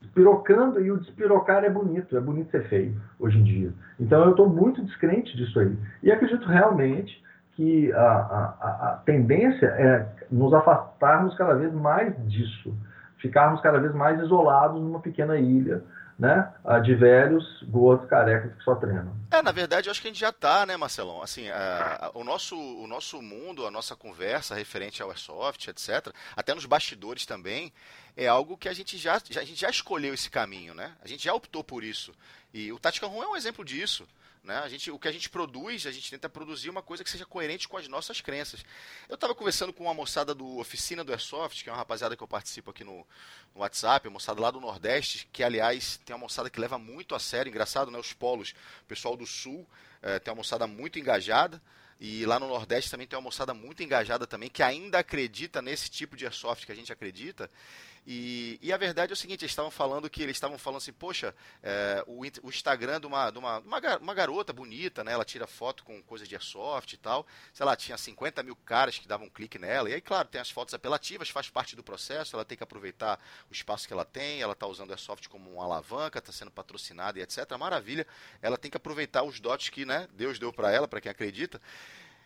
despirocando 0.00 0.80
e 0.80 0.90
o 0.90 0.98
despirocar 0.98 1.64
é 1.64 1.70
bonito, 1.70 2.16
é 2.16 2.20
bonito 2.20 2.50
ser 2.50 2.68
feio 2.68 2.94
hoje 3.18 3.38
em 3.38 3.42
dia. 3.42 3.72
Então 4.00 4.24
eu 4.24 4.30
estou 4.30 4.48
muito 4.48 4.82
descrente 4.84 5.36
disso 5.36 5.58
aí. 5.60 5.76
E 6.02 6.10
acredito 6.10 6.46
realmente 6.46 7.22
que 7.52 7.92
a, 7.92 7.98
a, 7.98 8.88
a, 8.92 9.02
tendência 9.04 9.66
é 9.66 10.06
nos 10.30 10.54
afastarmos 10.54 11.36
cada 11.36 11.54
vez 11.54 11.72
mais 11.72 12.14
disso, 12.28 12.72
ficarmos 13.18 13.60
cada 13.60 13.78
vez 13.78 13.92
mais 13.94 14.20
isolados 14.20 14.80
numa 14.80 15.00
pequena 15.00 15.36
ilha, 15.36 15.82
né, 16.18 16.52
de 16.82 16.94
velhos, 16.96 17.44
gordos, 17.62 18.08
carecas 18.08 18.52
que 18.56 18.64
só 18.64 18.74
treinam. 18.74 19.16
É, 19.30 19.40
na 19.40 19.52
verdade, 19.52 19.88
eu 19.88 19.92
acho 19.92 20.02
que 20.02 20.08
a 20.08 20.10
gente 20.10 20.20
já 20.20 20.30
está, 20.30 20.66
né, 20.66 20.76
Marcelão? 20.76 21.22
Assim, 21.22 21.46
o, 22.12 22.24
nosso, 22.24 22.56
o 22.56 22.86
nosso 22.88 23.22
mundo, 23.22 23.64
a 23.64 23.70
nossa 23.70 23.94
conversa 23.94 24.54
referente 24.54 25.00
ao 25.00 25.10
Airsoft, 25.10 25.68
etc., 25.68 26.12
até 26.36 26.52
nos 26.54 26.66
bastidores 26.66 27.24
também, 27.24 27.72
é 28.16 28.26
algo 28.26 28.56
que 28.56 28.68
a 28.68 28.72
gente 28.72 28.98
já, 28.98 29.20
já, 29.30 29.40
a 29.40 29.44
gente 29.44 29.60
já 29.60 29.70
escolheu 29.70 30.12
esse 30.12 30.28
caminho, 30.28 30.74
né? 30.74 30.92
A 31.02 31.06
gente 31.06 31.22
já 31.22 31.32
optou 31.32 31.62
por 31.62 31.84
isso. 31.84 32.12
E 32.52 32.72
o 32.72 32.78
Tactical 32.80 33.10
Room 33.10 33.22
é 33.22 33.28
um 33.28 33.36
exemplo 33.36 33.64
disso. 33.64 34.08
Né? 34.48 34.56
A 34.60 34.68
gente, 34.68 34.90
o 34.90 34.98
que 34.98 35.06
a 35.06 35.12
gente 35.12 35.28
produz, 35.28 35.86
a 35.86 35.92
gente 35.92 36.10
tenta 36.10 36.26
produzir 36.26 36.70
uma 36.70 36.80
coisa 36.80 37.04
que 37.04 37.10
seja 37.10 37.26
coerente 37.26 37.68
com 37.68 37.76
as 37.76 37.86
nossas 37.86 38.22
crenças. 38.22 38.64
Eu 39.06 39.14
estava 39.14 39.34
conversando 39.34 39.74
com 39.74 39.84
uma 39.84 39.92
moçada 39.92 40.34
do 40.34 40.56
Oficina 40.56 41.04
do 41.04 41.12
Airsoft, 41.12 41.62
que 41.62 41.68
é 41.68 41.72
uma 41.72 41.76
rapaziada 41.76 42.16
que 42.16 42.22
eu 42.22 42.26
participo 42.26 42.70
aqui 42.70 42.82
no, 42.82 43.06
no 43.54 43.60
WhatsApp, 43.60 44.08
uma 44.08 44.14
moçada 44.14 44.40
lá 44.40 44.50
do 44.50 44.58
Nordeste, 44.58 45.28
que 45.30 45.44
aliás 45.44 46.00
tem 46.02 46.16
uma 46.16 46.22
moçada 46.22 46.48
que 46.48 46.58
leva 46.58 46.78
muito 46.78 47.14
a 47.14 47.18
sério, 47.18 47.50
engraçado, 47.50 47.90
né? 47.90 47.98
Os 47.98 48.14
polos, 48.14 48.54
o 48.80 48.86
pessoal 48.86 49.18
do 49.18 49.26
Sul 49.26 49.68
é, 50.00 50.18
tem 50.18 50.32
uma 50.32 50.38
moçada 50.38 50.66
muito 50.66 50.98
engajada. 50.98 51.60
E 52.00 52.24
lá 52.24 52.38
no 52.38 52.48
Nordeste 52.48 52.90
também 52.90 53.06
tem 53.06 53.18
uma 53.18 53.24
moçada 53.24 53.52
muito 53.52 53.82
engajada 53.82 54.26
também, 54.26 54.48
que 54.48 54.62
ainda 54.62 55.00
acredita 55.00 55.60
nesse 55.60 55.90
tipo 55.90 56.16
de 56.16 56.24
airsoft 56.24 56.64
que 56.64 56.72
a 56.72 56.74
gente 56.74 56.90
acredita. 56.90 57.50
E, 58.06 58.58
e, 58.62 58.72
a 58.72 58.76
verdade 58.76 59.12
é 59.12 59.14
o 59.14 59.16
seguinte, 59.16 59.42
eles 59.42 59.52
estavam 59.52 59.70
falando 59.70 60.08
que 60.08 60.22
eles 60.22 60.36
estavam 60.36 60.58
falando 60.58 60.78
assim, 60.78 60.92
poxa, 60.92 61.34
é, 61.62 62.02
o, 62.06 62.20
o, 62.42 62.48
Instagram 62.48 63.00
de 63.00 63.06
uma, 63.06 63.30
de 63.30 63.38
uma, 63.38 63.58
uma, 63.58 64.14
garota 64.14 64.52
bonita, 64.52 65.04
né? 65.04 65.12
Ela 65.12 65.24
tira 65.24 65.46
foto 65.46 65.84
com 65.84 66.02
coisas 66.02 66.28
de 66.28 66.34
airsoft 66.34 66.92
e 66.92 66.96
tal. 66.96 67.26
Sei 67.52 67.64
lá, 67.66 67.76
tinha 67.76 67.98
50 67.98 68.42
mil 68.42 68.56
caras 68.56 68.98
que 68.98 69.06
davam 69.06 69.26
um 69.26 69.30
clique 69.30 69.58
nela. 69.58 69.90
E 69.90 69.94
aí, 69.94 70.00
claro, 70.00 70.28
tem 70.28 70.40
as 70.40 70.50
fotos 70.50 70.74
apelativas, 70.74 71.28
faz 71.28 71.50
parte 71.50 71.76
do 71.76 71.82
processo, 71.82 72.36
ela 72.36 72.44
tem 72.44 72.56
que 72.56 72.64
aproveitar 72.64 73.20
o 73.50 73.52
espaço 73.52 73.86
que 73.86 73.92
ela 73.92 74.04
tem, 74.04 74.40
ela 74.40 74.52
está 74.52 74.66
usando 74.66 74.90
airsoft 74.90 75.28
como 75.28 75.52
uma 75.52 75.64
alavanca, 75.64 76.18
está 76.18 76.32
sendo 76.32 76.50
patrocinada 76.50 77.18
e 77.18 77.22
etc. 77.22 77.50
Maravilha. 77.58 78.06
Ela 78.40 78.56
tem 78.56 78.70
que 78.70 78.76
aproveitar 78.76 79.22
os 79.22 79.40
dots 79.40 79.68
que 79.68 79.84
né, 79.84 80.08
Deus 80.12 80.38
deu 80.38 80.52
para 80.52 80.70
ela, 80.72 80.88
para 80.88 81.00
quem 81.00 81.10
acredita. 81.10 81.60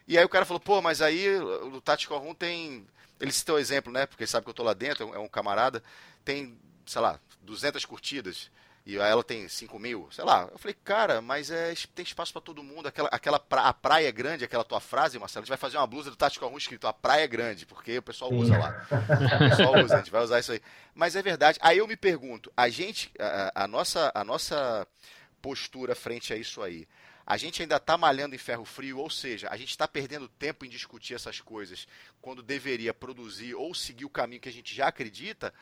E 0.06 0.18
aí 0.18 0.24
o 0.24 0.28
cara 0.28 0.44
falou, 0.44 0.60
pô, 0.60 0.82
mas 0.82 1.00
aí 1.00 1.36
o 1.38 1.80
Tactical 1.80 2.18
Room 2.18 2.34
tem 2.34 2.86
ele 3.22 3.32
citou 3.32 3.54
o 3.54 3.58
exemplo, 3.58 3.92
né? 3.92 4.04
Porque 4.04 4.26
sabe 4.26 4.44
que 4.44 4.50
eu 4.50 4.54
tô 4.54 4.64
lá 4.64 4.74
dentro, 4.74 5.14
é 5.14 5.18
um 5.18 5.28
camarada, 5.28 5.80
tem, 6.24 6.58
sei 6.84 7.00
lá, 7.00 7.20
200 7.42 7.84
curtidas 7.84 8.50
e 8.84 8.98
ela 8.98 9.22
tem 9.22 9.48
5 9.48 9.78
mil, 9.78 10.08
sei 10.10 10.24
lá. 10.24 10.48
Eu 10.50 10.58
falei, 10.58 10.76
cara, 10.82 11.22
mas 11.22 11.48
é, 11.48 11.72
tem 11.94 12.02
espaço 12.02 12.32
para 12.32 12.42
todo 12.42 12.64
mundo. 12.64 12.88
Aquela, 12.88 13.08
aquela 13.12 13.38
pra, 13.38 13.68
a 13.68 13.72
praia 13.72 14.08
é 14.08 14.12
grande, 14.12 14.44
aquela 14.44 14.64
tua 14.64 14.80
frase, 14.80 15.20
Marcelo. 15.20 15.42
A 15.42 15.44
gente 15.44 15.50
vai 15.50 15.56
fazer 15.56 15.76
uma 15.76 15.86
blusa 15.86 16.10
do 16.10 16.16
Tático 16.16 16.44
Arrum 16.44 16.58
escrito 16.58 16.88
a 16.88 16.92
praia 16.92 17.22
é 17.22 17.28
grande, 17.28 17.64
porque 17.64 17.98
o 17.98 18.02
pessoal 18.02 18.32
usa 18.32 18.58
lá. 18.58 18.86
O 18.90 19.50
pessoal 19.50 19.84
usa, 19.84 19.94
a 19.94 19.98
gente 19.98 20.10
vai 20.10 20.24
usar 20.24 20.40
isso 20.40 20.50
aí. 20.50 20.60
Mas 20.92 21.14
é 21.14 21.22
verdade. 21.22 21.60
Aí 21.62 21.78
eu 21.78 21.86
me 21.86 21.96
pergunto, 21.96 22.52
a 22.56 22.68
gente, 22.68 23.12
a, 23.20 23.62
a 23.62 23.68
nossa, 23.68 24.10
a 24.12 24.24
nossa 24.24 24.84
postura 25.40 25.94
frente 25.94 26.32
a 26.32 26.36
isso 26.36 26.60
aí, 26.60 26.88
a 27.26 27.36
gente 27.36 27.62
ainda 27.62 27.76
está 27.76 27.96
malhando 27.96 28.34
em 28.34 28.38
ferro 28.38 28.64
frio, 28.64 28.98
ou 28.98 29.10
seja, 29.10 29.48
a 29.50 29.56
gente 29.56 29.70
está 29.70 29.86
perdendo 29.86 30.28
tempo 30.28 30.64
em 30.64 30.68
discutir 30.68 31.14
essas 31.14 31.40
coisas 31.40 31.86
quando 32.20 32.42
deveria 32.42 32.92
produzir 32.92 33.54
ou 33.54 33.74
seguir 33.74 34.04
o 34.04 34.10
caminho 34.10 34.40
que 34.40 34.48
a 34.48 34.52
gente 34.52 34.74
já 34.74 34.88
acredita, 34.88 35.52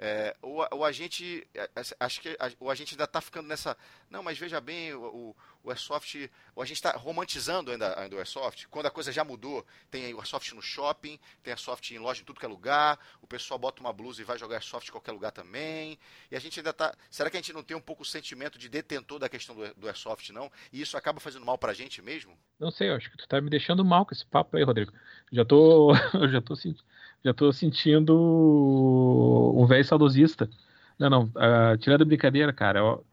é, 0.00 0.36
ou, 0.40 0.64
ou, 0.70 0.84
a 0.84 0.92
gente 0.92 1.44
é, 1.52 1.68
é, 1.74 1.82
acho 1.98 2.20
que 2.20 2.28
a, 2.38 2.52
ou 2.60 2.70
a 2.70 2.74
gente 2.76 2.94
ainda 2.94 3.02
está 3.02 3.20
ficando 3.20 3.48
nessa 3.48 3.76
não 4.08 4.22
mas 4.22 4.38
veja 4.38 4.60
bem 4.60 4.94
o, 4.94 5.02
o, 5.02 5.36
o 5.64 5.70
Airsoft 5.70 6.30
ou 6.54 6.62
a 6.62 6.66
gente 6.66 6.76
está 6.76 6.92
romantizando 6.92 7.72
ainda, 7.72 7.98
ainda 7.98 8.14
o 8.14 8.18
Airsoft 8.20 8.68
quando 8.68 8.86
a 8.86 8.92
coisa 8.92 9.10
já 9.10 9.24
mudou 9.24 9.66
tem 9.90 10.14
o 10.14 10.18
Airsoft 10.18 10.54
no 10.54 10.62
shopping 10.62 11.18
tem 11.42 11.52
Airsoft 11.52 11.90
em 11.90 11.98
loja 11.98 12.22
em 12.22 12.24
tudo 12.24 12.38
que 12.38 12.46
é 12.46 12.48
lugar 12.48 12.96
o 13.20 13.26
pessoal 13.26 13.58
bota 13.58 13.80
uma 13.80 13.92
blusa 13.92 14.22
e 14.22 14.24
vai 14.24 14.38
jogar 14.38 14.56
Airsoft 14.56 14.88
em 14.88 14.92
qualquer 14.92 15.10
lugar 15.10 15.32
também 15.32 15.98
e 16.30 16.36
a 16.36 16.38
gente 16.38 16.60
ainda 16.60 16.70
está 16.70 16.94
será 17.10 17.28
que 17.28 17.36
a 17.36 17.40
gente 17.40 17.52
não 17.52 17.64
tem 17.64 17.76
um 17.76 17.80
pouco 17.80 18.02
o 18.02 18.06
sentimento 18.06 18.56
de 18.56 18.68
detentor 18.68 19.18
da 19.18 19.28
questão 19.28 19.56
do, 19.56 19.74
do 19.74 19.88
Airsoft 19.88 20.30
não? 20.30 20.48
E 20.72 20.80
isso 20.80 20.96
acaba 20.96 21.18
fazendo 21.18 21.44
mal 21.44 21.58
para 21.58 21.72
a 21.72 21.74
gente 21.74 22.00
mesmo? 22.00 22.38
Não 22.60 22.70
sei 22.70 22.90
acho 22.90 23.10
que 23.10 23.16
tu 23.16 23.24
está 23.24 23.40
me 23.40 23.50
deixando 23.50 23.84
mal 23.84 24.06
com 24.06 24.14
esse 24.14 24.24
papo 24.24 24.56
aí 24.56 24.62
Rodrigo. 24.62 24.92
Já 25.32 25.44
tô 25.44 25.92
já 26.30 26.40
tô 26.40 26.54
sentindo 26.54 26.84
já 27.24 27.34
tô 27.34 27.52
sentindo 27.52 28.14
um 29.56 29.66
velho 29.66 29.84
saudosista. 29.84 30.48
Não, 30.98 31.10
não, 31.10 31.24
uh, 31.24 31.76
tirando 31.78 32.02
a 32.02 32.04
brincadeira, 32.04 32.52
cara, 32.52 32.80
eu 32.80 33.04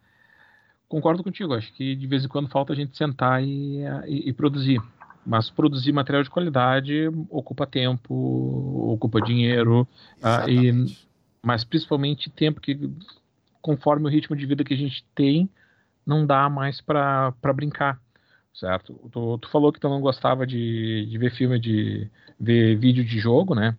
concordo 0.88 1.24
contigo. 1.24 1.54
Acho 1.54 1.72
que 1.74 1.96
de 1.96 2.08
vez 2.08 2.26
em 2.26 2.28
quando 2.28 2.50
falta 2.50 2.74
a 2.74 2.76
gente 2.76 2.98
sentar 2.98 3.44
e, 3.44 3.82
e, 4.08 4.30
e 4.30 4.34
produzir. 4.34 4.82
Mas 5.26 5.50
produzir 5.50 5.92
material 5.92 6.24
de 6.24 6.30
qualidade 6.30 7.08
ocupa 7.30 7.66
tempo, 7.66 8.14
ocupa 8.94 9.20
dinheiro, 9.22 9.88
uh, 10.22 10.48
e, 10.48 10.96
mas 11.42 11.64
principalmente 11.64 12.30
tempo 12.30 12.62
que, 12.62 12.92
conforme 13.60 14.06
o 14.06 14.10
ritmo 14.12 14.36
de 14.36 14.46
vida 14.46 14.64
que 14.64 14.76
a 14.76 14.78
gente 14.78 15.04
tem, 15.16 15.50
não 16.06 16.26
dá 16.26 16.48
mais 16.48 16.80
para 16.80 17.34
brincar 17.56 18.00
certo? 18.54 18.94
Tu, 19.12 19.38
tu, 19.40 19.50
falou 19.50 19.72
que 19.72 19.80
tu 19.80 19.90
não 19.90 20.00
gostava 20.00 20.48
de, 20.48 21.06
de 21.08 21.18
ver 21.18 21.32
filme, 21.32 21.60
de 21.60 22.10
ver 22.40 22.78
vídeo 22.78 23.04
de 23.04 23.20
jogo, 23.20 23.54
né? 23.54 23.78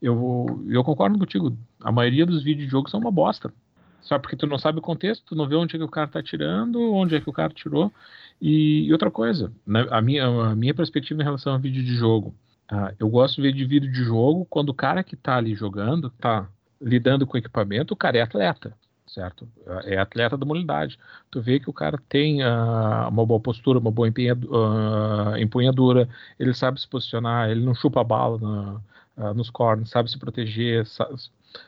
Eu, 0.00 0.64
eu 0.68 0.84
concordo 0.84 1.18
contigo. 1.18 1.56
A 1.80 1.92
maioria 1.92 2.24
dos 2.24 2.42
vídeos 2.42 2.66
de 2.66 2.70
jogo 2.70 2.88
são 2.88 3.00
uma 3.00 3.10
bosta. 3.10 3.52
Só 4.00 4.18
porque 4.18 4.36
tu 4.36 4.46
não 4.46 4.58
sabe 4.58 4.78
o 4.78 4.82
contexto, 4.82 5.24
tu 5.26 5.34
não 5.34 5.46
vê 5.46 5.54
onde 5.54 5.74
é 5.76 5.78
que 5.78 5.84
o 5.84 5.88
cara 5.88 6.08
tá 6.08 6.22
tirando, 6.22 6.80
onde 6.92 7.16
é 7.16 7.20
que 7.20 7.28
o 7.28 7.32
cara 7.32 7.52
tirou. 7.52 7.92
E, 8.40 8.86
e 8.86 8.92
outra 8.92 9.10
coisa, 9.10 9.52
né, 9.66 9.86
a, 9.90 10.00
minha, 10.00 10.24
a 10.24 10.54
minha 10.54 10.72
perspectiva 10.72 11.20
em 11.20 11.24
relação 11.24 11.52
a 11.52 11.58
vídeo 11.58 11.84
de 11.84 11.94
jogo. 11.94 12.34
Uh, 12.70 12.94
eu 12.98 13.08
gosto 13.08 13.36
de 13.36 13.42
ver 13.42 13.52
de 13.52 13.64
vídeo 13.64 13.90
de 13.90 14.04
jogo 14.04 14.46
quando 14.48 14.70
o 14.70 14.74
cara 14.74 15.02
que 15.02 15.16
tá 15.16 15.36
ali 15.36 15.54
jogando, 15.54 16.10
tá 16.10 16.48
lidando 16.80 17.26
com 17.26 17.36
equipamento, 17.36 17.94
o 17.94 17.96
cara 17.96 18.18
é 18.18 18.20
atleta, 18.20 18.72
certo? 19.06 19.48
É 19.84 19.98
atleta 19.98 20.36
da 20.36 20.44
humanidade. 20.44 20.98
Tu 21.30 21.40
vê 21.40 21.58
que 21.58 21.68
o 21.68 21.72
cara 21.72 21.98
tem 22.08 22.42
uh, 22.42 23.08
uma 23.08 23.26
boa 23.26 23.40
postura, 23.40 23.78
uma 23.78 23.90
boa 23.90 24.06
empunhadura, 24.06 24.52
uh, 24.54 25.36
empunhadura, 25.38 26.08
ele 26.38 26.54
sabe 26.54 26.80
se 26.80 26.86
posicionar, 26.86 27.50
ele 27.50 27.64
não 27.64 27.74
chupa 27.74 28.00
a 28.00 28.04
bala 28.04 28.82
uh, 29.18 29.34
nos 29.34 29.50
cornos, 29.50 29.90
sabe 29.90 30.10
se 30.10 30.18
proteger, 30.18 30.86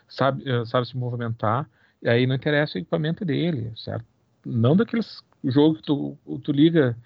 sabe, 0.08 0.50
uh, 0.50 0.64
sabe, 0.66 0.86
se 0.86 0.96
movimentar, 0.96 1.68
e 2.02 2.08
aí 2.08 2.26
não 2.26 2.34
interessa 2.34 2.78
o 2.78 2.80
equipamento 2.80 3.24
dele, 3.24 3.72
certo? 3.76 4.04
Não 4.44 4.74
daqueles 4.74 5.22
jogos 5.44 5.80
que 5.80 5.86
tu, 5.86 6.16
tu 6.42 6.52
liga 6.52 6.96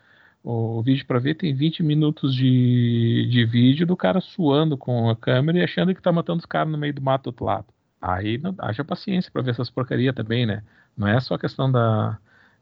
o, 0.42 0.78
o 0.78 0.82
vídeo 0.82 1.06
para 1.06 1.18
ver, 1.18 1.34
tem 1.34 1.54
20 1.54 1.82
minutos 1.82 2.34
de, 2.34 3.26
de 3.30 3.44
vídeo 3.44 3.86
do 3.86 3.96
cara 3.96 4.20
suando 4.20 4.76
com 4.76 5.08
a 5.10 5.16
câmera 5.16 5.58
e 5.58 5.64
achando 5.64 5.94
que 5.94 6.02
tá 6.02 6.12
matando 6.12 6.40
os 6.40 6.46
caras 6.46 6.70
no 6.70 6.78
meio 6.78 6.94
do 6.94 7.02
mato 7.02 7.24
do 7.24 7.26
outro 7.28 7.44
lado. 7.46 7.66
Aí 8.00 8.38
não, 8.38 8.54
haja 8.58 8.84
paciência 8.84 9.30
para 9.32 9.42
ver 9.42 9.52
essas 9.52 9.70
porcaria 9.70 10.12
também, 10.12 10.44
né? 10.46 10.62
Não 10.96 11.08
é 11.08 11.18
só 11.20 11.38
questão 11.38 11.72
da, 11.72 12.18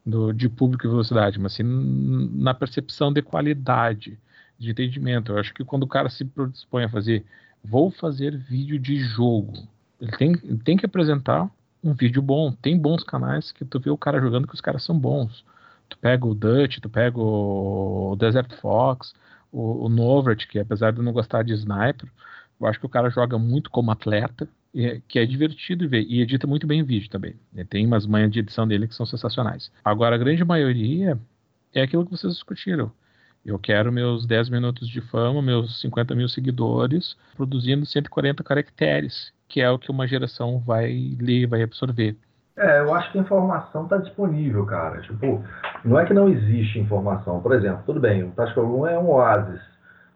do, 0.07 0.33
de 0.33 0.49
público 0.49 0.87
e 0.87 0.91
velocidade, 0.91 1.39
mas 1.39 1.55
sim 1.55 1.65
na 1.65 2.55
percepção 2.55 3.13
de 3.13 3.23
qualidade, 3.23 4.19
de 4.59 4.71
entendimento. 4.71 5.33
Eu 5.33 5.39
acho 5.39 5.53
que 5.53 5.65
quando 5.65 5.83
o 5.83 5.89
cara 5.89 6.09
se 6.09 6.25
predispõe 6.25 6.85
a 6.85 6.89
fazer 6.89 7.25
vou 7.65 7.91
fazer 7.91 8.37
vídeo 8.37 8.79
de 8.79 8.97
jogo. 8.97 9.53
Ele 10.01 10.13
tem, 10.13 10.33
ele 10.43 10.59
tem 10.59 10.77
que 10.77 10.87
apresentar 10.87 11.51
um 11.83 11.93
vídeo 11.93 12.21
bom. 12.21 12.53
Tem 12.53 12.79
bons 12.79 13.03
canais 13.05 13.53
que 13.53 13.65
tu 13.65 13.79
vê 13.79 13.91
o 13.91 13.99
cara 13.99 14.21
jogando 14.21 14.47
que 14.47 14.55
os 14.55 14.61
caras 14.61 14.83
são 14.83 14.99
bons. 14.99 15.45
Tu 15.89 15.99
pega 15.99 16.27
o 16.27 16.35
Dutch, 16.35 16.79
tu 16.81 16.89
pega 16.89 17.19
o 17.19 18.17
Desert 18.19 18.53
Fox, 18.61 19.15
o, 19.51 19.87
o 19.87 19.89
Novert, 19.89 20.47
que 20.49 20.59
apesar 20.59 20.93
de 20.93 20.99
eu 20.99 21.05
não 21.05 21.13
gostar 21.13 21.43
de 21.43 21.53
sniper, 21.53 22.09
eu 22.61 22.67
acho 22.67 22.81
que 22.81 22.87
o 22.87 22.89
cara 22.89 23.11
joga 23.11 23.39
muito 23.39 23.71
como 23.71 23.91
atleta, 23.91 24.49
que 25.07 25.19
é 25.19 25.27
divertido 25.27 25.89
ver. 25.89 26.07
E 26.09 26.21
edita 26.21 26.47
muito 26.47 26.67
bem 26.67 26.83
vídeo 26.83 27.11
também. 27.11 27.35
Tem 27.69 27.87
umas 27.87 28.07
manhas 28.07 28.31
de 28.31 28.39
edição 28.39 28.67
dele 28.67 28.89
que 28.89 28.95
são 28.95 29.05
sensacionais. 29.05 29.71
Agora, 29.85 30.15
a 30.15 30.19
grande 30.19 30.45
maioria 30.45 31.19
é 31.75 31.83
aquilo 31.83 32.05
que 32.05 32.13
vocês 32.13 32.33
discutiram. 32.33 32.91
Eu 33.45 33.59
quero 33.59 33.93
meus 33.93 34.25
10 34.25 34.51
minutos 34.51 34.89
de 34.89 35.01
fama, 35.01 35.43
meus 35.43 35.81
50 35.81 36.15
mil 36.15 36.29
seguidores, 36.29 37.17
produzindo 37.37 37.85
140 37.85 38.43
caracteres, 38.45 39.33
que 39.49 39.61
é 39.61 39.69
o 39.69 39.79
que 39.79 39.91
uma 39.91 40.07
geração 40.07 40.61
vai 40.61 41.17
ler, 41.21 41.47
vai 41.47 41.63
absorver. 41.63 42.17
É, 42.57 42.81
eu 42.81 42.95
acho 42.95 43.11
que 43.11 43.19
a 43.19 43.23
informação 43.23 43.85
está 43.85 43.97
disponível, 43.97 44.65
cara. 44.67 45.01
Tipo, 45.01 45.43
não 45.85 45.99
é 45.99 46.05
que 46.05 46.15
não 46.15 46.29
existe 46.29 46.79
informação. 46.79 47.41
Por 47.41 47.53
exemplo, 47.53 47.83
tudo 47.85 47.99
bem, 47.99 48.23
o 48.23 48.31
Tactical 48.31 48.67
Room 48.67 48.87
é 48.87 48.99
um 48.99 49.11
oásis 49.11 49.61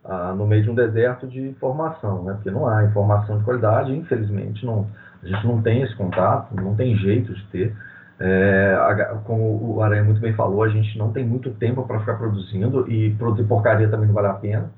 ah, 0.04 0.32
no 0.32 0.46
meio 0.46 0.62
de 0.62 0.70
um 0.70 0.74
deserto 0.74 1.26
de 1.26 1.40
informação, 1.40 2.22
né? 2.24 2.34
Porque 2.34 2.50
não 2.50 2.68
há 2.68 2.84
informação 2.84 3.38
de 3.38 3.44
qualidade, 3.44 3.92
infelizmente, 3.92 4.64
não, 4.64 4.86
a 5.22 5.26
gente 5.26 5.44
não 5.46 5.60
tem 5.60 5.82
esse 5.82 5.96
contato, 5.96 6.54
não 6.54 6.76
tem 6.76 6.96
jeito 6.96 7.34
de 7.34 7.44
ter. 7.46 7.76
É, 8.18 8.76
como 9.24 9.76
o 9.76 9.82
Aranha 9.82 10.02
muito 10.02 10.20
bem 10.20 10.32
falou, 10.32 10.62
a 10.62 10.68
gente 10.68 10.96
não 10.98 11.12
tem 11.12 11.24
muito 11.24 11.50
tempo 11.50 11.86
para 11.86 12.00
ficar 12.00 12.14
produzindo 12.14 12.90
e 12.90 13.14
produzir 13.14 13.46
porcaria 13.46 13.88
também 13.88 14.06
não 14.06 14.14
vale 14.14 14.28
a 14.28 14.34
pena. 14.34 14.70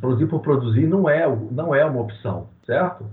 Produzir 0.00 0.26
por 0.26 0.40
produzir 0.40 0.86
não 0.86 1.08
é, 1.08 1.24
não 1.52 1.74
é 1.74 1.84
uma 1.84 2.00
opção, 2.00 2.48
certo? 2.66 3.04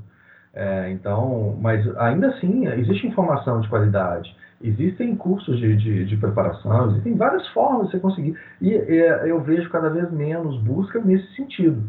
É, 0.53 0.91
então, 0.91 1.57
mas 1.61 1.85
ainda 1.97 2.27
assim, 2.29 2.67
existe 2.67 3.07
informação 3.07 3.61
de 3.61 3.69
qualidade, 3.69 4.35
existem 4.61 5.15
cursos 5.15 5.57
de, 5.59 5.75
de, 5.77 6.05
de, 6.05 6.17
preparação, 6.17 6.89
existem 6.91 7.15
várias 7.15 7.47
formas 7.49 7.85
de 7.85 7.91
você 7.91 7.99
conseguir. 7.99 8.37
E 8.59 8.71
eu 8.71 9.39
vejo 9.41 9.69
cada 9.69 9.89
vez 9.89 10.11
menos 10.11 10.57
busca 10.61 10.99
nesse 10.99 11.35
sentido. 11.35 11.79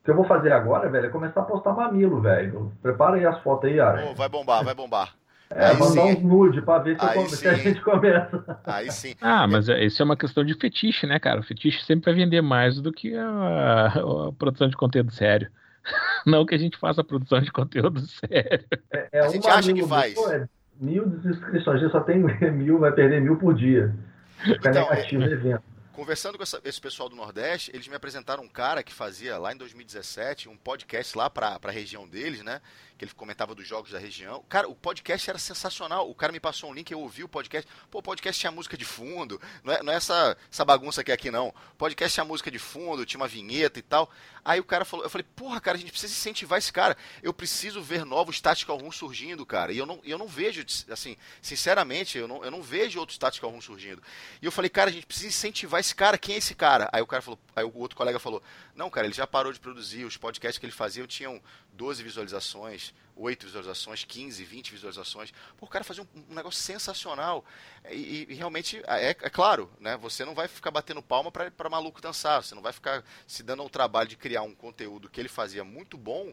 O 0.00 0.04
que 0.04 0.10
eu 0.10 0.16
vou 0.16 0.24
fazer 0.24 0.52
agora, 0.52 0.88
velho, 0.88 1.06
é 1.06 1.10
começar 1.10 1.40
a 1.40 1.44
postar 1.44 1.74
mamilo, 1.74 2.20
velho. 2.20 2.72
Prepara 2.82 3.16
aí 3.16 3.26
as 3.26 3.38
fotos 3.42 3.70
aí, 3.70 3.78
Ara. 3.78 4.08
Oh, 4.10 4.14
vai 4.14 4.28
bombar, 4.28 4.64
vai 4.64 4.74
bombar. 4.74 5.14
É, 5.50 5.66
aí 5.66 5.78
mandar 5.78 6.02
sim. 6.02 6.12
uns 6.12 6.22
nude 6.22 6.62
pra 6.62 6.78
ver 6.78 6.98
se, 6.98 7.36
se, 7.36 7.48
a 7.48 7.54
gente 7.54 7.80
começa. 7.80 8.60
Aí 8.64 8.90
sim. 8.90 9.14
Ah, 9.20 9.46
mas 9.46 9.68
isso 9.68 10.02
é 10.02 10.04
uma 10.04 10.16
questão 10.16 10.44
de 10.44 10.54
fetiche, 10.54 11.06
né, 11.06 11.18
cara? 11.18 11.40
O 11.40 11.44
fetiche 11.44 11.82
sempre 11.84 12.06
vai 12.06 12.14
vender 12.14 12.42
mais 12.42 12.80
do 12.80 12.92
que 12.92 13.14
a, 13.16 13.86
a 13.86 14.32
produção 14.38 14.68
de 14.68 14.76
conteúdo 14.76 15.10
sério. 15.10 15.50
Não 16.26 16.44
que 16.44 16.54
a 16.54 16.58
gente 16.58 16.76
faça 16.76 17.02
produção 17.02 17.40
de 17.40 17.50
conteúdo 17.50 18.00
sério. 18.00 18.64
É, 18.92 19.08
é 19.12 19.20
a 19.20 19.28
gente 19.28 19.48
acha 19.48 19.72
que 19.72 19.86
faz. 19.86 20.14
Pô, 20.14 20.30
é 20.30 20.48
mil 20.80 21.06
inscrições, 21.24 21.76
a 21.76 21.82
gente 21.82 21.92
só 21.92 22.00
tem 22.00 22.18
mil, 22.52 22.78
vai 22.78 22.92
perder 22.92 23.20
mil 23.20 23.36
por 23.36 23.54
dia. 23.54 23.94
Fica 24.38 24.70
então, 24.70 24.88
negativo 24.88 25.22
é, 25.22 25.26
evento. 25.26 25.62
Conversando 25.92 26.36
com 26.36 26.44
essa, 26.44 26.60
esse 26.64 26.80
pessoal 26.80 27.08
do 27.08 27.16
Nordeste, 27.16 27.72
eles 27.74 27.88
me 27.88 27.96
apresentaram 27.96 28.44
um 28.44 28.48
cara 28.48 28.84
que 28.84 28.94
fazia 28.94 29.36
lá 29.36 29.52
em 29.52 29.56
2017 29.56 30.48
um 30.48 30.56
podcast 30.56 31.18
lá 31.18 31.28
para 31.28 31.58
a 31.60 31.70
região 31.70 32.06
deles, 32.06 32.44
né? 32.44 32.60
Que 32.98 33.04
ele 33.04 33.12
comentava 33.14 33.54
dos 33.54 33.66
jogos 33.66 33.92
da 33.92 33.98
região. 33.98 34.44
Cara, 34.48 34.68
o 34.68 34.74
podcast 34.74 35.30
era 35.30 35.38
sensacional. 35.38 36.10
O 36.10 36.14
cara 36.14 36.32
me 36.32 36.40
passou 36.40 36.68
um 36.68 36.74
link, 36.74 36.90
eu 36.90 36.98
ouvi 36.98 37.22
o 37.22 37.28
podcast. 37.28 37.70
Pô, 37.90 38.00
o 38.00 38.02
podcast 38.02 38.38
tinha 38.38 38.50
música 38.50 38.76
de 38.76 38.84
fundo. 38.84 39.40
Não 39.62 39.72
é, 39.72 39.82
não 39.84 39.92
é 39.92 39.96
essa, 39.96 40.36
essa 40.50 40.64
bagunça 40.64 41.04
que 41.04 41.12
é 41.12 41.14
aqui, 41.14 41.30
não. 41.30 41.48
O 41.48 41.76
podcast 41.76 42.12
tinha 42.12 42.24
música 42.24 42.50
de 42.50 42.58
fundo, 42.58 43.06
tinha 43.06 43.20
uma 43.20 43.28
vinheta 43.28 43.78
e 43.78 43.82
tal. 43.82 44.10
Aí 44.44 44.58
o 44.58 44.64
cara 44.64 44.84
falou, 44.84 45.06
eu 45.06 45.10
falei, 45.10 45.26
porra, 45.36 45.60
cara, 45.60 45.76
a 45.76 45.80
gente 45.80 45.92
precisa 45.92 46.12
incentivar 46.12 46.58
esse 46.58 46.72
cara. 46.72 46.96
Eu 47.22 47.32
preciso 47.32 47.80
ver 47.80 48.04
novos 48.04 48.40
Tactical 48.40 48.78
Room 48.78 48.90
surgindo, 48.90 49.46
cara. 49.46 49.72
E 49.72 49.78
eu 49.78 49.86
não, 49.86 50.00
eu 50.02 50.18
não 50.18 50.26
vejo, 50.26 50.64
assim, 50.90 51.16
sinceramente, 51.40 52.18
eu 52.18 52.26
não, 52.26 52.44
eu 52.44 52.50
não 52.50 52.62
vejo 52.62 52.98
outros 52.98 53.16
Tactical 53.16 53.50
Room 53.50 53.60
surgindo. 53.60 54.02
E 54.42 54.46
eu 54.46 54.50
falei, 54.50 54.68
cara, 54.68 54.90
a 54.90 54.92
gente 54.92 55.06
precisa 55.06 55.28
incentivar 55.28 55.80
esse 55.80 55.94
cara. 55.94 56.18
Quem 56.18 56.34
é 56.34 56.38
esse 56.38 56.54
cara? 56.54 56.88
Aí 56.92 57.00
o 57.00 57.06
cara 57.06 57.22
falou, 57.22 57.38
aí 57.54 57.64
o 57.64 57.78
outro 57.78 57.96
colega 57.96 58.18
falou, 58.18 58.42
não, 58.74 58.90
cara, 58.90 59.06
ele 59.06 59.14
já 59.14 59.26
parou 59.26 59.52
de 59.52 59.60
produzir. 59.60 60.04
Os 60.04 60.16
podcasts 60.16 60.58
que 60.58 60.66
ele 60.66 60.72
fazia 60.72 61.06
tinham 61.06 61.40
12 61.74 62.02
visualizações, 62.02 62.87
8 63.18 63.46
visualizações, 63.46 64.04
15, 64.04 64.44
20 64.44 64.72
visualizações. 64.72 65.32
O 65.60 65.66
cara 65.66 65.84
fazia 65.84 66.02
um, 66.02 66.20
um 66.30 66.34
negócio 66.34 66.60
sensacional. 66.60 67.44
E, 67.90 68.26
e 68.28 68.34
realmente, 68.34 68.80
é, 68.86 69.10
é, 69.10 69.14
claro, 69.14 69.70
né? 69.80 69.96
Você 69.96 70.24
não 70.24 70.34
vai 70.34 70.46
ficar 70.48 70.70
batendo 70.70 71.02
palma 71.02 71.30
para 71.30 71.68
maluco 71.68 72.00
dançar. 72.00 72.42
Você 72.42 72.54
não 72.54 72.62
vai 72.62 72.72
ficar 72.72 73.04
se 73.26 73.42
dando 73.42 73.62
ao 73.62 73.68
trabalho 73.68 74.08
de 74.08 74.16
criar 74.16 74.42
um 74.42 74.54
conteúdo 74.54 75.10
que 75.10 75.20
ele 75.20 75.28
fazia 75.28 75.64
muito 75.64 75.98
bom 75.98 76.32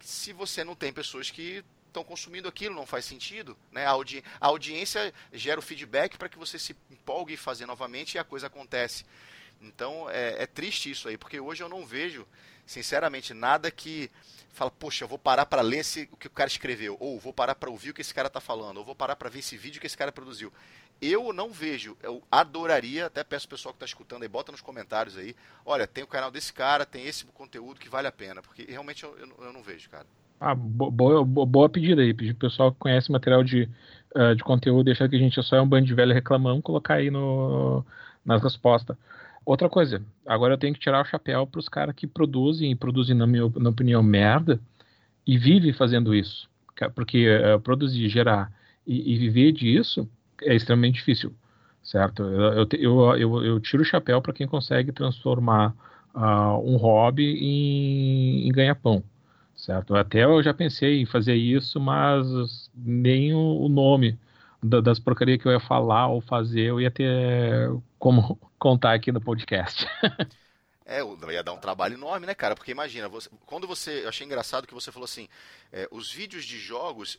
se 0.00 0.32
você 0.32 0.64
não 0.64 0.74
tem 0.74 0.92
pessoas 0.92 1.30
que 1.30 1.62
estão 1.86 2.04
consumindo 2.04 2.48
aquilo, 2.48 2.74
não 2.74 2.86
faz 2.86 3.04
sentido. 3.04 3.56
Né? 3.70 3.84
A, 3.84 3.90
audi 3.90 4.24
a 4.40 4.46
audiência 4.46 5.12
gera 5.32 5.58
o 5.60 5.62
feedback 5.62 6.16
para 6.16 6.28
que 6.28 6.38
você 6.38 6.58
se 6.58 6.74
empolgue 6.90 7.34
e 7.34 7.36
fazer 7.36 7.66
novamente 7.66 8.14
e 8.14 8.18
a 8.18 8.24
coisa 8.24 8.46
acontece. 8.46 9.04
Então 9.60 10.08
é, 10.08 10.42
é, 10.42 10.46
triste 10.46 10.90
isso 10.90 11.08
aí, 11.08 11.18
porque 11.18 11.38
hoje 11.38 11.62
eu 11.62 11.68
não 11.68 11.84
vejo, 11.84 12.26
sinceramente, 12.64 13.34
nada 13.34 13.70
que 13.70 14.10
fala, 14.52 14.70
poxa, 14.70 15.04
eu 15.04 15.08
vou 15.08 15.18
parar 15.18 15.46
para 15.46 15.62
ler 15.62 15.78
esse, 15.78 16.08
o 16.12 16.16
que 16.16 16.26
o 16.26 16.30
cara 16.30 16.48
escreveu, 16.48 16.96
ou 17.00 17.18
vou 17.18 17.32
parar 17.32 17.54
para 17.54 17.70
ouvir 17.70 17.90
o 17.90 17.94
que 17.94 18.00
esse 18.00 18.14
cara 18.14 18.28
está 18.28 18.40
falando, 18.40 18.78
ou 18.78 18.84
vou 18.84 18.94
parar 18.94 19.16
para 19.16 19.30
ver 19.30 19.38
esse 19.38 19.56
vídeo 19.56 19.80
que 19.80 19.86
esse 19.86 19.96
cara 19.96 20.12
produziu. 20.12 20.52
Eu 21.00 21.32
não 21.32 21.50
vejo, 21.50 21.96
eu 22.02 22.22
adoraria, 22.30 23.06
até 23.06 23.24
peço 23.24 23.46
ao 23.46 23.50
pessoal 23.50 23.72
que 23.72 23.76
está 23.76 23.86
escutando 23.86 24.22
aí, 24.22 24.28
bota 24.28 24.52
nos 24.52 24.60
comentários 24.60 25.16
aí, 25.16 25.34
olha, 25.64 25.86
tem 25.86 26.04
o 26.04 26.06
canal 26.06 26.30
desse 26.30 26.52
cara, 26.52 26.84
tem 26.84 27.06
esse 27.06 27.24
conteúdo 27.26 27.80
que 27.80 27.88
vale 27.88 28.06
a 28.06 28.12
pena, 28.12 28.42
porque 28.42 28.64
realmente 28.64 29.04
eu, 29.04 29.16
eu, 29.18 29.46
eu 29.46 29.52
não 29.52 29.62
vejo, 29.62 29.88
cara. 29.88 30.06
Ah, 30.38 30.54
boa, 30.54 31.24
boa 31.24 31.68
pedida 31.68 32.00
aí, 32.00 32.14
pedir 32.14 32.34
pro 32.34 32.48
pessoal 32.48 32.72
que 32.72 32.78
conhece 32.78 33.12
material 33.12 33.44
de, 33.44 33.68
uh, 34.14 34.34
de 34.34 34.42
conteúdo, 34.42 34.84
deixar 34.84 35.08
que 35.08 35.16
a 35.16 35.18
gente 35.18 35.42
só 35.42 35.56
é 35.56 35.60
um 35.60 35.68
bando 35.68 35.86
de 35.86 35.94
velho 35.94 36.14
reclamando, 36.14 36.62
colocar 36.62 36.94
aí 36.94 37.10
no, 37.10 37.84
nas 38.24 38.42
respostas. 38.42 38.96
Outra 39.44 39.68
coisa, 39.68 40.04
agora 40.26 40.54
eu 40.54 40.58
tenho 40.58 40.74
que 40.74 40.80
tirar 40.80 41.02
o 41.02 41.04
chapéu 41.04 41.46
para 41.46 41.58
os 41.58 41.68
caras 41.68 41.94
que 41.94 42.06
produzem, 42.06 42.70
e 42.70 42.76
produzem, 42.76 43.16
na 43.16 43.26
minha 43.26 43.50
na 43.56 43.70
opinião, 43.70 44.02
merda, 44.02 44.60
e 45.26 45.38
vivem 45.38 45.72
fazendo 45.72 46.14
isso. 46.14 46.48
Porque 46.94 47.26
uh, 47.28 47.60
produzir, 47.60 48.08
gerar 48.08 48.52
e, 48.86 49.14
e, 49.14 49.18
viver 49.18 49.52
disso 49.52 50.08
é 50.42 50.54
extremamente 50.54 50.94
difícil, 50.94 51.34
certo? 51.82 52.22
Eu, 52.22 52.66
eu, 52.72 53.16
eu, 53.16 53.44
eu 53.44 53.60
tiro 53.60 53.82
o 53.82 53.86
chapéu 53.86 54.22
para 54.22 54.32
quem 54.32 54.46
consegue 54.46 54.90
transformar 54.90 55.74
uh, 56.14 56.58
um 56.64 56.76
hobby 56.76 57.36
em, 57.38 58.48
em 58.48 58.52
ganha-pão, 58.52 59.02
certo? 59.54 59.94
Até 59.94 60.24
eu 60.24 60.42
já 60.42 60.54
pensei 60.54 61.00
em 61.02 61.06
fazer 61.06 61.34
isso, 61.34 61.78
mas 61.78 62.70
nem 62.74 63.34
o, 63.34 63.60
o 63.60 63.68
nome 63.68 64.18
das 64.62 64.98
porcarias 64.98 65.40
que 65.40 65.48
eu 65.48 65.52
ia 65.52 65.60
falar 65.60 66.08
ou 66.08 66.20
fazer, 66.20 66.62
eu 66.62 66.80
ia 66.80 66.90
ter 66.90 67.70
como 68.00 68.40
contar 68.58 68.94
aqui 68.94 69.12
no 69.12 69.20
podcast. 69.20 69.86
É, 70.92 71.02
ia 71.32 71.42
dar 71.44 71.52
um 71.52 71.60
trabalho 71.60 71.94
enorme, 71.94 72.26
né, 72.26 72.34
cara? 72.34 72.56
Porque 72.56 72.72
imagina, 72.72 73.08
você, 73.08 73.30
quando 73.46 73.64
você. 73.64 74.02
Eu 74.02 74.08
achei 74.08 74.26
engraçado 74.26 74.66
que 74.66 74.74
você 74.74 74.90
falou 74.90 75.04
assim: 75.04 75.28
é, 75.72 75.86
os 75.88 76.10
vídeos 76.10 76.44
de 76.44 76.58
jogos, 76.58 77.16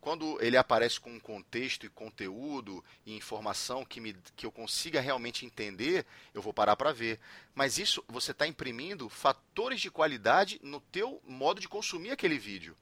quando 0.00 0.40
ele 0.40 0.56
aparece 0.56 1.00
com 1.00 1.10
um 1.10 1.18
contexto 1.18 1.84
e 1.84 1.88
conteúdo 1.88 2.84
e 3.04 3.16
informação 3.16 3.84
que, 3.84 4.00
me, 4.00 4.14
que 4.36 4.46
eu 4.46 4.52
consiga 4.52 5.00
realmente 5.00 5.44
entender, 5.44 6.06
eu 6.32 6.40
vou 6.40 6.52
parar 6.52 6.76
para 6.76 6.92
ver. 6.92 7.18
Mas 7.56 7.76
isso, 7.76 8.04
você 8.06 8.30
está 8.30 8.46
imprimindo 8.46 9.08
fatores 9.08 9.80
de 9.80 9.90
qualidade 9.90 10.60
no 10.62 10.78
teu 10.80 11.20
modo 11.26 11.60
de 11.60 11.68
consumir 11.68 12.12
aquele 12.12 12.38
vídeo. 12.38 12.76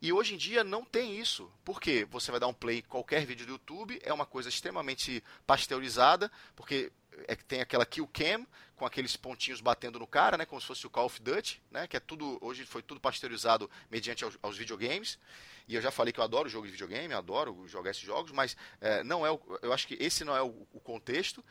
E 0.00 0.12
hoje 0.12 0.34
em 0.34 0.36
dia 0.36 0.62
não 0.62 0.84
tem 0.84 1.18
isso. 1.18 1.50
Por 1.64 1.80
quê? 1.80 2.06
Você 2.10 2.30
vai 2.30 2.40
dar 2.40 2.46
um 2.46 2.54
play 2.54 2.82
qualquer 2.82 3.24
vídeo 3.24 3.46
do 3.46 3.52
YouTube, 3.52 3.98
é 4.02 4.12
uma 4.12 4.26
coisa 4.26 4.48
extremamente 4.48 5.22
pasteurizada, 5.46 6.30
porque 6.54 6.92
é 7.26 7.36
que 7.36 7.44
tem 7.44 7.60
aquela 7.60 7.86
kill 7.86 8.08
cam 8.08 8.46
com 8.76 8.84
aqueles 8.84 9.16
pontinhos 9.16 9.60
batendo 9.60 9.98
no 9.98 10.06
cara, 10.06 10.36
né, 10.36 10.44
como 10.44 10.60
se 10.60 10.66
fosse 10.66 10.86
o 10.86 10.90
Call 10.90 11.06
of 11.06 11.22
Duty, 11.22 11.62
né, 11.70 11.86
que 11.86 11.96
é 11.96 12.00
tudo 12.00 12.38
hoje 12.40 12.66
foi 12.66 12.82
tudo 12.82 13.00
pasteurizado 13.00 13.70
mediante 13.90 14.24
aos, 14.24 14.36
aos 14.42 14.56
videogames. 14.56 15.18
E 15.66 15.74
eu 15.74 15.80
já 15.80 15.90
falei 15.90 16.12
que 16.12 16.20
eu 16.20 16.24
adoro 16.24 16.48
jogo 16.48 16.66
de 16.66 16.72
videogame, 16.72 17.14
adoro 17.14 17.66
jogar 17.68 17.92
esses 17.92 18.02
jogos, 18.02 18.32
mas 18.32 18.56
é, 18.80 19.02
não 19.04 19.24
é, 19.24 19.30
o, 19.30 19.40
eu 19.62 19.72
acho 19.72 19.86
que 19.86 19.96
esse 20.00 20.24
não 20.24 20.36
é 20.36 20.42
o, 20.42 20.66
o 20.72 20.80
contexto 20.80 21.42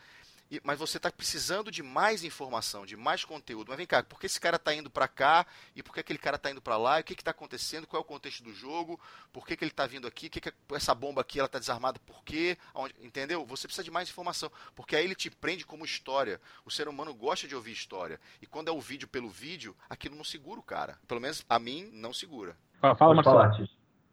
mas 0.64 0.80
você 0.80 0.97
está 0.97 1.12
precisando 1.12 1.72
de 1.72 1.82
mais 1.82 2.24
informação, 2.24 2.86
de 2.86 2.95
mais 2.95 3.24
conteúdo. 3.24 3.68
Mas 3.70 3.78
vem 3.78 3.88
cá, 3.88 4.04
por 4.04 4.20
que 4.20 4.26
esse 4.26 4.39
cara 4.39 4.58
está 4.58 4.74
indo 4.74 4.89
para 4.89 5.08
cá 5.08 5.45
e 5.76 5.82
por 5.82 5.93
que 5.93 5.99
aquele 5.99 6.20
cara 6.20 6.36
está 6.36 6.51
indo 6.51 6.62
para 6.62 6.78
lá? 6.78 6.99
o 6.99 7.04
que 7.04 7.14
está 7.14 7.32
acontecendo? 7.32 7.88
Qual 7.88 8.01
é 8.01 8.04
o 8.04 8.08
contexto 8.08 8.43
do 8.43 8.54
jogo? 8.54 8.99
Por 9.32 9.45
que, 9.45 9.56
que 9.56 9.64
ele 9.64 9.72
está 9.72 9.86
vindo 9.86 10.08
aqui? 10.08 10.30
Que 10.30 10.39
que 10.39 10.49
é, 10.49 10.54
essa 10.74 10.93
bomba 10.93 11.22
aqui 11.22 11.39
ela 11.39 11.47
está 11.47 11.60
desarmada 11.60 11.99
por 12.06 12.24
quê? 12.24 12.58
Onde, 12.74 12.93
entendeu? 13.01 13.45
Você 13.45 13.68
precisa 13.68 13.84
de 13.84 13.91
mais 13.91 14.10
informação, 14.10 14.51
porque 14.76 14.95
aí 14.95 15.06
ele 15.06 15.16
te 15.16 15.30
prende 15.30 15.66
como 15.66 15.86
história. 15.86 16.39
O 16.66 16.72
ser 16.72 16.88
humano 16.88 17.14
gosta 17.14 17.47
de 17.47 17.56
ouvir 17.56 17.72
história. 17.72 18.20
E 18.41 18.45
quando 18.45 18.68
é 18.68 18.72
o 18.72 18.82
vídeo 18.82 19.08
pelo 19.08 19.30
vídeo, 19.30 19.76
aquilo 19.89 20.16
não 20.16 20.24
segura 20.24 20.60
o 20.60 20.64
cara. 20.64 20.97
Pelo 21.08 21.22
menos 21.22 21.45
a 21.49 21.60
mim 21.60 21.89
não 21.93 22.14
segura. 22.14 22.56
Fala, 22.97 23.16
Marcelo. 23.16 23.68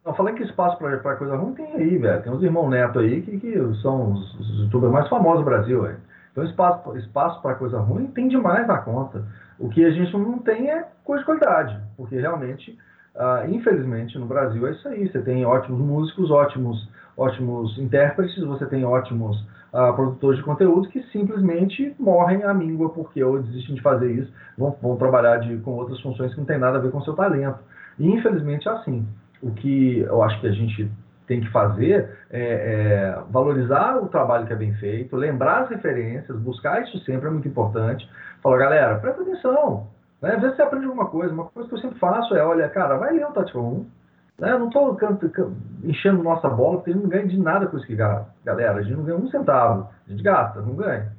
Não, 0.05 0.15
falando 0.15 0.35
que 0.35 0.43
espaço 0.43 0.77
para 0.77 1.15
coisa 1.15 1.35
ruim 1.35 1.53
tem 1.53 1.71
aí, 1.73 1.97
velho. 1.97 2.23
Tem 2.23 2.31
uns 2.31 2.41
irmãos 2.41 2.69
neto 2.69 2.99
aí 2.99 3.21
que, 3.21 3.39
que 3.39 3.53
são 3.81 4.13
os, 4.13 4.39
os 4.39 4.63
youtubers 4.63 4.91
mais 4.91 5.07
famosos 5.07 5.41
do 5.41 5.45
Brasil, 5.45 5.83
velho. 5.83 6.01
Então, 6.31 6.43
espaço, 6.43 6.97
espaço 6.97 7.41
para 7.41 7.55
coisa 7.55 7.79
ruim 7.79 8.07
tem 8.07 8.27
demais 8.27 8.65
na 8.67 8.77
conta. 8.77 9.23
O 9.59 9.69
que 9.69 9.83
a 9.83 9.91
gente 9.91 10.11
não 10.13 10.39
tem 10.39 10.69
é 10.69 10.87
coisa 11.03 11.19
de 11.19 11.25
qualidade, 11.25 11.79
porque 11.97 12.17
realmente, 12.17 12.77
uh, 13.15 13.49
infelizmente, 13.49 14.17
no 14.17 14.25
Brasil 14.25 14.65
é 14.65 14.71
isso 14.71 14.87
aí. 14.87 15.07
Você 15.09 15.21
tem 15.21 15.45
ótimos 15.45 15.79
músicos, 15.79 16.31
ótimos, 16.31 16.89
ótimos 17.17 17.77
intérpretes, 17.77 18.43
você 18.43 18.65
tem 18.65 18.85
ótimos 18.85 19.39
uh, 19.73 19.93
produtores 19.93 20.39
de 20.39 20.45
conteúdo 20.45 20.87
que 20.89 21.03
simplesmente 21.11 21.93
morrem 21.99 22.43
à 22.43 22.53
míngua 22.53 22.89
porque 22.89 23.21
ou 23.23 23.41
desistem 23.41 23.75
de 23.75 23.81
fazer 23.81 24.11
isso, 24.11 24.33
vão, 24.57 24.75
vão 24.81 24.95
trabalhar 24.95 25.37
de, 25.37 25.57
com 25.57 25.71
outras 25.71 25.99
funções 26.01 26.33
que 26.33 26.39
não 26.39 26.45
tem 26.45 26.57
nada 26.57 26.77
a 26.77 26.81
ver 26.81 26.91
com 26.91 27.01
seu 27.01 27.13
talento. 27.13 27.59
E 27.99 28.07
infelizmente 28.07 28.67
é 28.67 28.71
assim. 28.71 29.05
O 29.43 29.51
que 29.51 29.99
eu 29.99 30.23
acho 30.23 30.39
que 30.39 30.47
a 30.47 30.51
gente 30.51 30.89
tem 31.27 31.41
que 31.41 31.49
fazer 31.51 32.09
é, 32.29 32.41
é, 32.41 33.19
valorizar 33.29 33.97
o 33.97 34.07
trabalho 34.07 34.45
que 34.45 34.53
é 34.53 34.55
bem 34.55 34.73
feito, 34.75 35.15
lembrar 35.15 35.63
as 35.63 35.69
referências, 35.69 36.37
buscar 36.39 36.81
isso 36.81 36.99
sempre 37.05 37.27
é 37.27 37.31
muito 37.31 37.47
importante. 37.47 38.09
Falar, 38.41 38.57
galera, 38.57 38.99
presta 38.99 39.21
atenção, 39.21 39.87
né? 40.21 40.37
Vê 40.39 40.49
se 40.49 40.55
você 40.55 40.61
aprende 40.61 40.85
alguma 40.85 41.07
coisa. 41.07 41.33
Uma 41.33 41.45
coisa 41.45 41.69
que 41.69 41.75
eu 41.75 41.79
sempre 41.79 41.99
faço 41.99 42.35
é, 42.35 42.43
olha, 42.43 42.67
cara, 42.69 42.97
vai 42.97 43.13
ler 43.13 43.25
o 43.25 43.31
Tactical 43.31 43.63
1, 43.63 43.85
Né? 44.39 44.51
Eu 44.51 44.59
não 44.59 44.67
estou 44.67 44.97
enchendo 45.83 46.23
nossa 46.23 46.49
bola, 46.49 46.77
porque 46.77 46.91
a 46.91 46.93
gente 46.93 47.03
não 47.03 47.09
ganha 47.09 47.27
de 47.27 47.39
nada 47.39 47.67
com 47.67 47.77
isso 47.77 47.87
que 47.87 47.95
galera. 47.95 48.79
A 48.79 48.81
gente 48.81 48.95
não 48.95 49.03
ganha 49.03 49.17
um 49.17 49.29
centavo. 49.29 49.89
A 50.07 50.11
gente 50.11 50.23
gasta, 50.23 50.61
não 50.61 50.75
ganha. 50.75 51.11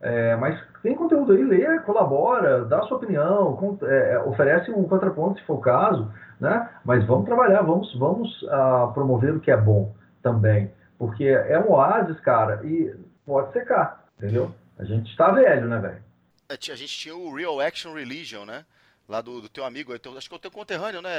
É, 0.00 0.34
mas 0.36 0.58
tem 0.82 0.94
conteúdo 0.94 1.32
aí, 1.32 1.44
lê, 1.44 1.78
colabora, 1.80 2.64
dá 2.64 2.80
sua 2.82 2.96
opinião, 2.96 3.78
é, 3.82 4.14
é, 4.14 4.18
oferece 4.20 4.70
um 4.70 4.84
contraponto 4.84 5.38
se 5.38 5.46
for 5.46 5.58
o 5.58 5.60
caso, 5.60 6.10
né? 6.40 6.68
Mas 6.84 7.04
vamos 7.06 7.26
trabalhar, 7.26 7.62
vamos, 7.62 7.94
vamos 7.96 8.42
uh, 8.42 8.92
promover 8.94 9.34
o 9.34 9.40
que 9.40 9.50
é 9.50 9.56
bom 9.56 9.94
também. 10.22 10.72
Porque 10.98 11.24
é 11.24 11.58
um 11.58 11.72
oásis, 11.72 12.18
cara, 12.20 12.60
e 12.64 12.94
pode 13.24 13.52
secar, 13.52 14.04
entendeu? 14.18 14.52
A 14.78 14.84
gente 14.84 15.10
está 15.10 15.30
velho, 15.30 15.68
né, 15.68 15.78
velho? 15.78 16.02
É, 16.48 16.54
a 16.54 16.76
gente 16.76 16.98
tinha 16.98 17.14
o 17.14 17.34
Real 17.34 17.60
Action 17.60 17.94
Religion, 17.94 18.44
né? 18.44 18.64
Lá 19.08 19.20
do, 19.20 19.40
do 19.40 19.48
teu 19.48 19.64
amigo, 19.64 19.98
teu, 19.98 20.16
acho 20.16 20.28
que 20.28 20.34
é 20.34 20.38
o 20.38 20.40
teu 20.40 20.52
conterrâneo, 20.52 21.02
né, 21.02 21.10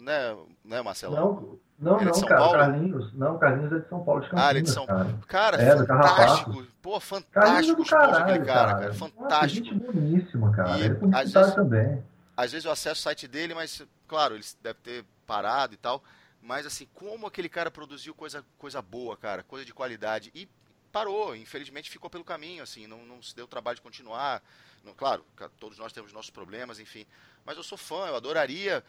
né, 0.00 0.36
né 0.64 0.82
Marcelo? 0.82 1.14
Não, 1.14 1.58
não, 1.78 1.92
não, 2.00 2.20
cara, 2.22 2.40
Paulo? 2.40 2.58
Carlinhos, 2.58 3.14
não, 3.14 3.38
Carlinhos 3.38 3.72
é 3.72 3.78
de 3.78 3.88
São 3.88 4.02
Paulo, 4.02 4.22
de 4.22 4.28
Campinas, 4.28 4.46
Ah, 4.46 4.50
ele 4.50 4.58
é 4.58 4.62
de 4.62 4.70
São 4.70 4.86
Paulo. 4.86 5.18
Cara, 5.28 5.56
cara 5.56 5.62
é, 5.62 5.86
fantástico, 5.86 6.66
pô, 6.82 6.98
fantástico 6.98 7.82
os 7.82 7.88
caralho, 7.88 8.16
aquele 8.16 8.44
cara, 8.44 8.66
cara, 8.66 8.80
cara 8.80 8.94
fantástico. 8.94 9.30
Nossa, 9.30 9.48
gente 9.48 9.74
boníssima, 9.74 10.50
cara, 10.50 10.78
e, 10.78 10.84
ele 10.84 10.98
às 11.12 11.32
vezes, 11.32 11.54
também. 11.54 12.02
Às 12.38 12.52
vezes 12.52 12.66
eu 12.66 12.70
acesso 12.70 13.00
o 13.00 13.02
site 13.02 13.26
dele, 13.26 13.52
mas, 13.52 13.82
claro, 14.06 14.36
ele 14.36 14.44
deve 14.62 14.78
ter 14.78 15.04
parado 15.26 15.74
e 15.74 15.76
tal, 15.76 16.04
mas 16.40 16.66
assim, 16.66 16.86
como 16.94 17.26
aquele 17.26 17.48
cara 17.48 17.68
produziu 17.68 18.14
coisa, 18.14 18.46
coisa 18.56 18.80
boa, 18.80 19.16
cara, 19.16 19.42
coisa 19.42 19.64
de 19.64 19.74
qualidade, 19.74 20.30
e 20.32 20.48
parou, 20.92 21.34
infelizmente 21.34 21.90
ficou 21.90 22.08
pelo 22.08 22.22
caminho, 22.22 22.62
assim, 22.62 22.86
não, 22.86 23.04
não 23.04 23.20
se 23.20 23.34
deu 23.34 23.44
o 23.44 23.48
trabalho 23.48 23.74
de 23.74 23.82
continuar, 23.82 24.40
não, 24.84 24.94
claro, 24.94 25.26
todos 25.58 25.78
nós 25.78 25.92
temos 25.92 26.12
nossos 26.12 26.30
problemas, 26.30 26.78
enfim, 26.78 27.04
mas 27.44 27.56
eu 27.56 27.64
sou 27.64 27.76
fã, 27.76 28.06
eu 28.06 28.14
adoraria 28.14 28.84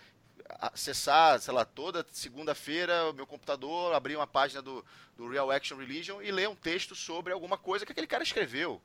acessar, 0.61 1.41
sei 1.41 1.51
lá, 1.51 1.65
toda 1.65 2.05
segunda-feira 2.11 3.09
o 3.09 3.13
meu 3.13 3.25
computador, 3.25 3.95
abrir 3.95 4.15
uma 4.15 4.27
página 4.27 4.61
do, 4.61 4.85
do 5.17 5.27
Real 5.27 5.49
Action 5.49 5.75
Religion 5.75 6.21
e 6.21 6.31
ler 6.31 6.47
um 6.47 6.55
texto 6.55 6.93
sobre 6.93 7.33
alguma 7.33 7.57
coisa 7.57 7.83
que 7.83 7.91
aquele 7.91 8.05
cara 8.05 8.21
escreveu. 8.21 8.79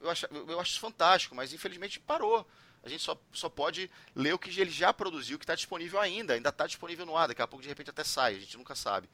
Eu 0.00 0.10
acho, 0.10 0.26
eu 0.26 0.58
acho 0.58 0.80
fantástico, 0.80 1.32
mas 1.32 1.52
infelizmente 1.52 2.00
parou. 2.00 2.44
A 2.82 2.88
gente 2.88 3.02
só, 3.02 3.20
só 3.32 3.48
pode 3.48 3.90
ler 4.14 4.34
o 4.34 4.38
que 4.38 4.58
ele 4.60 4.70
já 4.70 4.92
produziu, 4.92 5.38
que 5.38 5.44
está 5.44 5.54
disponível 5.54 6.00
ainda, 6.00 6.34
ainda 6.34 6.48
está 6.48 6.66
disponível 6.66 7.04
no 7.04 7.16
ar, 7.16 7.28
daqui 7.28 7.42
a 7.42 7.46
pouco 7.46 7.62
de 7.62 7.68
repente 7.68 7.90
até 7.90 8.02
sai, 8.02 8.36
a 8.36 8.40
gente 8.40 8.56
nunca 8.56 8.74
sabe. 8.74 9.08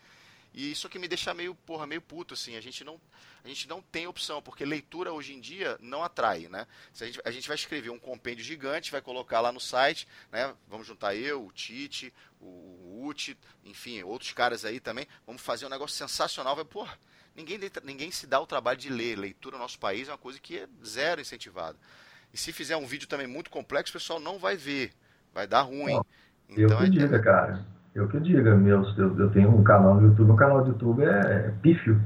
E 0.57 0.71
isso 0.71 0.89
que 0.89 0.99
me 0.99 1.07
deixa 1.07 1.35
meio, 1.35 1.55
porra, 1.55 1.87
meio 1.87 2.01
puto, 2.01 2.33
assim. 2.33 2.57
A 2.57 2.63
gente 2.63 2.83
não, 2.83 2.99
a 3.45 3.49
gente 3.49 3.69
não 3.69 3.83
tem 3.83 4.07
opção, 4.07 4.41
porque 4.41 4.65
leitura 4.65 5.13
hoje 5.13 5.35
em 5.35 5.41
dia 5.41 5.77
não 5.83 6.03
atrai, 6.03 6.49
né? 6.49 6.67
Se 6.95 7.05
a, 7.05 7.07
gente, 7.07 7.21
a 7.27 7.31
gente 7.31 7.47
vai 7.47 7.55
escrever 7.55 7.91
um 7.91 7.99
compêndio 7.99 8.43
gigante, 8.43 8.91
vai 8.91 9.03
colocar 9.03 9.43
lá 9.43 9.53
no 9.53 9.61
site, 9.61 10.09
né? 10.33 10.55
Vamos 10.67 10.87
juntar 10.87 11.15
eu, 11.15 11.45
o 11.45 11.53
Tite, 11.53 12.13
o 12.41 13.05
Uti, 13.07 13.37
enfim, 13.67 14.03
outros 14.03 14.33
caras 14.33 14.65
aí 14.65 14.81
também. 14.81 15.07
Vamos 15.27 15.43
fazer 15.43 15.67
um 15.67 15.69
negócio 15.69 15.95
sensacional. 15.95 16.57
Vai, 16.57 16.65
porra, 16.65 16.99
ninguém, 17.35 17.61
ninguém 17.85 18.11
se 18.11 18.27
dá 18.27 18.41
o 18.41 18.47
trabalho 18.47 18.79
de 18.79 18.89
ler. 18.89 19.19
Leitura 19.19 19.59
no 19.59 19.63
nosso 19.63 19.79
país 19.79 20.09
é 20.09 20.13
uma 20.13 20.17
coisa 20.19 20.41
que 20.41 20.59
é 20.59 20.69
zero 20.83 21.21
incentivada. 21.21 21.79
E 22.33 22.39
se 22.39 22.53
fizer 22.53 22.77
um 22.77 22.87
vídeo 22.87 23.09
também 23.09 23.27
muito 23.27 23.51
complexo, 23.51 23.91
o 23.91 23.95
pessoal 23.95 24.21
não 24.21 24.39
vai 24.39 24.57
ver. 24.57 24.91
Vai 25.35 25.47
dar 25.47 25.63
ruim. 25.63 26.01
então, 26.51 26.63
eu 26.65 26.77
que 26.79 26.85
é, 26.85 26.89
diga, 26.89 27.19
cara. 27.19 27.61
Eu 27.97 28.07
que 28.09 28.21
diga, 28.21 28.55
meus, 28.55 28.97
eu, 28.99 29.19
eu 29.19 29.31
tenho 29.31 29.49
um 29.49 29.65
canal 29.65 29.95
no 29.95 30.09
YouTube, 30.09 30.27
meu 30.27 30.37
canal 30.37 30.63
do 30.63 30.69
YouTube 30.69 31.03
é, 31.03 31.47
é 31.47 31.53
pífio, 31.63 31.99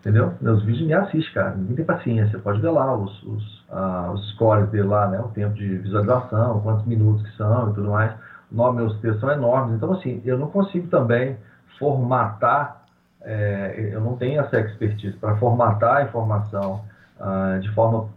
entendeu? 0.00 0.34
Meus 0.40 0.64
vídeos 0.64 0.88
me 0.88 0.92
assistem, 0.92 1.34
cara, 1.34 1.54
ninguém 1.54 1.76
tem 1.76 1.84
paciência, 1.84 2.38
pode 2.40 2.60
ver 2.60 2.70
lá 2.70 2.96
os, 2.96 3.22
os, 3.22 3.64
ah, 3.70 4.10
os 4.12 4.28
scores 4.32 4.68
dele 4.70 4.88
lá, 4.88 5.06
né, 5.06 5.20
o 5.20 5.28
tempo 5.28 5.54
de 5.54 5.78
visualização, 5.78 6.60
quantos 6.62 6.84
minutos 6.84 7.22
que 7.28 7.36
são 7.36 7.70
e 7.70 7.74
tudo 7.74 7.90
mais. 7.90 8.12
No, 8.50 8.72
meus 8.72 8.98
textos 8.98 9.20
são 9.20 9.30
enormes, 9.30 9.76
então 9.76 9.92
assim, 9.92 10.20
eu 10.24 10.36
não 10.36 10.48
consigo 10.48 10.88
também 10.88 11.36
formatar, 11.78 12.84
é, 13.22 13.90
eu 13.92 14.00
não 14.00 14.16
tenho 14.16 14.40
essa 14.40 14.58
expertise 14.58 15.16
para 15.16 15.36
formatar 15.36 15.98
a 15.98 16.02
informação 16.02 16.84
ah, 17.20 17.58
de 17.62 17.72
forma 17.72 18.08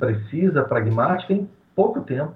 precisa, 0.00 0.62
pragmática, 0.64 1.32
em 1.32 1.48
pouco 1.76 2.00
tempo. 2.00 2.34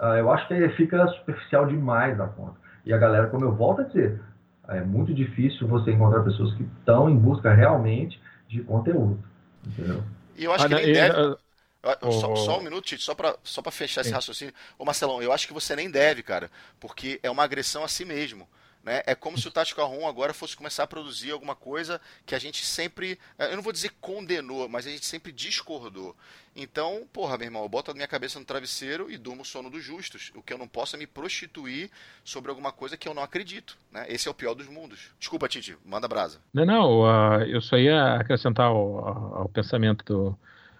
Ah, 0.00 0.16
eu 0.16 0.30
acho 0.30 0.46
que 0.46 0.68
fica 0.70 1.06
superficial 1.08 1.66
demais 1.66 2.20
a 2.20 2.26
conta. 2.26 2.56
E 2.84 2.92
a 2.92 2.98
galera, 2.98 3.26
como 3.28 3.44
eu 3.44 3.52
volto 3.52 3.80
a 3.80 3.84
dizer, 3.84 4.20
é 4.68 4.80
muito 4.82 5.12
difícil 5.12 5.66
você 5.66 5.90
encontrar 5.90 6.22
pessoas 6.22 6.54
que 6.54 6.62
estão 6.62 7.08
em 7.08 7.16
busca 7.16 7.52
realmente 7.52 8.20
de 8.48 8.62
conteúdo. 8.62 9.18
Entendeu? 9.66 10.02
E 10.36 10.44
eu 10.44 10.52
acho 10.52 10.66
ah, 10.66 10.68
que 10.68 10.74
nem 10.74 10.92
deve. 10.92 11.20
Uh, 11.20 12.12
só, 12.12 12.36
só, 12.36 12.58
um 12.58 12.62
minuto, 12.62 12.84
Tito, 12.84 13.02
só 13.02 13.14
para 13.14 13.34
só 13.42 13.62
fechar 13.70 14.02
esse 14.02 14.12
raciocínio. 14.12 14.52
Ô 14.78 14.84
Marcelão, 14.84 15.22
eu 15.22 15.32
acho 15.32 15.46
que 15.46 15.54
você 15.54 15.74
nem 15.74 15.90
deve, 15.90 16.22
cara, 16.22 16.50
porque 16.78 17.18
é 17.22 17.30
uma 17.30 17.42
agressão 17.42 17.82
a 17.82 17.88
si 17.88 18.04
mesmo. 18.04 18.46
Né? 18.82 19.02
É 19.06 19.14
como 19.14 19.36
se 19.36 19.46
o 19.46 19.50
Tactical 19.50 19.88
Room 19.88 20.06
agora 20.06 20.32
fosse 20.32 20.56
começar 20.56 20.84
a 20.84 20.86
produzir 20.86 21.30
alguma 21.30 21.54
coisa 21.54 22.00
que 22.24 22.34
a 22.34 22.38
gente 22.38 22.64
sempre, 22.64 23.18
eu 23.38 23.56
não 23.56 23.62
vou 23.62 23.72
dizer 23.72 23.92
condenou, 24.00 24.68
mas 24.68 24.86
a 24.86 24.90
gente 24.90 25.04
sempre 25.04 25.32
discordou. 25.32 26.16
Então, 26.56 27.06
porra, 27.12 27.36
meu 27.36 27.46
irmão, 27.46 27.62
eu 27.62 27.68
boto 27.68 27.90
a 27.90 27.94
minha 27.94 28.08
cabeça 28.08 28.38
no 28.38 28.44
travesseiro 28.44 29.10
e 29.10 29.18
durmo 29.18 29.42
o 29.42 29.44
sono 29.44 29.70
dos 29.70 29.84
justos. 29.84 30.32
O 30.34 30.42
que 30.42 30.52
eu 30.52 30.58
não 30.58 30.66
posso 30.66 30.96
é 30.96 30.98
me 30.98 31.06
prostituir 31.06 31.90
sobre 32.24 32.50
alguma 32.50 32.72
coisa 32.72 32.96
que 32.96 33.06
eu 33.06 33.14
não 33.14 33.22
acredito. 33.22 33.76
Né? 33.92 34.06
Esse 34.08 34.28
é 34.28 34.30
o 34.30 34.34
pior 34.34 34.54
dos 34.54 34.66
mundos. 34.66 35.10
Desculpa, 35.18 35.48
Titi, 35.48 35.76
manda 35.84 36.08
brasa. 36.08 36.40
Não, 36.52 36.64
não, 36.64 37.00
uh, 37.02 37.42
eu 37.42 37.60
só 37.60 37.76
ia 37.76 38.14
acrescentar 38.14 38.66
ao, 38.66 39.38
ao 39.42 39.48
pensamento 39.48 40.04
do, 40.04 40.38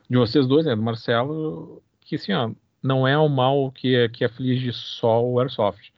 de 0.08 0.16
vocês 0.16 0.46
dois, 0.46 0.64
né, 0.64 0.74
do 0.74 0.82
Marcelo, 0.82 1.82
que 2.00 2.16
assim, 2.16 2.32
ó, 2.32 2.50
não 2.82 3.06
é 3.06 3.16
o 3.16 3.28
mal 3.28 3.70
que, 3.70 4.08
que 4.08 4.24
aflige 4.24 4.72
só 4.72 5.22
o 5.22 5.38
Airsoft 5.38 5.92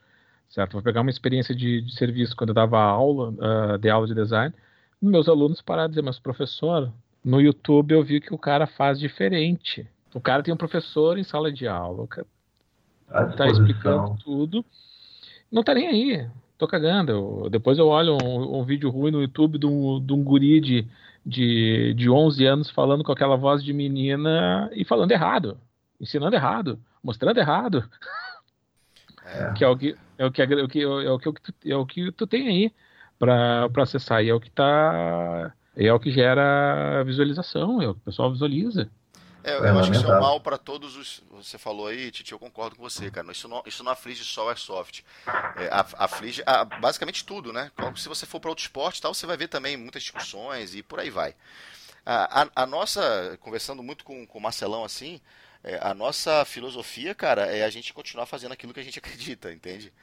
certo? 0.53 0.73
Vou 0.73 0.83
pegar 0.83 1.01
uma 1.01 1.09
experiência 1.09 1.55
de, 1.55 1.81
de 1.81 1.95
serviço 1.95 2.35
quando 2.35 2.49
eu 2.49 2.55
dava 2.55 2.79
aula, 2.79 3.29
uh, 3.31 3.77
de 3.77 3.89
aula 3.89 4.05
de 4.05 4.13
design, 4.13 4.53
meus 5.01 5.27
alunos 5.27 5.61
pararam 5.61 5.89
de 5.89 5.95
dizer, 5.95 6.03
mas 6.03 6.19
professor, 6.19 6.93
no 7.25 7.41
YouTube 7.41 7.93
eu 7.93 8.03
vi 8.03 8.21
que 8.21 8.33
o 8.33 8.37
cara 8.37 8.67
faz 8.67 8.99
diferente. 8.99 9.85
O 10.13 10.21
cara 10.21 10.43
tem 10.43 10.53
um 10.53 10.57
professor 10.57 11.17
em 11.17 11.23
sala 11.23 11.51
de 11.51 11.67
aula, 11.67 12.03
o 12.03 12.07
cara 12.07 12.27
tá 13.35 13.47
explicando 13.47 14.15
tudo, 14.23 14.63
não 15.51 15.63
tá 15.63 15.73
nem 15.73 15.87
aí, 15.87 16.29
tô 16.57 16.67
cagando. 16.67 17.11
Eu, 17.11 17.49
depois 17.49 17.79
eu 17.79 17.87
olho 17.87 18.17
um, 18.23 18.59
um, 18.59 18.63
vídeo 18.63 18.91
ruim 18.91 19.11
no 19.11 19.21
YouTube 19.21 19.57
de 19.57 19.65
um, 19.65 19.99
de 19.99 20.13
um 20.13 20.23
guri 20.23 20.61
de, 20.61 20.87
de, 21.25 21.95
de 21.95 22.09
11 22.09 22.45
anos 22.45 22.69
falando 22.69 23.03
com 23.03 23.11
aquela 23.11 23.35
voz 23.35 23.63
de 23.63 23.73
menina 23.73 24.69
e 24.71 24.85
falando 24.85 25.11
errado, 25.11 25.57
ensinando 25.99 26.35
errado, 26.35 26.79
mostrando 27.03 27.39
errado. 27.39 27.83
É. 29.25 29.53
Que 29.53 29.63
é 29.63 29.67
o 29.67 29.75
que 29.75 29.95
é 30.23 30.27
o 30.27 30.31
que, 30.31 30.41
é 30.41 30.45
o 30.45 30.67
que, 30.67 30.81
é 30.81 30.87
o 30.87 31.19
que, 31.19 31.71
é 31.71 31.75
o 31.75 31.85
que 31.85 32.11
tu 32.11 32.25
tem 32.25 32.47
aí 32.47 32.73
para 33.19 33.69
acessar. 33.77 34.23
E 34.23 34.29
é 34.29 34.33
o 34.33 34.39
que 34.39 34.49
tá. 34.49 35.53
É 35.75 35.91
o 35.91 35.99
que 35.99 36.11
gera 36.11 37.03
visualização, 37.03 37.81
é 37.81 37.87
o 37.87 37.95
que 37.95 38.01
o 38.01 38.03
pessoal 38.03 38.31
visualiza. 38.31 38.89
É, 39.43 39.57
eu 39.57 39.65
é 39.65 39.69
acho 39.71 39.91
que 39.91 39.97
isso 39.97 40.09
é 40.09 40.17
um 40.17 40.21
mal 40.21 40.39
para 40.39 40.57
todos 40.57 40.95
os. 40.95 41.21
Você 41.31 41.57
falou 41.57 41.87
aí, 41.87 42.09
Titi, 42.11 42.31
eu 42.31 42.39
concordo 42.39 42.75
com 42.75 42.83
você, 42.83 43.11
cara. 43.11 43.29
Isso 43.31 43.47
não, 43.47 43.61
isso 43.65 43.83
não 43.83 43.91
aflige 43.91 44.23
só 44.23 44.45
o 44.45 44.49
Airsoft. 44.49 45.03
É, 45.57 45.69
aflige 45.97 46.41
a, 46.45 46.63
basicamente 46.63 47.25
tudo, 47.25 47.51
né? 47.51 47.69
Se 47.97 48.07
você 48.07 48.25
for 48.25 48.39
para 48.39 48.51
outro 48.51 48.63
esporte 48.63 49.01
tal, 49.01 49.13
você 49.13 49.25
vai 49.25 49.35
ver 49.35 49.49
também 49.49 49.75
muitas 49.75 50.03
discussões 50.03 50.75
e 50.75 50.81
por 50.81 50.99
aí 50.99 51.09
vai. 51.09 51.35
A, 52.05 52.43
a, 52.43 52.63
a 52.63 52.65
nossa, 52.65 53.37
conversando 53.41 53.81
muito 53.83 54.03
com, 54.03 54.25
com 54.25 54.37
o 54.37 54.41
Marcelão 54.41 54.83
assim, 54.83 55.19
é, 55.63 55.79
a 55.81 55.93
nossa 55.93 56.43
filosofia, 56.45 57.15
cara, 57.15 57.45
é 57.45 57.63
a 57.63 57.69
gente 57.69 57.93
continuar 57.93 58.25
fazendo 58.25 58.51
aquilo 58.51 58.73
que 58.73 58.79
a 58.79 58.83
gente 58.83 58.99
acredita, 58.99 59.51
entende? 59.51 59.93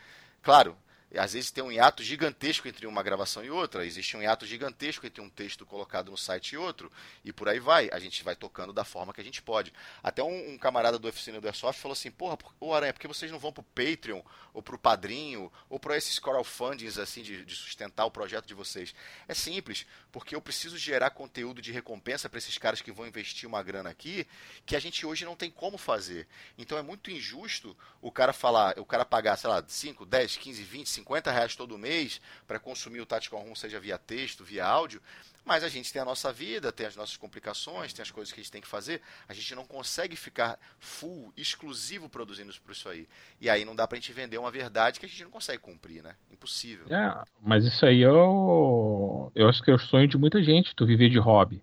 Claro, 0.42 0.76
às 1.18 1.32
vezes 1.32 1.50
tem 1.50 1.62
um 1.62 1.72
hiato 1.72 2.02
gigantesco 2.02 2.68
entre 2.68 2.86
uma 2.86 3.02
gravação 3.02 3.44
e 3.44 3.50
outra, 3.50 3.84
existe 3.84 4.16
um 4.16 4.22
hiato 4.22 4.46
gigantesco 4.46 5.04
entre 5.04 5.20
um 5.20 5.28
texto 5.28 5.66
colocado 5.66 6.10
no 6.10 6.16
site 6.16 6.52
e 6.52 6.56
outro, 6.56 6.90
e 7.24 7.32
por 7.32 7.48
aí 7.48 7.58
vai. 7.58 7.88
A 7.92 7.98
gente 7.98 8.22
vai 8.22 8.36
tocando 8.36 8.72
da 8.72 8.84
forma 8.84 9.12
que 9.12 9.20
a 9.20 9.24
gente 9.24 9.42
pode. 9.42 9.72
Até 10.02 10.22
um, 10.22 10.52
um 10.52 10.58
camarada 10.58 10.98
do 10.98 11.08
Oficina 11.08 11.40
do 11.40 11.46
Airsoft 11.46 11.80
falou 11.80 11.94
assim: 11.94 12.10
Porra, 12.10 12.38
ô 12.60 12.72
Aranha, 12.72 12.92
por 12.92 13.00
que 13.00 13.08
vocês 13.08 13.30
não 13.30 13.38
vão 13.38 13.52
pro 13.52 13.62
Patreon, 13.62 14.22
ou 14.54 14.62
pro 14.62 14.78
Padrinho, 14.78 15.52
ou 15.68 15.80
para 15.80 15.96
esses 15.96 16.18
crowdfundings 16.18 16.98
assim, 16.98 17.22
de, 17.22 17.44
de 17.44 17.56
sustentar 17.56 18.04
o 18.04 18.10
projeto 18.10 18.46
de 18.46 18.54
vocês? 18.54 18.94
É 19.26 19.34
simples, 19.34 19.86
porque 20.12 20.34
eu 20.34 20.40
preciso 20.40 20.78
gerar 20.78 21.10
conteúdo 21.10 21.60
de 21.60 21.72
recompensa 21.72 22.28
para 22.28 22.38
esses 22.38 22.56
caras 22.56 22.80
que 22.80 22.92
vão 22.92 23.06
investir 23.06 23.48
uma 23.48 23.62
grana 23.62 23.90
aqui, 23.90 24.26
que 24.64 24.76
a 24.76 24.80
gente 24.80 25.04
hoje 25.04 25.24
não 25.24 25.34
tem 25.34 25.50
como 25.50 25.76
fazer. 25.76 26.28
Então 26.56 26.78
é 26.78 26.82
muito 26.82 27.10
injusto 27.10 27.76
o 28.00 28.12
cara 28.12 28.32
falar, 28.32 28.78
o 28.78 28.84
cara 28.84 29.04
pagar, 29.04 29.36
sei 29.36 29.50
lá, 29.50 29.64
5, 29.66 30.06
10, 30.06 30.36
15, 30.36 30.62
20, 30.62 30.99
50 31.00 31.30
reais 31.30 31.56
todo 31.56 31.78
mês 31.78 32.20
para 32.46 32.58
consumir 32.58 33.00
o 33.00 33.06
Tactical 33.06 33.40
Room, 33.40 33.54
seja 33.54 33.80
via 33.80 33.98
texto, 33.98 34.44
via 34.44 34.66
áudio, 34.66 35.00
mas 35.44 35.64
a 35.64 35.68
gente 35.68 35.92
tem 35.92 36.00
a 36.00 36.04
nossa 36.04 36.32
vida, 36.32 36.70
tem 36.70 36.86
as 36.86 36.94
nossas 36.94 37.16
complicações, 37.16 37.92
tem 37.92 38.02
as 38.02 38.10
coisas 38.10 38.32
que 38.32 38.40
a 38.40 38.42
gente 38.42 38.52
tem 38.52 38.60
que 38.60 38.68
fazer. 38.68 39.00
A 39.26 39.32
gente 39.32 39.54
não 39.54 39.64
consegue 39.64 40.14
ficar 40.14 40.58
full, 40.78 41.32
exclusivo 41.36 42.08
produzindo 42.08 42.52
por 42.62 42.72
isso 42.72 42.88
aí. 42.88 43.08
E 43.40 43.48
aí 43.48 43.64
não 43.64 43.74
dá 43.74 43.88
pra 43.88 43.96
gente 43.96 44.12
vender 44.12 44.38
uma 44.38 44.50
verdade 44.50 45.00
que 45.00 45.06
a 45.06 45.08
gente 45.08 45.24
não 45.24 45.30
consegue 45.30 45.58
cumprir, 45.58 46.02
né? 46.02 46.14
Impossível. 46.30 46.86
É, 46.94 47.24
mas 47.42 47.64
isso 47.64 47.84
aí 47.84 48.00
eu, 48.00 49.32
eu 49.34 49.48
acho 49.48 49.62
que 49.62 49.70
é 49.70 49.74
o 49.74 49.78
sonho 49.78 50.06
de 50.06 50.18
muita 50.18 50.42
gente, 50.42 50.74
tu 50.76 50.86
viver 50.86 51.08
de 51.08 51.18
hobby. 51.18 51.62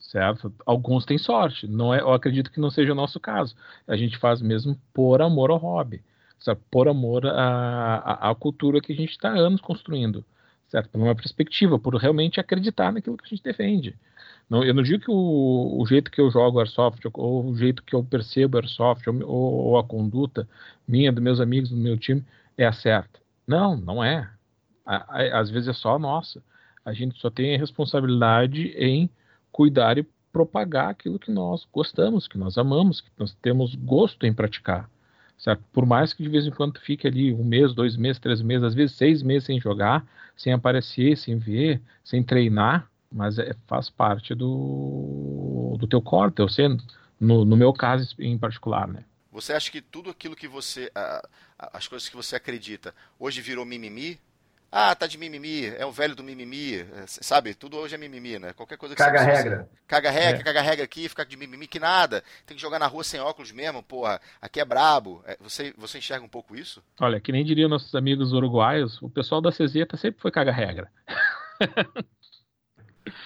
Certo? 0.00 0.52
Alguns 0.66 1.04
têm 1.04 1.18
sorte. 1.18 1.66
Não 1.66 1.94
é, 1.94 2.00
eu 2.00 2.12
acredito 2.12 2.50
que 2.50 2.60
não 2.60 2.70
seja 2.70 2.92
o 2.92 2.96
nosso 2.96 3.18
caso. 3.18 3.56
A 3.86 3.96
gente 3.96 4.18
faz 4.18 4.42
mesmo 4.42 4.78
por 4.92 5.22
amor 5.22 5.50
ao 5.50 5.56
hobby 5.56 6.02
sabe? 6.44 6.60
por 6.70 6.86
amor 6.88 7.26
à, 7.26 8.30
à, 8.30 8.34
cultura 8.34 8.80
que 8.80 8.92
a 8.92 8.96
gente 8.96 9.10
está 9.10 9.30
anos 9.30 9.60
construindo, 9.60 10.24
certo? 10.68 10.90
Por 10.90 11.00
uma 11.00 11.14
perspectiva, 11.14 11.78
por 11.78 11.94
realmente 11.96 12.38
acreditar 12.38 12.92
naquilo 12.92 13.16
que 13.16 13.24
a 13.24 13.28
gente 13.28 13.42
defende. 13.42 13.96
Não, 14.48 14.62
eu 14.62 14.74
não 14.74 14.82
digo 14.82 15.02
que 15.04 15.10
o, 15.10 15.80
o, 15.80 15.86
jeito 15.86 16.10
que 16.10 16.20
eu 16.20 16.30
jogo 16.30 16.58
Airsoft, 16.58 17.02
ou 17.14 17.46
o 17.46 17.56
jeito 17.56 17.82
que 17.82 17.94
eu 17.94 18.04
percebo 18.04 18.58
Airsoft, 18.58 19.08
ou, 19.08 19.24
ou 19.24 19.78
a 19.78 19.84
conduta 19.84 20.46
minha, 20.86 21.10
dos 21.10 21.22
meus 21.22 21.40
amigos, 21.40 21.70
do 21.70 21.76
meu 21.76 21.96
time, 21.96 22.22
é 22.58 22.66
a 22.66 22.72
certa. 22.72 23.20
Não, 23.46 23.76
não 23.76 24.04
é. 24.04 24.30
Às 24.84 25.50
vezes 25.50 25.68
é 25.68 25.72
só 25.72 25.96
a 25.96 25.98
nossa. 25.98 26.42
A 26.84 26.92
gente 26.92 27.18
só 27.18 27.30
tem 27.30 27.54
a 27.54 27.58
responsabilidade 27.58 28.68
em 28.76 29.08
cuidar 29.50 29.96
e 29.96 30.06
propagar 30.30 30.90
aquilo 30.90 31.18
que 31.18 31.30
nós 31.30 31.66
gostamos, 31.72 32.28
que 32.28 32.36
nós 32.36 32.58
amamos, 32.58 33.00
que 33.00 33.10
nós 33.16 33.32
temos 33.40 33.74
gosto 33.74 34.26
em 34.26 34.34
praticar. 34.34 34.90
Certo? 35.44 35.62
Por 35.74 35.84
mais 35.84 36.14
que 36.14 36.22
de 36.22 36.28
vez 36.30 36.46
em 36.46 36.50
quando 36.50 36.80
fique 36.80 37.06
ali 37.06 37.30
um 37.30 37.44
mês, 37.44 37.74
dois 37.74 37.98
meses, 37.98 38.18
três 38.18 38.40
meses, 38.40 38.64
às 38.64 38.74
vezes 38.74 38.96
seis 38.96 39.22
meses 39.22 39.44
sem 39.44 39.60
jogar, 39.60 40.02
sem 40.34 40.54
aparecer, 40.54 41.18
sem 41.18 41.36
ver, 41.36 41.82
sem 42.02 42.22
treinar, 42.22 42.90
mas 43.12 43.38
é, 43.38 43.54
faz 43.66 43.90
parte 43.90 44.34
do, 44.34 45.76
do 45.78 45.86
teu 45.86 46.00
core, 46.00 46.32
teu 46.32 46.48
sendo, 46.48 46.82
no, 47.20 47.44
no 47.44 47.58
meu 47.58 47.74
caso 47.74 48.14
em 48.18 48.38
particular, 48.38 48.88
né? 48.88 49.04
Você 49.30 49.52
acha 49.52 49.70
que 49.70 49.82
tudo 49.82 50.08
aquilo 50.08 50.34
que 50.34 50.48
você, 50.48 50.90
as 51.58 51.86
coisas 51.86 52.08
que 52.08 52.16
você 52.16 52.36
acredita, 52.36 52.94
hoje 53.18 53.42
virou 53.42 53.66
mimimi? 53.66 54.18
Ah, 54.70 54.94
tá 54.94 55.06
de 55.06 55.16
mimimi, 55.16 55.66
é 55.66 55.86
o 55.86 55.92
velho 55.92 56.16
do 56.16 56.24
mimimi, 56.24 56.80
é, 56.80 57.04
sabe? 57.06 57.54
Tudo 57.54 57.76
hoje 57.76 57.94
é 57.94 57.98
mimimi, 57.98 58.40
né? 58.40 58.52
Qualquer 58.52 58.76
coisa 58.76 58.94
que 58.94 59.02
Caga 59.02 59.20
você, 59.20 59.24
regra. 59.30 59.70
Caga 59.86 60.10
regra, 60.10 60.40
é. 60.40 60.42
caga 60.42 60.60
regra 60.60 60.84
aqui, 60.84 61.08
ficar 61.08 61.24
de 61.24 61.36
mimimi 61.36 61.68
que 61.68 61.78
nada. 61.78 62.24
Tem 62.44 62.56
que 62.56 62.60
jogar 62.60 62.80
na 62.80 62.88
rua 62.88 63.04
sem 63.04 63.20
óculos 63.20 63.52
mesmo, 63.52 63.84
porra. 63.84 64.20
Aqui 64.42 64.60
é 64.60 64.64
brabo. 64.64 65.22
É, 65.26 65.36
você, 65.40 65.72
você 65.78 65.98
enxerga 65.98 66.24
um 66.24 66.28
pouco 66.28 66.56
isso? 66.56 66.82
Olha, 67.00 67.20
que 67.20 67.30
nem 67.30 67.44
diriam 67.44 67.68
nossos 67.68 67.94
amigos 67.94 68.32
uruguaios, 68.32 69.00
o 69.00 69.08
pessoal 69.08 69.40
da 69.40 69.52
CZ 69.52 69.86
sempre 69.96 70.20
foi 70.20 70.32
caga 70.32 70.50
regra. 70.50 70.90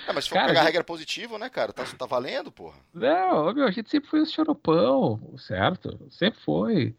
É, 0.07 0.13
mas 0.13 0.25
se 0.25 0.31
for 0.31 0.35
cara, 0.35 0.49
cagar 0.49 0.65
gente... 0.65 0.73
regra 0.73 0.85
positivo, 0.85 1.39
né, 1.39 1.49
cara? 1.49 1.73
Tá, 1.73 1.85
tá 1.97 2.05
valendo, 2.05 2.53
porra. 2.53 2.77
Não, 2.93 3.55
meu, 3.55 3.67
a 3.67 3.71
gente 3.71 3.89
sempre 3.89 4.11
foi 4.11 4.21
o 4.21 4.27
choropão, 4.27 5.35
certo? 5.39 5.99
Sempre 6.11 6.41
foi. 6.41 6.95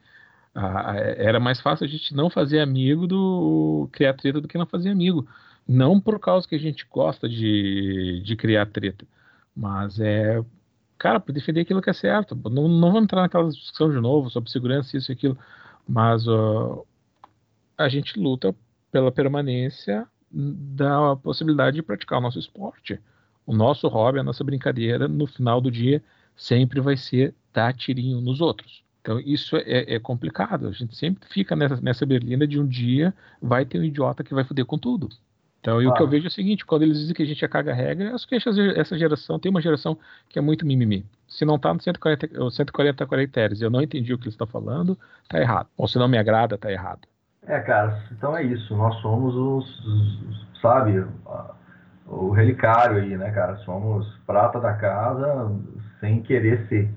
Era 1.18 1.39
mais 1.39 1.62
fácil 1.62 1.86
a 1.86 1.88
gente 1.88 2.14
não 2.14 2.30
fazer 2.30 2.60
amigo 2.60 3.08
do 3.08 3.88
criar 3.91 4.14
treta 4.14 4.41
do 4.41 4.47
que 4.47 4.58
não 4.58 4.66
fazer 4.66 4.89
amigo. 4.89 5.28
Não 5.68 6.00
por 6.02 6.20
causa 6.20 6.47
que 6.47 6.56
a 6.56 6.60
gente 6.60 6.86
gosta 6.89 7.30
de, 7.30 8.22
de 8.26 8.36
criar 8.36 8.66
treta, 8.66 9.06
mas 9.56 10.00
é, 10.00 10.43
cara, 10.97 11.20
para 11.20 11.34
defender 11.34 11.62
aquilo 11.62 11.82
que 11.82 11.89
é 11.89 11.93
certo. 11.93 12.36
Não, 12.50 12.68
não 12.68 12.91
vamos 12.91 13.04
entrar 13.04 13.22
naquela 13.22 13.50
discussão 13.50 13.91
de 13.91 14.00
novo 14.00 14.30
sobre 14.30 14.50
segurança, 14.50 14.97
isso 14.97 15.12
e 15.12 15.14
aquilo, 15.14 15.38
mas 15.88 16.28
uh, 16.28 16.86
a 17.78 17.88
gente 17.88 18.20
luta 18.20 18.56
pela 18.91 19.12
permanência 19.12 20.08
da 20.32 21.16
possibilidade 21.16 21.76
de 21.76 21.84
praticar 21.84 22.20
o 22.20 22.22
nosso 22.22 22.39
esporte. 22.39 23.00
O 23.45 23.56
nosso 23.56 23.88
hobby, 23.88 24.20
a 24.20 24.24
nossa 24.24 24.43
brincadeira, 24.43 25.08
no 25.08 25.26
final 25.26 25.62
do 25.62 25.72
dia, 25.72 26.04
sempre 26.36 26.80
vai 26.80 26.97
ser 26.97 27.34
dar 27.54 27.74
tirinho 27.74 28.22
nos 28.22 28.41
outros. 28.41 28.84
Então, 29.02 29.20
isso 29.20 29.56
é, 29.58 29.95
é, 29.95 30.00
complicado. 30.00 30.68
A 30.68 30.72
gente 30.72 30.95
sempre 30.95 31.28
fica 31.30 31.56
nessa, 31.56 31.80
nessa 31.82 32.06
berlina 32.06 32.45
de 32.45 32.60
um 32.60 32.68
dia 32.68 33.14
vai 33.41 33.66
ter 33.66 33.80
um 33.80 33.84
idiota 33.84 34.24
que 34.24 34.34
vai 34.34 34.43
foder 34.43 34.66
com 34.66 34.78
tudo. 34.78 35.10
Então, 35.62 35.80
ah. 35.80 35.89
o 35.89 35.93
que 35.93 36.02
eu 36.02 36.08
vejo 36.08 36.26
é 36.26 36.28
o 36.28 36.32
seguinte: 36.32 36.66
quando 36.66 36.84
eles 36.84 37.00
dizem 37.00 37.14
que 37.14 37.24
a 37.24 37.26
gente 37.26 37.43
é 37.43 37.47
caga-regra, 37.47 38.14
acho 38.14 38.28
que 38.28 38.36
essa 38.36 38.97
geração 38.97 39.39
tem 39.39 39.50
uma 39.50 39.62
geração 39.62 39.97
que 40.28 40.39
é 40.39 40.41
muito 40.41 40.66
mimimi. 40.66 41.06
Se 41.28 41.45
não 41.45 41.56
está 41.56 41.74
no 41.74 41.82
140, 41.82 42.52
140 42.52 43.06
caracteres 43.06 43.62
e 43.62 43.64
eu 43.64 43.70
não 43.70 43.82
entendi 43.82 44.14
o 44.14 44.18
que 44.18 44.26
eles 44.26 44.34
estão 44.34 44.47
falando, 44.47 44.97
está 45.24 45.39
errado. 45.39 45.68
Ou 45.78 45.88
se 45.88 45.97
não 45.97 46.08
me 46.08 46.18
agrada, 46.18 46.56
está 46.56 46.72
errado. 46.72 47.02
É, 47.45 47.60
cara, 47.60 48.04
então 48.12 48.36
é 48.36 48.43
isso. 48.43 48.76
Nós 48.76 48.95
somos 49.02 49.36
os, 49.36 49.86
os 49.86 50.62
sabe, 50.62 51.06
o 52.06 52.32
relicário 52.32 52.97
aí, 52.97 53.18
né, 53.18 53.32
cara? 53.32 53.58
Somos 53.58 54.08
prata 54.26 54.60
da 54.60 54.74
casa 54.74 55.52
sem 56.00 56.22
querer 56.22 56.68
ser. 56.68 56.89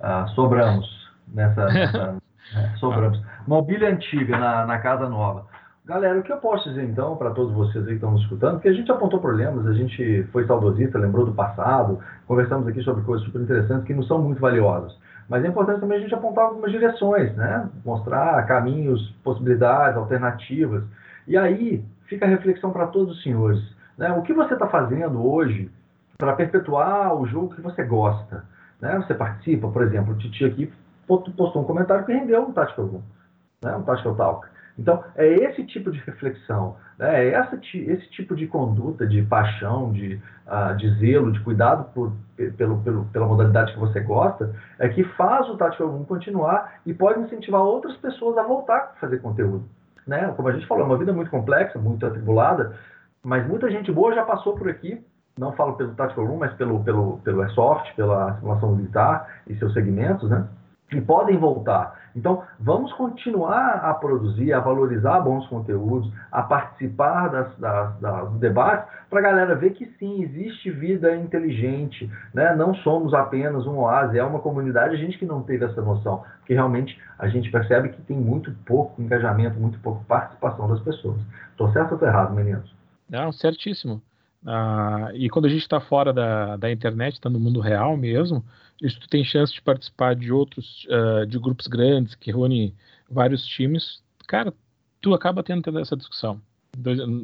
Uh, 0.00 0.28
sobramos 0.34 0.97
nessa. 1.32 1.66
nessa 1.72 2.16
né, 2.54 2.74
sobramos. 2.78 3.20
Mobília 3.46 3.90
antiga 3.90 4.38
na, 4.38 4.66
na 4.66 4.78
casa 4.78 5.08
nova. 5.08 5.46
Galera, 5.84 6.18
o 6.18 6.22
que 6.22 6.30
eu 6.30 6.36
posso 6.36 6.68
dizer 6.68 6.84
então 6.84 7.16
para 7.16 7.30
todos 7.30 7.54
vocês 7.54 7.82
aí 7.84 7.90
que 7.90 7.94
estão 7.94 8.10
nos 8.10 8.20
escutando? 8.22 8.54
Porque 8.54 8.68
a 8.68 8.72
gente 8.74 8.92
apontou 8.92 9.20
problemas, 9.20 9.66
a 9.66 9.72
gente 9.72 10.22
foi 10.32 10.46
saudosista, 10.46 10.98
lembrou 10.98 11.24
do 11.24 11.32
passado, 11.32 11.98
conversamos 12.26 12.68
aqui 12.68 12.82
sobre 12.82 13.02
coisas 13.04 13.26
super 13.26 13.40
interessantes 13.40 13.86
que 13.86 13.94
não 13.94 14.02
são 14.02 14.20
muito 14.20 14.38
valiosas. 14.38 14.94
Mas 15.28 15.44
é 15.44 15.48
importante 15.48 15.80
também 15.80 15.98
a 15.98 16.00
gente 16.00 16.14
apontar 16.14 16.44
algumas 16.44 16.70
direções, 16.70 17.34
né? 17.36 17.68
Mostrar 17.84 18.44
caminhos, 18.46 19.10
possibilidades, 19.24 19.96
alternativas. 19.96 20.84
E 21.26 21.36
aí 21.36 21.84
fica 22.04 22.26
a 22.26 22.28
reflexão 22.28 22.70
para 22.70 22.86
todos 22.86 23.16
os 23.16 23.22
senhores. 23.22 23.62
Né? 23.96 24.10
O 24.12 24.22
que 24.22 24.32
você 24.32 24.54
está 24.54 24.66
fazendo 24.66 25.26
hoje 25.26 25.70
para 26.16 26.32
perpetuar 26.34 27.14
o 27.14 27.26
jogo 27.26 27.54
que 27.54 27.60
você 27.60 27.82
gosta? 27.84 28.44
Né? 28.80 28.96
Você 28.96 29.14
participa, 29.14 29.68
por 29.68 29.82
exemplo, 29.82 30.14
o 30.14 30.16
Titi 30.16 30.44
aqui 30.44 30.72
postou 31.08 31.62
um 31.62 31.64
comentário 31.64 32.04
que 32.04 32.12
rendeu 32.12 32.42
um 32.42 32.52
Tactical 32.52 32.86
Room, 32.86 33.02
né? 33.62 33.74
um 33.76 33.82
Tactical 33.82 34.14
Talk. 34.14 34.48
Então, 34.78 35.02
é 35.16 35.26
esse 35.26 35.64
tipo 35.64 35.90
de 35.90 35.98
reflexão, 36.00 36.76
né? 36.98 37.24
é 37.24 37.32
essa, 37.32 37.56
esse 37.56 38.08
tipo 38.10 38.36
de 38.36 38.46
conduta, 38.46 39.06
de 39.06 39.22
paixão, 39.22 39.92
de, 39.92 40.20
uh, 40.46 40.76
de 40.76 40.88
zelo, 41.00 41.32
de 41.32 41.40
cuidado 41.40 41.92
por, 41.92 42.12
pelo, 42.56 42.78
pelo, 42.82 43.04
pela 43.06 43.26
modalidade 43.26 43.72
que 43.72 43.78
você 43.80 43.98
gosta, 44.00 44.54
é 44.78 44.88
que 44.88 45.02
faz 45.02 45.48
o 45.48 45.56
Tactical 45.56 45.88
Room 45.88 46.04
continuar 46.04 46.80
e 46.86 46.94
pode 46.94 47.18
incentivar 47.20 47.60
outras 47.60 47.96
pessoas 47.96 48.38
a 48.38 48.44
voltar 48.44 48.92
a 48.94 49.00
fazer 49.00 49.18
conteúdo. 49.18 49.64
Né? 50.06 50.32
Como 50.36 50.48
a 50.48 50.52
gente 50.52 50.66
falou, 50.66 50.84
é 50.84 50.86
uma 50.86 50.96
vida 50.96 51.12
muito 51.12 51.30
complexa, 51.30 51.78
muito 51.78 52.06
atribulada, 52.06 52.76
mas 53.22 53.46
muita 53.48 53.68
gente 53.70 53.90
boa 53.90 54.14
já 54.14 54.24
passou 54.24 54.54
por 54.54 54.68
aqui, 54.68 55.04
não 55.36 55.52
falo 55.52 55.74
pelo 55.74 55.94
Tactical 55.94 56.24
Room, 56.24 56.38
mas 56.38 56.52
pelo, 56.54 56.82
pelo, 56.84 57.18
pelo 57.18 57.42
Airsoft, 57.42 57.94
pela 57.96 58.36
simulação 58.36 58.76
militar 58.76 59.40
e 59.46 59.56
seus 59.56 59.72
segmentos, 59.72 60.30
né? 60.30 60.46
E 60.92 61.00
podem 61.00 61.36
voltar. 61.36 61.98
Então, 62.16 62.42
vamos 62.58 62.92
continuar 62.94 63.76
a 63.76 63.94
produzir, 63.94 64.52
a 64.52 64.60
valorizar 64.60 65.20
bons 65.20 65.46
conteúdos, 65.46 66.10
a 66.32 66.42
participar 66.42 67.28
das, 67.28 67.56
das, 67.58 68.00
das 68.00 68.30
dos 68.30 68.40
debates, 68.40 68.88
para 69.08 69.20
a 69.20 69.22
galera 69.22 69.54
ver 69.54 69.70
que 69.70 69.86
sim, 69.98 70.22
existe 70.22 70.70
vida 70.70 71.14
inteligente, 71.14 72.10
né? 72.34 72.54
não 72.56 72.74
somos 72.76 73.14
apenas 73.14 73.66
um 73.66 73.78
oásis, 73.78 74.16
é 74.16 74.24
uma 74.24 74.40
comunidade, 74.40 74.94
a 74.94 74.98
gente 74.98 75.18
que 75.18 75.26
não 75.26 75.42
teve 75.42 75.64
essa 75.64 75.80
noção, 75.80 76.24
porque 76.38 76.54
realmente 76.54 76.98
a 77.18 77.28
gente 77.28 77.50
percebe 77.50 77.90
que 77.90 78.02
tem 78.02 78.16
muito 78.16 78.52
pouco 78.66 79.00
engajamento, 79.00 79.58
muito 79.60 79.78
pouco 79.80 80.04
participação 80.04 80.68
das 80.68 80.80
pessoas. 80.80 81.20
Estou 81.50 81.70
certo 81.72 81.90
ou 81.90 81.94
estou 81.94 82.08
errado, 82.08 82.34
meninos? 82.34 82.74
Não, 83.08 83.30
certíssimo. 83.32 84.02
Ah, 84.46 85.10
e 85.14 85.28
quando 85.28 85.46
a 85.46 85.48
gente 85.48 85.62
está 85.62 85.80
fora 85.80 86.12
da, 86.12 86.56
da 86.56 86.70
internet, 86.70 87.14
está 87.14 87.28
no 87.28 87.40
mundo 87.40 87.60
real 87.60 87.96
mesmo, 87.96 88.44
isso 88.82 89.00
tu 89.00 89.08
tem 89.08 89.24
chance 89.24 89.52
de 89.52 89.60
participar 89.60 90.14
de 90.14 90.32
outros, 90.32 90.86
uh, 90.86 91.26
de 91.26 91.38
grupos 91.38 91.66
grandes 91.66 92.14
que 92.14 92.30
reúnem 92.30 92.74
vários 93.10 93.44
times, 93.44 94.02
cara, 94.26 94.52
tu 95.00 95.14
acaba 95.14 95.42
tendo 95.42 95.78
essa 95.78 95.96
discussão. 95.96 96.40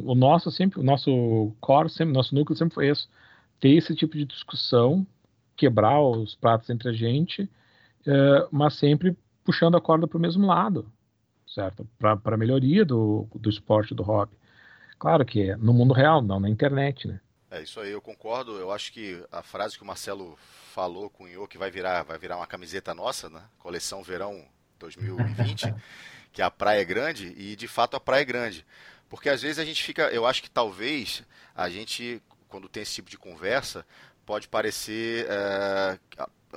O 0.04 0.14
nosso 0.14 0.50
sempre, 0.50 0.80
o 0.80 0.82
nosso 0.82 1.54
core, 1.60 1.88
sempre, 1.88 2.12
nosso 2.12 2.34
núcleo 2.34 2.56
sempre 2.56 2.74
foi 2.74 2.88
isso, 2.88 3.08
ter 3.60 3.70
esse 3.70 3.94
tipo 3.94 4.16
de 4.16 4.24
discussão, 4.24 5.06
quebrar 5.56 6.00
os 6.00 6.34
pratos 6.34 6.68
entre 6.70 6.88
a 6.88 6.92
gente, 6.92 7.42
uh, 7.42 8.48
mas 8.50 8.74
sempre 8.74 9.16
puxando 9.44 9.76
a 9.76 9.80
corda 9.80 10.08
para 10.08 10.18
o 10.18 10.20
mesmo 10.20 10.46
lado, 10.46 10.90
certo? 11.46 11.86
Para 11.98 12.18
a 12.24 12.36
melhoria 12.36 12.84
do, 12.84 13.28
do 13.34 13.48
esporte, 13.48 13.94
do 13.94 14.02
hobby. 14.02 14.32
Claro 14.98 15.24
que 15.24 15.50
é 15.50 15.56
no 15.56 15.72
mundo 15.72 15.92
real, 15.92 16.22
não 16.22 16.40
na 16.40 16.48
internet, 16.48 17.06
né? 17.06 17.20
É 17.54 17.62
isso 17.62 17.78
aí, 17.78 17.92
eu 17.92 18.02
concordo. 18.02 18.58
Eu 18.58 18.72
acho 18.72 18.92
que 18.92 19.24
a 19.30 19.40
frase 19.40 19.76
que 19.76 19.84
o 19.84 19.86
Marcelo 19.86 20.36
falou, 20.72 21.08
cunhou, 21.08 21.46
que 21.46 21.56
vai 21.56 21.70
virar, 21.70 22.02
vai 22.02 22.18
virar 22.18 22.36
uma 22.36 22.48
camiseta 22.48 22.92
nossa, 22.92 23.30
né? 23.30 23.40
Coleção 23.60 24.02
Verão 24.02 24.44
2020, 24.80 25.72
que 26.32 26.42
a 26.42 26.50
praia 26.50 26.80
é 26.80 26.84
grande, 26.84 27.32
e 27.36 27.54
de 27.54 27.68
fato 27.68 27.94
a 27.94 28.00
praia 28.00 28.22
é 28.22 28.24
grande. 28.24 28.66
Porque 29.08 29.28
às 29.28 29.40
vezes 29.40 29.60
a 29.60 29.64
gente 29.64 29.84
fica, 29.84 30.08
eu 30.08 30.26
acho 30.26 30.42
que 30.42 30.50
talvez 30.50 31.22
a 31.54 31.70
gente, 31.70 32.20
quando 32.48 32.68
tem 32.68 32.82
esse 32.82 32.94
tipo 32.94 33.08
de 33.08 33.16
conversa, 33.16 33.86
pode 34.26 34.48
parecer 34.48 35.24
é, 35.30 35.96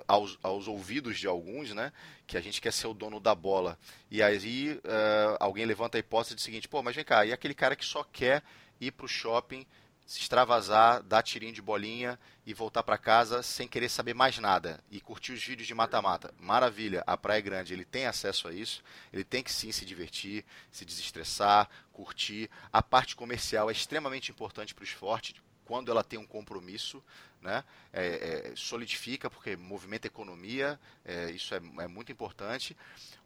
aos, 0.07 0.39
aos, 0.41 0.67
ouvidos 0.67 1.19
de 1.19 1.27
alguns, 1.27 1.75
né, 1.75 1.93
que 2.25 2.35
a 2.37 2.41
gente 2.41 2.59
quer 2.59 2.73
ser 2.73 2.87
o 2.87 2.93
dono 2.95 3.19
da 3.19 3.35
bola. 3.35 3.77
E 4.09 4.23
aí 4.23 4.81
é, 4.83 5.37
alguém 5.39 5.63
levanta 5.63 5.95
a 5.95 5.99
hipótese 5.99 6.33
do 6.33 6.41
seguinte, 6.41 6.67
pô, 6.67 6.81
mas 6.81 6.95
vem 6.95 7.05
cá, 7.05 7.23
e 7.23 7.31
aquele 7.31 7.53
cara 7.53 7.75
que 7.75 7.85
só 7.85 8.03
quer 8.03 8.41
ir 8.81 8.89
para 8.89 9.05
o 9.05 9.07
shopping 9.07 9.63
se 10.07 10.21
extravasar, 10.21 11.03
dar 11.03 11.21
tirinho 11.21 11.51
de 11.51 11.61
bolinha 11.61 12.17
e 12.45 12.53
voltar 12.53 12.81
para 12.81 12.97
casa 12.97 13.43
sem 13.43 13.67
querer 13.67 13.89
saber 13.89 14.13
mais 14.13 14.39
nada 14.39 14.81
e 14.89 15.01
curtir 15.01 15.33
os 15.33 15.43
vídeos 15.43 15.67
de 15.67 15.75
mata-mata. 15.75 16.33
Maravilha, 16.39 17.03
a 17.05 17.17
Praia 17.17 17.39
é 17.39 17.41
Grande, 17.41 17.73
ele 17.73 17.83
tem 17.83 18.05
acesso 18.05 18.47
a 18.47 18.53
isso, 18.53 18.81
ele 19.11 19.25
tem 19.25 19.43
que 19.43 19.51
sim 19.51 19.69
se 19.69 19.85
divertir, 19.85 20.45
se 20.71 20.85
desestressar, 20.85 21.69
curtir. 21.91 22.49
A 22.71 22.81
parte 22.81 23.17
comercial 23.17 23.69
é 23.69 23.73
extremamente 23.73 24.31
importante 24.31 24.73
para 24.73 24.83
o 24.83 24.85
esporte, 24.85 25.35
quando 25.65 25.91
ela 25.91 26.05
tem 26.05 26.17
um 26.17 26.25
compromisso, 26.25 27.03
né? 27.41 27.63
É, 27.93 28.51
é, 28.51 28.53
solidifica, 28.55 29.29
porque 29.29 29.55
movimenta 29.55 30.07
economia, 30.07 30.79
é, 31.05 31.31
isso 31.31 31.53
é, 31.53 31.57
é, 31.57 31.87
muito 31.87 32.11
importante. 32.11 32.75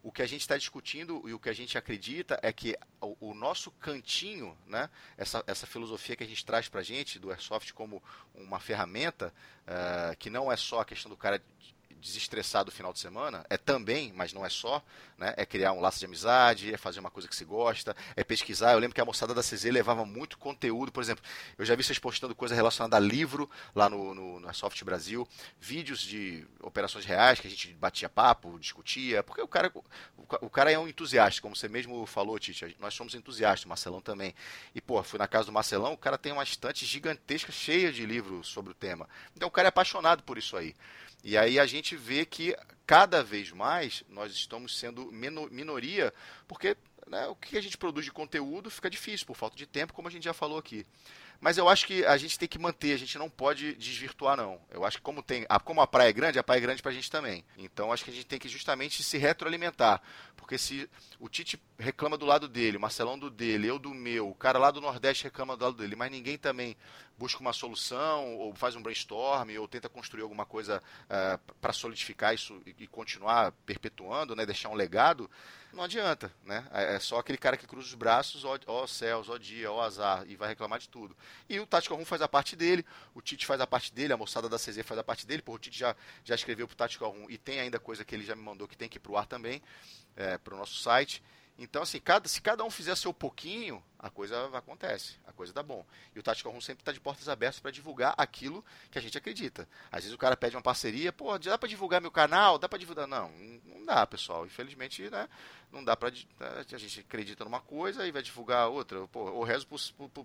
O 0.02 0.12
que 0.12 0.22
a 0.22 0.26
gente 0.26 0.42
está 0.42 0.56
discutindo 0.56 1.28
e 1.28 1.32
o 1.32 1.38
que 1.38 1.48
a 1.48 1.52
gente 1.52 1.76
acredita 1.78 2.38
é 2.42 2.52
que 2.52 2.76
o, 3.00 3.30
o, 3.30 3.34
nosso 3.34 3.70
cantinho, 3.72 4.56
né? 4.66 4.88
essa, 5.16 5.42
essa 5.46 5.66
filosofia 5.66 6.16
que 6.16 6.24
a 6.24 6.26
gente 6.26 6.44
traz 6.44 6.68
para 6.68 6.80
a 6.80 6.84
gente 6.84 7.18
do 7.18 7.30
Airsoft 7.30 7.72
como 7.72 8.02
uma 8.34 8.60
ferramenta, 8.60 9.32
uh, 9.62 10.16
que 10.16 10.30
não 10.30 10.50
é 10.50 10.56
só 10.56 10.80
a 10.80 10.84
questão 10.84 11.10
do 11.10 11.16
cara 11.16 11.42
desestressar 12.02 12.64
do 12.64 12.72
final 12.72 12.92
de 12.92 12.98
semana, 12.98 13.46
é 13.48 13.56
também, 13.56 14.12
mas 14.12 14.32
não 14.32 14.44
é 14.44 14.50
só, 14.50 14.82
né? 15.16 15.32
É 15.36 15.46
criar 15.46 15.72
um 15.72 15.80
laço 15.80 16.00
de 16.00 16.04
amizade, 16.04 16.74
é 16.74 16.76
fazer 16.76 16.98
uma 16.98 17.10
coisa 17.10 17.28
que 17.28 17.36
se 17.36 17.44
gosta, 17.44 17.96
é 18.16 18.24
pesquisar. 18.24 18.72
Eu 18.72 18.80
lembro 18.80 18.94
que 18.94 19.00
a 19.00 19.04
moçada 19.04 19.32
da 19.32 19.40
CZ 19.40 19.64
levava 19.66 20.04
muito 20.04 20.36
conteúdo, 20.36 20.90
por 20.90 21.02
exemplo, 21.02 21.24
eu 21.56 21.64
já 21.64 21.76
vi 21.76 21.84
vocês 21.84 21.98
postando 21.98 22.34
coisa 22.34 22.54
relacionada 22.54 22.96
a 22.96 23.00
livro 23.00 23.48
lá 23.74 23.88
no, 23.88 24.12
no, 24.14 24.40
no 24.40 24.54
Soft 24.54 24.82
Brasil, 24.82 25.26
vídeos 25.60 26.00
de 26.00 26.44
operações 26.60 27.04
reais 27.04 27.38
que 27.38 27.46
a 27.46 27.50
gente 27.50 27.72
batia 27.74 28.08
papo, 28.08 28.58
discutia, 28.58 29.22
porque 29.22 29.40
o 29.40 29.48
cara, 29.48 29.70
o, 29.74 29.84
o 30.40 30.50
cara 30.50 30.72
é 30.72 30.78
um 30.78 30.88
entusiasta, 30.88 31.40
como 31.40 31.54
você 31.54 31.68
mesmo 31.68 32.04
falou, 32.04 32.38
Tite, 32.38 32.76
nós 32.80 32.94
somos 32.94 33.14
entusiastas, 33.14 33.64
o 33.64 33.68
Marcelão 33.68 34.00
também. 34.00 34.34
E, 34.74 34.80
pô, 34.80 35.00
fui 35.04 35.18
na 35.18 35.28
casa 35.28 35.46
do 35.46 35.52
Marcelão, 35.52 35.92
o 35.92 35.96
cara 35.96 36.18
tem 36.18 36.32
uma 36.32 36.42
estante 36.42 36.84
gigantesca 36.84 37.52
cheia 37.52 37.92
de 37.92 38.04
livros 38.04 38.48
sobre 38.48 38.72
o 38.72 38.74
tema. 38.74 39.08
Então 39.36 39.48
o 39.48 39.50
cara 39.50 39.68
é 39.68 39.70
apaixonado 39.70 40.24
por 40.24 40.36
isso 40.36 40.56
aí. 40.56 40.74
E 41.22 41.36
aí 41.36 41.58
a 41.58 41.66
gente 41.66 41.96
vê 41.96 42.24
que 42.24 42.56
cada 42.86 43.22
vez 43.22 43.52
mais 43.52 44.02
nós 44.08 44.32
estamos 44.32 44.76
sendo 44.76 45.10
minoria, 45.12 46.12
porque 46.48 46.76
né, 47.06 47.26
o 47.26 47.36
que 47.36 47.56
a 47.56 47.60
gente 47.60 47.78
produz 47.78 48.04
de 48.04 48.12
conteúdo 48.12 48.70
fica 48.70 48.90
difícil 48.90 49.26
por 49.26 49.36
falta 49.36 49.56
de 49.56 49.66
tempo, 49.66 49.92
como 49.92 50.08
a 50.08 50.10
gente 50.10 50.24
já 50.24 50.32
falou 50.32 50.58
aqui. 50.58 50.86
Mas 51.42 51.58
eu 51.58 51.68
acho 51.68 51.88
que 51.88 52.06
a 52.06 52.16
gente 52.16 52.38
tem 52.38 52.48
que 52.48 52.56
manter, 52.56 52.92
a 52.92 52.96
gente 52.96 53.18
não 53.18 53.28
pode 53.28 53.74
desvirtuar, 53.74 54.36
não. 54.36 54.60
Eu 54.70 54.84
acho 54.84 54.98
que 54.98 55.02
como 55.02 55.24
tem. 55.24 55.44
A, 55.48 55.58
como 55.58 55.80
a 55.80 55.88
praia 55.88 56.10
é 56.10 56.12
grande, 56.12 56.38
a 56.38 56.42
praia 56.42 56.58
é 56.58 56.60
grande 56.60 56.80
pra 56.80 56.92
gente 56.92 57.10
também. 57.10 57.44
Então 57.58 57.92
acho 57.92 58.04
que 58.04 58.12
a 58.12 58.14
gente 58.14 58.26
tem 58.26 58.38
que 58.38 58.48
justamente 58.48 59.02
se 59.02 59.18
retroalimentar. 59.18 60.00
Porque 60.36 60.56
se 60.56 60.88
o 61.18 61.28
Tite 61.28 61.60
reclama 61.76 62.16
do 62.16 62.24
lado 62.24 62.46
dele, 62.46 62.76
o 62.76 62.80
Marcelão 62.80 63.18
do 63.18 63.28
dele, 63.28 63.66
eu 63.66 63.76
do 63.76 63.92
meu, 63.92 64.28
o 64.28 64.34
cara 64.36 64.56
lá 64.56 64.70
do 64.70 64.80
Nordeste 64.80 65.24
reclama 65.24 65.56
do 65.56 65.64
lado 65.64 65.76
dele, 65.76 65.96
mas 65.96 66.12
ninguém 66.12 66.38
também 66.38 66.76
busca 67.18 67.40
uma 67.40 67.52
solução, 67.52 68.36
ou 68.36 68.54
faz 68.54 68.76
um 68.76 68.82
brainstorm, 68.82 69.58
ou 69.58 69.66
tenta 69.66 69.88
construir 69.88 70.22
alguma 70.22 70.46
coisa 70.46 70.78
uh, 70.78 70.80
eh, 71.10 71.38
para 71.60 71.72
solidificar 71.72 72.34
isso 72.34 72.60
e, 72.64 72.84
e 72.84 72.86
continuar 72.86 73.52
perpetuando, 73.66 74.34
né, 74.34 74.46
deixar 74.46 74.68
um 74.68 74.74
legado 74.74 75.28
não 75.72 75.84
adianta, 75.84 76.32
né? 76.44 76.66
É, 76.70 76.96
é 76.96 76.98
só 76.98 77.18
aquele 77.18 77.38
cara 77.38 77.56
que 77.56 77.66
cruza 77.66 77.88
os 77.88 77.94
braços, 77.94 78.44
ó, 78.44 78.58
ó 78.66 78.86
céus, 78.86 79.28
ó 79.28 79.38
dia, 79.38 79.70
ó 79.70 79.80
azar, 79.80 80.24
e 80.28 80.36
vai 80.36 80.48
reclamar 80.48 80.78
de 80.78 80.88
tudo. 80.88 81.16
E 81.48 81.58
o 81.58 81.66
Tático 81.66 81.94
Room 81.94 82.04
faz 82.04 82.20
a 82.22 82.28
parte 82.28 82.54
dele, 82.54 82.84
o 83.14 83.20
Tite 83.20 83.46
faz 83.46 83.60
a 83.60 83.66
parte 83.66 83.92
dele, 83.92 84.12
a 84.12 84.16
moçada 84.16 84.48
da 84.48 84.58
CZ 84.58 84.82
faz 84.84 84.98
a 84.98 85.04
parte 85.04 85.26
dele, 85.26 85.42
porque 85.42 85.56
o 85.56 85.58
Tite 85.58 85.78
já, 85.78 85.96
já 86.24 86.34
escreveu 86.34 86.66
pro 86.66 86.76
Tático 86.76 87.06
Room 87.06 87.30
e 87.30 87.38
tem 87.38 87.60
ainda 87.60 87.78
coisa 87.78 88.04
que 88.04 88.14
ele 88.14 88.24
já 88.24 88.36
me 88.36 88.42
mandou 88.42 88.68
que 88.68 88.76
tem 88.76 88.88
que 88.88 88.98
ir 88.98 89.00
pro 89.00 89.16
ar 89.16 89.26
também, 89.26 89.62
é, 90.16 90.38
pro 90.38 90.56
nosso 90.56 90.74
site. 90.74 91.22
Então, 91.58 91.82
assim, 91.82 92.00
cada, 92.00 92.28
se 92.28 92.40
cada 92.40 92.64
um 92.64 92.70
fizer 92.70 92.96
seu 92.96 93.12
pouquinho, 93.12 93.82
a 94.02 94.10
coisa 94.10 94.50
acontece, 94.52 95.16
a 95.24 95.32
coisa 95.32 95.52
dá 95.52 95.62
bom. 95.62 95.86
E 96.14 96.18
o 96.18 96.22
Tactical 96.24 96.50
Room 96.50 96.60
sempre 96.60 96.82
está 96.82 96.90
de 96.90 96.98
portas 96.98 97.28
abertas 97.28 97.60
para 97.60 97.70
divulgar 97.70 98.14
aquilo 98.18 98.64
que 98.90 98.98
a 98.98 99.00
gente 99.00 99.16
acredita. 99.16 99.68
Às 99.92 100.00
vezes 100.02 100.12
o 100.12 100.18
cara 100.18 100.36
pede 100.36 100.56
uma 100.56 100.62
parceria, 100.62 101.12
pô, 101.12 101.38
dá 101.38 101.56
para 101.56 101.68
divulgar 101.68 102.00
meu 102.00 102.10
canal? 102.10 102.58
Dá 102.58 102.68
para 102.68 102.80
divulgar? 102.80 103.06
Não, 103.06 103.30
não 103.64 103.84
dá, 103.86 104.04
pessoal. 104.04 104.44
Infelizmente, 104.44 105.08
né, 105.08 105.28
não 105.72 105.84
dá 105.84 105.96
para 105.96 106.10
né, 106.10 106.64
a 106.72 106.78
gente 106.78 106.98
acredita 107.00 107.44
numa 107.44 107.60
coisa 107.60 108.04
e 108.04 108.10
vai 108.10 108.22
divulgar 108.22 108.68
outra. 108.68 109.06
Pô, 109.06 109.30
ou 109.30 109.44
rezo 109.44 109.68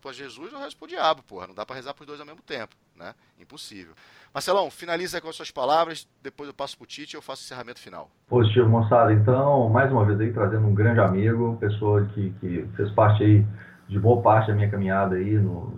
para 0.02 0.12
Jesus 0.12 0.52
ou 0.52 0.60
rezo 0.60 0.76
para 0.76 0.86
o 0.86 0.90
diabo, 0.90 1.22
porra. 1.22 1.46
Não 1.46 1.54
dá 1.54 1.64
para 1.64 1.76
rezar 1.76 1.94
para 1.94 2.02
os 2.02 2.08
dois 2.08 2.20
ao 2.20 2.26
mesmo 2.26 2.42
tempo, 2.42 2.76
né? 2.96 3.14
Impossível. 3.40 3.94
Marcelão, 4.34 4.72
finaliza 4.72 5.22
com 5.22 5.30
as 5.30 5.36
suas 5.36 5.52
palavras, 5.52 6.08
depois 6.22 6.48
eu 6.48 6.54
passo 6.54 6.76
para 6.76 6.84
o 6.84 6.88
Tite 6.88 7.16
e 7.16 7.18
eu 7.18 7.22
faço 7.22 7.44
o 7.44 7.46
encerramento 7.46 7.80
final. 7.80 8.10
Positivo, 8.28 8.68
moçada. 8.70 9.14
Então, 9.14 9.70
mais 9.70 9.92
uma 9.92 10.04
vez 10.04 10.20
aí, 10.20 10.34
trazendo 10.34 10.66
um 10.66 10.74
grande 10.74 11.00
amigo, 11.00 11.58
pessoa 11.60 12.06
que, 12.08 12.32
que 12.40 12.68
fez 12.76 12.92
parte 12.92 13.24
aí 13.24 13.46
de 13.88 14.00
boa 14.00 14.22
parte 14.22 14.48
da 14.48 14.54
minha 14.54 14.70
caminhada 14.70 15.16
aí 15.16 15.38
no, 15.38 15.72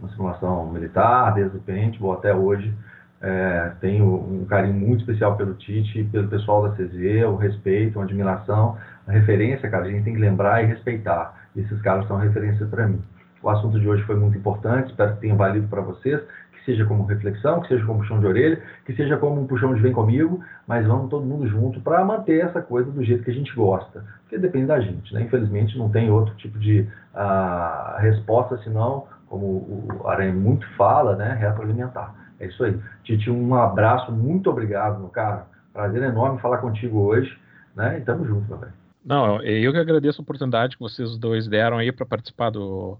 na 0.00 0.08
simulação 0.08 0.70
militar, 0.70 1.34
desde 1.34 1.56
o 1.56 1.60
paintball 1.60 2.14
até 2.14 2.34
hoje. 2.34 2.74
É, 3.20 3.70
tenho 3.80 4.04
um 4.04 4.44
carinho 4.46 4.74
muito 4.74 5.00
especial 5.00 5.36
pelo 5.36 5.54
Tite, 5.54 6.02
pelo 6.10 6.26
pessoal 6.26 6.68
da 6.68 6.74
CZ, 6.74 7.24
o 7.28 7.36
respeito, 7.36 8.00
a 8.00 8.02
admiração, 8.02 8.76
a 9.06 9.12
referência, 9.12 9.70
cara, 9.70 9.84
a 9.84 9.88
gente 9.88 10.02
tem 10.02 10.14
que 10.14 10.20
lembrar 10.20 10.62
e 10.62 10.66
respeitar. 10.66 11.40
Esses 11.56 11.80
caras 11.82 12.06
são 12.08 12.16
referência 12.16 12.66
para 12.66 12.88
mim. 12.88 13.00
O 13.42 13.50
assunto 13.50 13.78
de 13.80 13.88
hoje 13.88 14.02
foi 14.04 14.14
muito 14.14 14.38
importante, 14.38 14.90
espero 14.90 15.14
que 15.14 15.20
tenha 15.20 15.34
valido 15.34 15.66
para 15.66 15.80
vocês, 15.80 16.20
que 16.52 16.64
seja 16.64 16.84
como 16.84 17.04
reflexão, 17.04 17.60
que 17.60 17.68
seja 17.68 17.84
como 17.84 17.98
puxão 17.98 18.20
de 18.20 18.26
orelha, 18.26 18.62
que 18.86 18.94
seja 18.94 19.16
como 19.16 19.40
um 19.40 19.46
puxão 19.46 19.74
de 19.74 19.80
vem 19.80 19.92
comigo, 19.92 20.40
mas 20.66 20.86
vamos 20.86 21.10
todo 21.10 21.26
mundo 21.26 21.48
junto 21.48 21.80
para 21.80 22.04
manter 22.04 22.44
essa 22.44 22.62
coisa 22.62 22.90
do 22.90 23.02
jeito 23.02 23.24
que 23.24 23.30
a 23.30 23.34
gente 23.34 23.52
gosta, 23.54 24.04
porque 24.22 24.38
depende 24.38 24.66
da 24.66 24.80
gente, 24.80 25.12
né? 25.12 25.22
Infelizmente 25.22 25.76
não 25.76 25.90
tem 25.90 26.10
outro 26.10 26.34
tipo 26.36 26.56
de 26.58 26.86
uh, 27.14 27.98
resposta 27.98 28.56
senão, 28.58 29.06
como 29.26 29.46
o 29.46 30.06
Aranha 30.06 30.32
muito 30.32 30.66
fala, 30.76 31.16
né? 31.16 31.34
Retroalimentar. 31.34 32.14
É 32.38 32.46
isso 32.46 32.62
aí. 32.62 32.78
Titi, 33.02 33.30
um 33.30 33.54
abraço, 33.54 34.12
muito 34.12 34.50
obrigado, 34.50 35.00
meu 35.00 35.08
cara. 35.08 35.46
Prazer 35.72 36.02
enorme 36.02 36.38
falar 36.40 36.58
contigo 36.58 37.00
hoje, 37.00 37.36
né? 37.74 37.98
E 37.98 38.02
tamo 38.02 38.24
junto, 38.24 38.46
meu 38.48 38.58
velho. 38.58 38.72
Não, 39.04 39.42
eu 39.42 39.72
que 39.72 39.78
agradeço 39.78 40.20
a 40.20 40.22
oportunidade 40.22 40.76
que 40.76 40.82
vocês 40.82 41.16
dois 41.18 41.48
deram 41.48 41.78
aí 41.78 41.90
para 41.90 42.06
participar 42.06 42.50
do, 42.50 42.96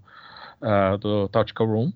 uh, 0.63 0.97
do 0.97 1.27
Tactical 1.27 1.67
Room 1.67 1.91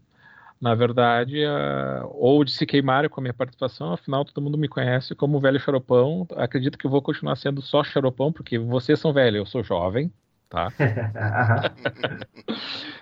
na 0.59 0.73
verdade, 0.73 1.45
uh, 1.45 2.09
ou 2.13 2.43
de 2.43 2.51
se 2.51 2.65
queimarem 2.65 3.09
com 3.09 3.19
a 3.19 3.23
minha 3.23 3.33
participação, 3.33 3.93
afinal 3.93 4.25
todo 4.25 4.43
mundo 4.43 4.57
me 4.57 4.67
conhece 4.67 5.13
como 5.13 5.39
velho 5.39 5.59
xaropão. 5.59 6.27
Acredito 6.35 6.77
que 6.77 6.85
eu 6.85 6.91
vou 6.91 7.01
continuar 7.01 7.35
sendo 7.35 7.61
só 7.61 7.83
xaropão, 7.83 8.31
porque 8.31 8.57
vocês 8.57 8.99
são 8.99 9.13
velhos, 9.13 9.39
eu 9.39 9.45
sou 9.45 9.63
jovem, 9.63 10.11
tá? 10.49 10.69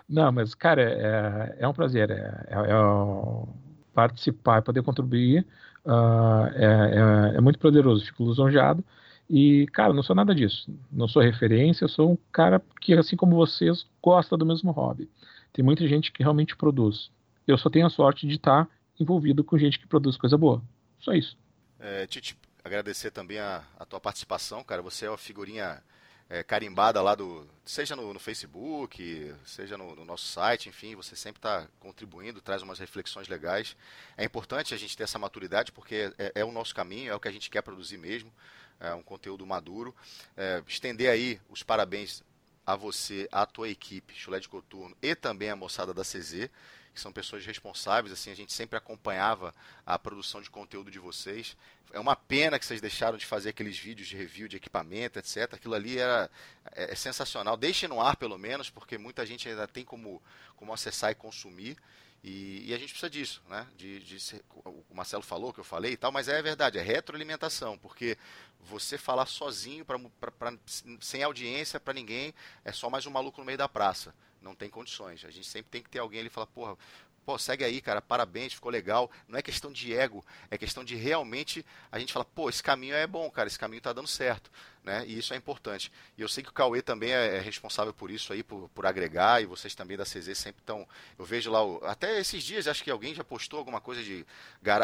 Não, 0.08 0.32
mas, 0.32 0.54
cara, 0.54 0.82
é, 0.82 1.56
é 1.60 1.68
um 1.68 1.74
prazer. 1.74 2.12
É, 2.12 2.46
é, 2.50 2.56
é 2.56 3.46
participar, 3.94 4.62
poder 4.62 4.84
contribuir, 4.84 5.46
uh, 5.86 6.48
é, 6.54 7.36
é, 7.38 7.42
muito 7.42 7.58
poderoso, 7.58 8.06
fico 8.06 8.28
lisonjeado. 8.28 8.84
E, 9.28 9.66
cara, 9.74 9.94
não 9.94 10.04
sou 10.04 10.16
nada 10.16 10.36
disso. 10.36 10.70
Não 10.92 11.08
sou 11.08 11.22
referência, 11.22 11.86
eu 11.86 11.90
sou 11.90 12.12
um 12.12 12.18
cara 12.32 12.62
que, 12.82 12.94
assim 12.94 13.16
como 13.16 13.36
vocês, 13.36 13.88
gosta 14.04 14.38
do 14.38 14.46
mesmo 14.46 14.72
hobby. 14.72 15.10
Tem 15.56 15.66
muita 15.66 15.88
gente 15.88 16.12
que 16.12 16.22
realmente 16.22 16.56
produz 16.56 17.10
eu 17.48 17.58
só 17.58 17.70
tenho 17.70 17.86
a 17.86 17.90
sorte 17.90 18.28
de 18.28 18.36
estar 18.36 18.68
envolvido 19.00 19.44
com 19.44 19.58
gente 19.58 19.80
que 19.80 19.88
produz 19.88 20.18
coisa 20.18 20.38
boa. 20.38 20.64
Só 21.00 21.14
isso. 21.14 21.38
É, 21.80 22.08
Tite, 22.08 22.38
agradecer 22.64 23.12
também 23.12 23.38
a, 23.38 23.64
a, 23.78 23.86
tua 23.86 24.00
participação, 24.00 24.64
cara. 24.64 24.82
Você 24.82 25.06
é 25.06 25.10
uma 25.10 25.18
figurinha 25.18 25.84
é, 26.30 26.42
carimbada 26.44 27.02
lá 27.02 27.14
do. 27.14 27.48
Seja 27.64 27.96
no, 27.96 28.14
no 28.14 28.20
Facebook, 28.20 29.34
seja 29.46 29.78
no, 29.78 29.96
no, 29.96 30.06
nosso 30.06 30.26
site, 30.26 30.70
enfim, 30.70 30.96
você 30.96 31.16
sempre 31.16 31.40
está 31.40 31.68
contribuindo, 31.80 32.42
traz 32.42 32.64
umas 32.64 32.80
reflexões 32.80 33.28
legais. 33.28 33.76
É 34.18 34.24
importante 34.24 34.74
a 34.74 34.78
gente 34.78 34.98
ter 34.98 35.04
essa 35.04 35.20
maturidade, 35.20 35.72
porque 35.72 36.12
é, 36.18 36.32
é 36.36 36.46
o 36.46 36.52
nosso 36.52 36.74
caminho, 36.74 37.12
é 37.12 37.16
o 37.16 37.20
que 37.20 37.28
a 37.28 37.32
gente 37.32 37.50
quer 37.50 37.62
produzir 37.62 37.98
mesmo. 37.98 38.32
É 38.80 38.94
um 38.94 39.04
conteúdo 39.04 39.46
maduro. 39.46 39.96
É, 40.36 40.64
estender 40.68 41.10
aí 41.10 41.40
os 41.50 41.62
parabéns 41.62 42.24
a 42.66 42.76
você, 42.76 43.28
a 43.32 43.46
tua 43.46 43.70
equipe, 43.70 44.16
Chulé 44.16 44.40
de 44.40 44.50
Coturno 44.50 44.96
e 45.02 45.16
também 45.16 45.50
a 45.50 45.56
moçada 45.56 45.94
da 45.94 46.04
CZ 46.04 46.50
que 46.96 47.02
são 47.02 47.12
pessoas 47.12 47.46
responsáveis, 47.46 48.14
assim, 48.14 48.32
a 48.32 48.36
gente 48.36 48.54
sempre 48.54 48.78
acompanhava 48.78 49.54
a 49.86 50.00
produção 50.00 50.42
de 50.42 50.50
conteúdo 50.50 50.90
de 50.90 50.98
vocês. 50.98 51.58
É 51.92 52.00
uma 52.00 52.16
pena 52.16 52.58
que 52.58 52.66
vocês 52.66 52.80
deixaram 52.80 53.18
de 53.18 53.26
fazer 53.26 53.50
aqueles 53.50 53.78
vídeos 53.78 54.08
de 54.08 54.16
review 54.16 54.48
de 54.48 54.56
equipamento, 54.56 55.20
etc. 55.20 55.54
Aquilo 55.54 55.76
ali 55.76 56.00
era 56.00 56.32
é, 56.72 56.94
é 56.94 56.96
sensacional. 56.96 57.58
Deixem 57.58 57.90
no 57.90 58.02
ar, 58.02 58.16
pelo 58.16 58.38
menos, 58.38 58.70
porque 58.70 58.98
muita 58.98 59.26
gente 59.26 59.48
ainda 59.48 59.68
tem 59.68 59.84
como, 59.84 60.24
como 60.56 60.74
acessar 60.74 61.12
e 61.12 61.16
consumir. 61.16 61.78
E, 62.24 62.70
e, 62.70 62.74
a 62.74 62.78
gente 62.80 62.90
precisa 62.90 63.10
disso, 63.10 63.44
né? 63.48 63.68
De, 63.78 64.00
de 64.00 64.20
ser, 64.20 64.44
o 64.66 64.84
Marcelo 64.96 65.22
falou, 65.22 65.54
que 65.54 65.60
eu 65.60 65.64
falei 65.64 65.92
e 65.92 65.98
tal, 65.98 66.12
mas 66.12 66.28
é 66.28 66.42
verdade, 66.42 66.80
é 66.80 66.82
retroalimentação, 66.82 67.78
porque 67.78 68.18
você 68.62 68.98
falar 68.98 69.28
sozinho, 69.28 69.86
pra, 69.86 70.00
pra, 70.20 70.32
pra 70.32 70.54
sem 71.02 71.22
audiência 71.22 71.80
para 71.80 71.94
ninguém, 71.94 72.34
é 72.64 72.72
só 72.72 72.90
mais 72.90 73.06
um 73.06 73.12
maluco 73.12 73.40
no 73.40 73.46
meio 73.46 73.60
da 73.60 73.70
praça. 73.70 74.12
Não 74.46 74.54
tem 74.54 74.70
condições. 74.70 75.26
A 75.26 75.32
gente 75.32 75.48
sempre 75.48 75.72
tem 75.72 75.82
que 75.82 75.90
ter 75.90 75.98
alguém 75.98 76.20
ali 76.20 76.28
e 76.28 76.32
falar, 76.32 76.46
porra, 76.46 76.78
pô, 77.26 77.36
segue 77.40 77.64
aí, 77.64 77.82
cara, 77.82 78.00
parabéns, 78.00 78.54
ficou 78.54 78.72
legal. 78.72 79.10
Não 79.28 79.40
é 79.40 79.42
questão 79.42 79.72
de 79.72 79.92
ego, 79.92 80.24
é 80.52 80.58
questão 80.58 80.84
de 80.84 80.96
realmente 80.96 81.66
a 81.92 81.98
gente 81.98 82.14
falar, 82.14 82.26
pô, 82.26 82.48
esse 82.48 82.62
caminho 82.62 82.94
é 82.94 83.08
bom, 83.08 83.28
cara, 83.32 83.48
esse 83.48 83.58
caminho 83.58 83.82
tá 83.82 83.92
dando 83.92 84.08
certo, 84.08 84.52
né? 84.84 85.04
E 85.08 85.18
isso 85.18 85.34
é 85.34 85.38
importante. 85.38 85.92
E 86.16 86.22
eu 86.22 86.30
sei 86.30 86.44
que 86.44 86.52
o 86.52 86.54
Cauê 86.54 86.84
também 86.84 87.12
é, 87.12 87.38
é 87.38 87.40
responsável 87.40 87.92
por 87.92 88.12
isso 88.12 88.32
aí, 88.32 88.44
por, 88.44 88.70
por 88.70 88.86
agregar, 88.86 89.42
e 89.42 89.48
vocês 89.48 89.74
também 89.74 89.98
da 89.98 90.04
CZ 90.04 90.38
sempre 90.38 90.62
estão. 90.62 90.88
Eu 91.18 91.26
vejo 91.26 91.52
lá, 91.52 91.60
até 91.90 92.20
esses 92.20 92.44
dias, 92.44 92.68
acho 92.68 92.84
que 92.84 92.92
alguém 92.92 93.16
já 93.16 93.24
postou 93.24 93.58
alguma 93.58 93.82
coisa 93.82 94.04
de 94.04 94.24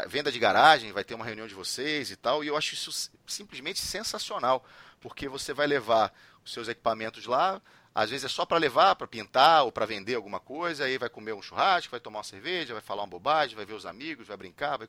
venda 0.08 0.32
de 0.32 0.40
garagem, 0.40 0.92
vai 0.92 1.04
ter 1.04 1.14
uma 1.14 1.26
reunião 1.26 1.48
de 1.48 1.54
vocês 1.54 2.10
e 2.10 2.16
tal, 2.16 2.44
e 2.44 2.48
eu 2.48 2.58
acho 2.58 2.74
isso 2.74 3.12
simplesmente 3.28 3.80
sensacional, 3.80 4.66
porque 5.00 5.30
você 5.30 5.54
vai 5.54 5.68
levar 5.68 6.12
os 6.44 6.52
seus 6.52 6.68
equipamentos 6.68 7.28
lá, 7.28 7.62
às 7.94 8.10
vezes 8.10 8.26
é 8.26 8.30
só 8.30 8.46
para 8.46 8.58
levar, 8.58 8.96
para 8.96 9.06
pintar 9.06 9.66
ou 9.66 9.72
para 9.72 9.86
vender 9.86 10.16
alguma 10.16 10.40
coisa, 10.40 10.86
aí 10.86 10.98
vai 10.98 11.10
comer 11.10 11.34
um 11.34 11.42
churrasco, 11.42 11.92
vai 11.92 12.00
tomar 12.00 12.20
uma 12.20 12.24
cerveja, 12.24 12.74
vai 12.74 12.82
falar 12.82 13.04
uma 13.04 13.10
bobagem, 13.10 13.56
vai 13.56 13.66
ver 13.66 13.74
os 13.74 13.86
amigos, 13.86 14.28
vai 14.28 14.38
brincar. 14.38 14.78
Vai... 14.78 14.88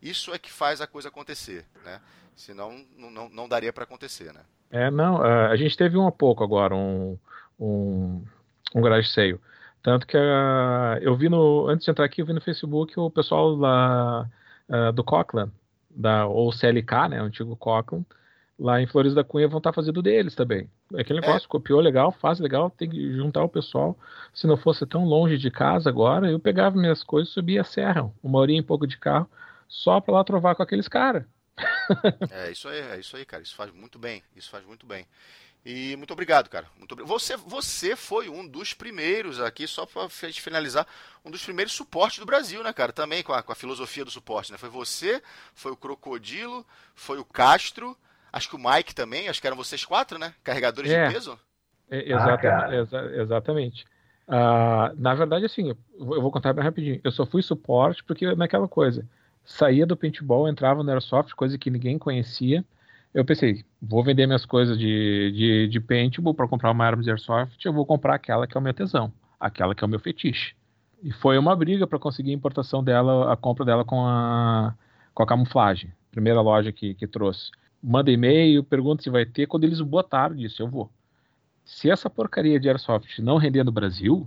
Isso 0.00 0.32
é 0.32 0.38
que 0.38 0.50
faz 0.50 0.80
a 0.80 0.86
coisa 0.86 1.08
acontecer, 1.08 1.66
né? 1.84 2.00
Senão 2.34 2.84
não, 2.96 3.28
não, 3.28 3.48
daria 3.48 3.72
para 3.72 3.84
acontecer, 3.84 4.32
né? 4.32 4.40
É, 4.70 4.90
não, 4.90 5.22
a 5.22 5.56
gente 5.56 5.76
teve 5.76 5.96
um 5.98 6.06
há 6.06 6.12
pouco 6.12 6.44
agora, 6.44 6.74
um, 6.74 7.18
um, 7.58 8.24
um 8.74 8.80
garage. 8.80 9.38
Tanto 9.82 10.06
que 10.06 10.16
uh, 10.16 10.98
eu 11.00 11.16
vi 11.16 11.28
no, 11.28 11.68
antes 11.68 11.84
de 11.84 11.90
entrar 11.90 12.04
aqui, 12.04 12.20
eu 12.20 12.26
vi 12.26 12.32
no 12.32 12.40
Facebook 12.40 12.98
o 12.98 13.10
pessoal 13.10 13.54
lá 13.54 14.28
uh, 14.68 14.92
do 14.92 15.04
Cochran, 15.04 15.50
da, 15.90 16.26
ou 16.26 16.52
CLK, 16.52 17.08
né, 17.10 17.20
antigo 17.20 17.56
Cochran, 17.56 18.02
lá 18.58 18.80
em 18.80 18.86
Flores 18.86 19.14
da 19.14 19.22
Cunha 19.22 19.46
vão 19.46 19.58
estar 19.58 19.70
tá 19.70 19.74
fazendo 19.74 20.02
deles 20.02 20.34
também. 20.34 20.68
É 20.94 21.00
aquele 21.00 21.20
negócio, 21.20 21.46
é. 21.46 21.48
copiou 21.48 21.80
legal, 21.80 22.10
faz 22.10 22.40
legal, 22.40 22.70
tem 22.70 22.90
que 22.90 23.12
juntar 23.12 23.44
o 23.44 23.48
pessoal. 23.48 23.96
Se 24.34 24.46
não 24.46 24.56
fosse 24.56 24.84
tão 24.84 25.04
longe 25.04 25.38
de 25.38 25.50
casa 25.50 25.88
agora, 25.88 26.30
eu 26.30 26.40
pegava 26.40 26.76
minhas 26.76 27.04
coisas 27.04 27.30
e 27.30 27.34
subia 27.34 27.60
a 27.60 27.64
serra, 27.64 28.10
uma 28.22 28.38
horinha 28.38 28.60
e 28.60 28.64
pouco 28.64 28.86
de 28.86 28.98
carro, 28.98 29.30
só 29.68 30.00
para 30.00 30.14
lá 30.14 30.24
trovar 30.24 30.54
com 30.54 30.62
aqueles 30.62 30.88
caras. 30.88 31.24
é 32.30 32.50
isso 32.50 32.68
aí, 32.68 32.80
é 32.80 32.98
isso 32.98 33.16
aí, 33.16 33.24
cara. 33.24 33.42
Isso 33.42 33.54
faz 33.54 33.72
muito 33.72 33.98
bem. 33.98 34.22
Isso 34.34 34.50
faz 34.50 34.64
muito 34.64 34.86
bem. 34.86 35.06
E 35.64 35.96
muito 35.96 36.12
obrigado, 36.12 36.48
cara. 36.48 36.66
Muito 36.78 36.96
Você, 37.04 37.36
você 37.36 37.96
foi 37.96 38.28
um 38.28 38.46
dos 38.46 38.72
primeiros 38.72 39.40
aqui, 39.40 39.66
só 39.66 39.84
para 39.84 40.08
finalizar, 40.08 40.86
um 41.24 41.30
dos 41.30 41.44
primeiros 41.44 41.74
suportes 41.74 42.20
do 42.20 42.26
Brasil, 42.26 42.62
né, 42.62 42.72
cara? 42.72 42.92
Também 42.92 43.22
com 43.22 43.32
a, 43.32 43.42
com 43.42 43.52
a 43.52 43.56
filosofia 43.56 44.04
do 44.04 44.10
suporte, 44.10 44.52
né? 44.52 44.58
Foi 44.58 44.68
você, 44.68 45.22
foi 45.54 45.72
o 45.72 45.76
Crocodilo, 45.76 46.64
foi 46.94 47.18
o 47.18 47.24
Castro, 47.24 47.96
acho 48.32 48.48
que 48.48 48.56
o 48.56 48.58
Mike 48.58 48.94
também, 48.94 49.28
acho 49.28 49.40
que 49.40 49.46
eram 49.46 49.56
vocês 49.56 49.84
quatro, 49.84 50.18
né? 50.18 50.34
Carregadores 50.42 50.90
é, 50.90 51.06
de 51.06 51.14
peso? 51.14 51.38
É, 51.90 52.12
exatamente. 52.12 52.46
Ah, 52.46 52.74
exa 52.74 53.22
exatamente. 53.22 53.86
Uh, 54.28 54.94
na 55.00 55.14
verdade, 55.14 55.46
assim, 55.46 55.70
eu 55.70 55.76
vou 56.22 56.30
contar 56.30 56.52
bem 56.52 56.64
rapidinho. 56.64 57.00
Eu 57.02 57.10
só 57.10 57.24
fui 57.24 57.42
suporte 57.42 58.04
porque 58.04 58.34
naquela 58.34 58.68
coisa. 58.68 59.06
Saía 59.44 59.86
do 59.86 59.96
paintball, 59.96 60.48
entrava 60.48 60.82
no 60.82 60.90
Airsoft, 60.90 61.34
coisa 61.34 61.56
que 61.56 61.70
ninguém 61.70 61.98
conhecia 61.98 62.62
eu 63.14 63.24
pensei, 63.24 63.64
vou 63.80 64.04
vender 64.04 64.26
minhas 64.26 64.44
coisas 64.44 64.78
de, 64.78 65.32
de, 65.32 65.68
de 65.68 65.80
paintball 65.80 66.34
para 66.34 66.46
comprar 66.46 66.70
uma 66.70 66.84
arma 66.84 67.02
de 67.02 67.10
airsoft, 67.10 67.64
eu 67.64 67.72
vou 67.72 67.86
comprar 67.86 68.14
aquela 68.14 68.46
que 68.46 68.56
é 68.56 68.60
o 68.60 68.62
meu 68.62 68.74
tesão, 68.74 69.12
aquela 69.40 69.74
que 69.74 69.82
é 69.82 69.86
o 69.86 69.90
meu 69.90 69.98
fetiche. 69.98 70.54
E 71.02 71.12
foi 71.12 71.38
uma 71.38 71.56
briga 71.56 71.86
para 71.86 71.98
conseguir 71.98 72.30
a 72.30 72.34
importação 72.34 72.82
dela, 72.82 73.32
a 73.32 73.36
compra 73.36 73.64
dela 73.64 73.84
com 73.84 74.06
a, 74.06 74.74
com 75.14 75.22
a 75.22 75.26
camuflagem, 75.26 75.92
primeira 76.10 76.40
loja 76.40 76.72
que, 76.72 76.94
que 76.94 77.06
trouxe. 77.06 77.50
Manda 77.82 78.10
e-mail, 78.10 78.64
pergunta 78.64 79.02
se 79.02 79.10
vai 79.10 79.24
ter, 79.24 79.46
quando 79.46 79.64
eles 79.64 79.80
botaram, 79.80 80.34
disse, 80.34 80.60
eu 80.60 80.68
vou. 80.68 80.90
Se 81.64 81.90
essa 81.90 82.10
porcaria 82.10 82.58
de 82.58 82.68
airsoft 82.68 83.20
não 83.20 83.36
render 83.36 83.62
no 83.62 83.70
Brasil, 83.70 84.26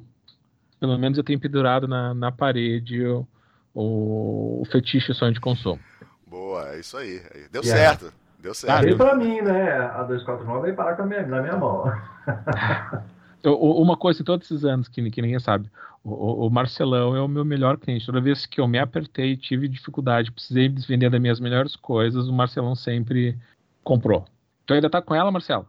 pelo 0.80 0.98
menos 0.98 1.18
eu 1.18 1.24
tenho 1.24 1.40
pendurado 1.40 1.88
na, 1.88 2.14
na 2.14 2.32
parede 2.32 3.06
o, 3.06 3.28
o, 3.74 4.62
o 4.62 4.66
fetiche 4.72 5.14
sonho 5.14 5.34
de 5.34 5.40
consumo. 5.40 5.80
Boa, 6.26 6.70
é 6.70 6.80
isso 6.80 6.98
aí. 6.98 7.22
Deu 7.52 7.64
certo. 7.64 8.14
Deu 8.40 8.54
certo. 8.54 8.84
Veio 8.84 8.98
pra 8.98 9.16
mim, 9.16 9.42
né? 9.42 9.74
A 9.74 10.04
249 10.04 10.62
veio 10.64 10.76
parar 10.76 10.96
com 10.96 11.04
a 11.04 11.06
minha, 11.06 11.26
na 11.26 11.42
minha 11.42 11.58
mão. 11.58 11.84
Uma 13.44 13.98
coisa 13.98 14.22
em 14.22 14.26
todos 14.26 14.50
esses 14.50 14.64
anos 14.64 14.88
que, 14.88 15.10
que 15.10 15.22
ninguém 15.22 15.40
sabe, 15.40 15.70
o, 16.04 16.46
o, 16.46 16.50
Marcelão 16.50 17.16
é 17.16 17.22
o 17.22 17.28
meu 17.28 17.44
melhor 17.44 17.78
cliente. 17.78 18.06
Toda 18.06 18.22
vez 18.22 18.46
que 18.46 18.62
eu 18.62 18.68
me 18.68 18.80
apertei, 18.80 19.36
tive 19.36 19.68
dificuldade, 19.68 20.32
precisei 20.32 20.70
vender 20.70 21.10
das 21.10 21.20
minhas 21.20 21.40
melhores 21.40 21.76
coisas, 21.76 22.28
o 22.28 22.34
Marcelão 22.34 22.76
sempre 22.76 23.38
comprou. 23.84 24.26
Tu 24.66 24.74
ainda 24.74 24.90
tá 24.90 25.02
com 25.02 25.16
ela, 25.16 25.32
Marcelo? 25.32 25.66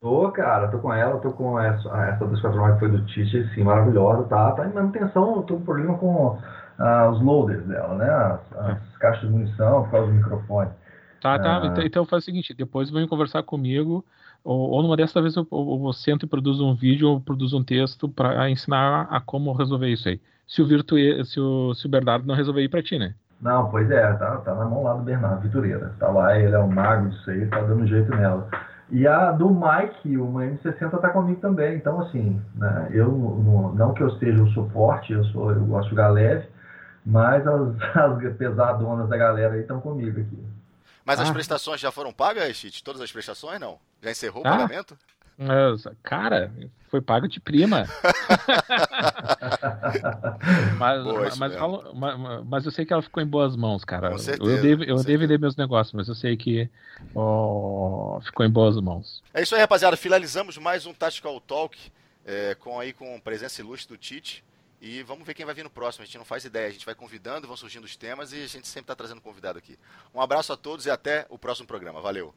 Tô, 0.00 0.30
cara, 0.30 0.68
tô 0.68 0.78
com 0.78 0.92
ela, 0.92 1.18
tô 1.20 1.32
com 1.32 1.58
essa, 1.58 1.88
essa 1.88 2.26
249 2.26 2.74
que 2.74 2.78
foi 2.78 2.88
do 2.90 3.06
Tite, 3.06 3.54
sim, 3.54 3.64
maravilhosa, 3.64 4.24
tá? 4.24 4.52
Tá 4.52 4.66
em 4.66 4.72
manutenção, 4.72 5.42
tô 5.42 5.56
com 5.56 5.64
problema 5.64 5.98
com 5.98 6.38
uh, 6.78 7.10
os 7.10 7.20
loaders 7.22 7.64
dela, 7.66 7.94
né? 7.94 8.08
As, 8.08 8.52
as 8.52 8.76
é. 8.76 8.98
caixas 9.00 9.22
de 9.22 9.30
munição, 9.30 9.84
por 9.84 9.90
causa 9.90 10.06
do 10.06 10.14
microfone. 10.14 10.70
Tá, 11.20 11.38
tá. 11.38 11.62
Ah. 11.62 11.66
Então, 11.66 11.84
então 11.84 12.04
faz 12.04 12.22
o 12.22 12.26
seguinte, 12.26 12.54
depois 12.54 12.90
vem 12.90 13.08
conversar 13.08 13.42
comigo, 13.42 14.04
ou, 14.46 14.70
ou 14.70 14.82
numa 14.82 14.96
dessas 14.96 15.20
vezes 15.20 15.36
eu, 15.36 15.46
eu, 15.50 15.82
eu 15.84 15.92
sento 15.92 16.24
e 16.24 16.28
produzo 16.28 16.64
um 16.64 16.74
vídeo 16.74 17.08
ou 17.08 17.20
produzo 17.20 17.58
um 17.58 17.64
texto 17.64 18.08
para 18.08 18.48
ensinar 18.48 19.08
a 19.10 19.20
como 19.20 19.52
resolver 19.52 19.88
isso 19.88 20.08
aí. 20.08 20.20
Se 20.46 20.62
o, 20.62 20.66
Virtu, 20.66 20.94
se 21.24 21.40
o, 21.40 21.74
se 21.74 21.86
o 21.86 21.88
Bernardo 21.88 22.24
não 22.24 22.36
resolver 22.36 22.62
ir 22.62 22.68
para 22.68 22.82
ti, 22.82 22.96
né? 22.96 23.14
Não, 23.42 23.68
pois 23.68 23.90
é, 23.90 24.12
tá, 24.14 24.36
tá 24.36 24.54
na 24.54 24.64
mão 24.64 24.84
lá 24.84 24.94
do 24.94 25.02
Bernardo 25.02 25.42
Vitureira. 25.42 25.92
Tá 25.98 26.08
lá, 26.08 26.38
ele 26.38 26.54
é 26.54 26.58
um 26.60 26.70
mago 26.70 27.10
disso 27.10 27.28
aí, 27.28 27.44
tá 27.46 27.60
dando 27.60 27.86
jeito 27.88 28.14
nela. 28.14 28.48
E 28.88 29.04
a 29.04 29.32
do 29.32 29.50
Mike, 29.50 30.16
uma 30.16 30.44
M60 30.44 31.00
tá 31.00 31.08
comigo 31.10 31.40
também. 31.40 31.74
Então, 31.74 32.00
assim, 32.00 32.40
né, 32.54 32.88
eu 32.92 33.10
não 33.74 33.92
que 33.94 34.02
eu 34.02 34.10
seja 34.12 34.40
o 34.40 34.48
suporte, 34.50 35.12
eu 35.12 35.24
sou, 35.24 35.50
eu 35.50 35.64
gosto 35.64 35.88
de 35.88 35.90
jogar 35.90 36.08
leve, 36.10 36.46
mas 37.04 37.44
as, 37.44 37.74
as 37.96 38.36
pesadonas 38.36 39.08
da 39.08 39.16
galera 39.16 39.54
aí 39.54 39.62
estão 39.62 39.80
comigo 39.80 40.20
aqui. 40.20 40.38
Mas 41.06 41.20
ah. 41.20 41.22
as 41.22 41.30
prestações 41.30 41.80
já 41.80 41.92
foram 41.92 42.12
pagas, 42.12 42.56
Chit? 42.56 42.82
Todas 42.82 43.00
as 43.00 43.12
prestações, 43.12 43.60
não? 43.60 43.78
Já 44.02 44.10
encerrou 44.10 44.42
ah. 44.44 44.48
o 44.48 44.52
pagamento? 44.52 44.98
Cara, 46.02 46.50
foi 46.88 47.00
pago 47.00 47.28
de 47.28 47.38
prima. 47.38 47.86
mas, 50.78 51.04
Boa, 51.04 51.20
mas, 51.36 51.54
mas, 51.94 52.44
mas, 52.46 52.64
eu 52.64 52.72
sei 52.72 52.84
que 52.86 52.92
ela 52.92 53.02
ficou 53.02 53.22
em 53.22 53.26
boas 53.26 53.54
mãos, 53.54 53.84
cara. 53.84 54.10
Com 54.10 54.18
certeza, 54.18 54.50
eu 54.50 54.62
devo, 54.62 54.82
eu 54.82 54.96
devo 54.96 55.20
vender 55.20 55.38
meus 55.38 55.54
negócios, 55.54 55.92
mas 55.92 56.08
eu 56.08 56.14
sei 56.14 56.36
que 56.36 56.68
oh, 57.14 58.18
ficou 58.24 58.44
em 58.44 58.50
boas 58.50 58.76
mãos. 58.80 59.22
É 59.32 59.42
isso 59.42 59.54
aí, 59.54 59.60
rapaziada. 59.60 59.96
Finalizamos 59.96 60.58
mais 60.58 60.86
um 60.86 60.94
Tactical 60.94 61.38
Talk 61.40 61.78
é, 62.24 62.56
com 62.56 62.80
aí 62.80 62.92
com 62.92 63.20
presença 63.20 63.60
ilustre 63.60 63.94
do 63.94 63.98
Tite. 63.98 64.42
E 64.80 65.02
vamos 65.02 65.26
ver 65.26 65.34
quem 65.34 65.46
vai 65.46 65.54
vir 65.54 65.62
no 65.64 65.70
próximo. 65.70 66.02
A 66.02 66.06
gente 66.06 66.18
não 66.18 66.24
faz 66.24 66.44
ideia. 66.44 66.68
A 66.68 66.72
gente 66.72 66.86
vai 66.86 66.94
convidando, 66.94 67.46
vão 67.46 67.56
surgindo 67.56 67.84
os 67.84 67.96
temas 67.96 68.32
e 68.32 68.42
a 68.42 68.46
gente 68.46 68.68
sempre 68.68 68.84
está 68.84 68.94
trazendo 68.94 69.20
convidado 69.20 69.58
aqui. 69.58 69.78
Um 70.14 70.20
abraço 70.20 70.52
a 70.52 70.56
todos 70.56 70.86
e 70.86 70.90
até 70.90 71.26
o 71.28 71.38
próximo 71.38 71.66
programa. 71.66 72.00
Valeu! 72.00 72.34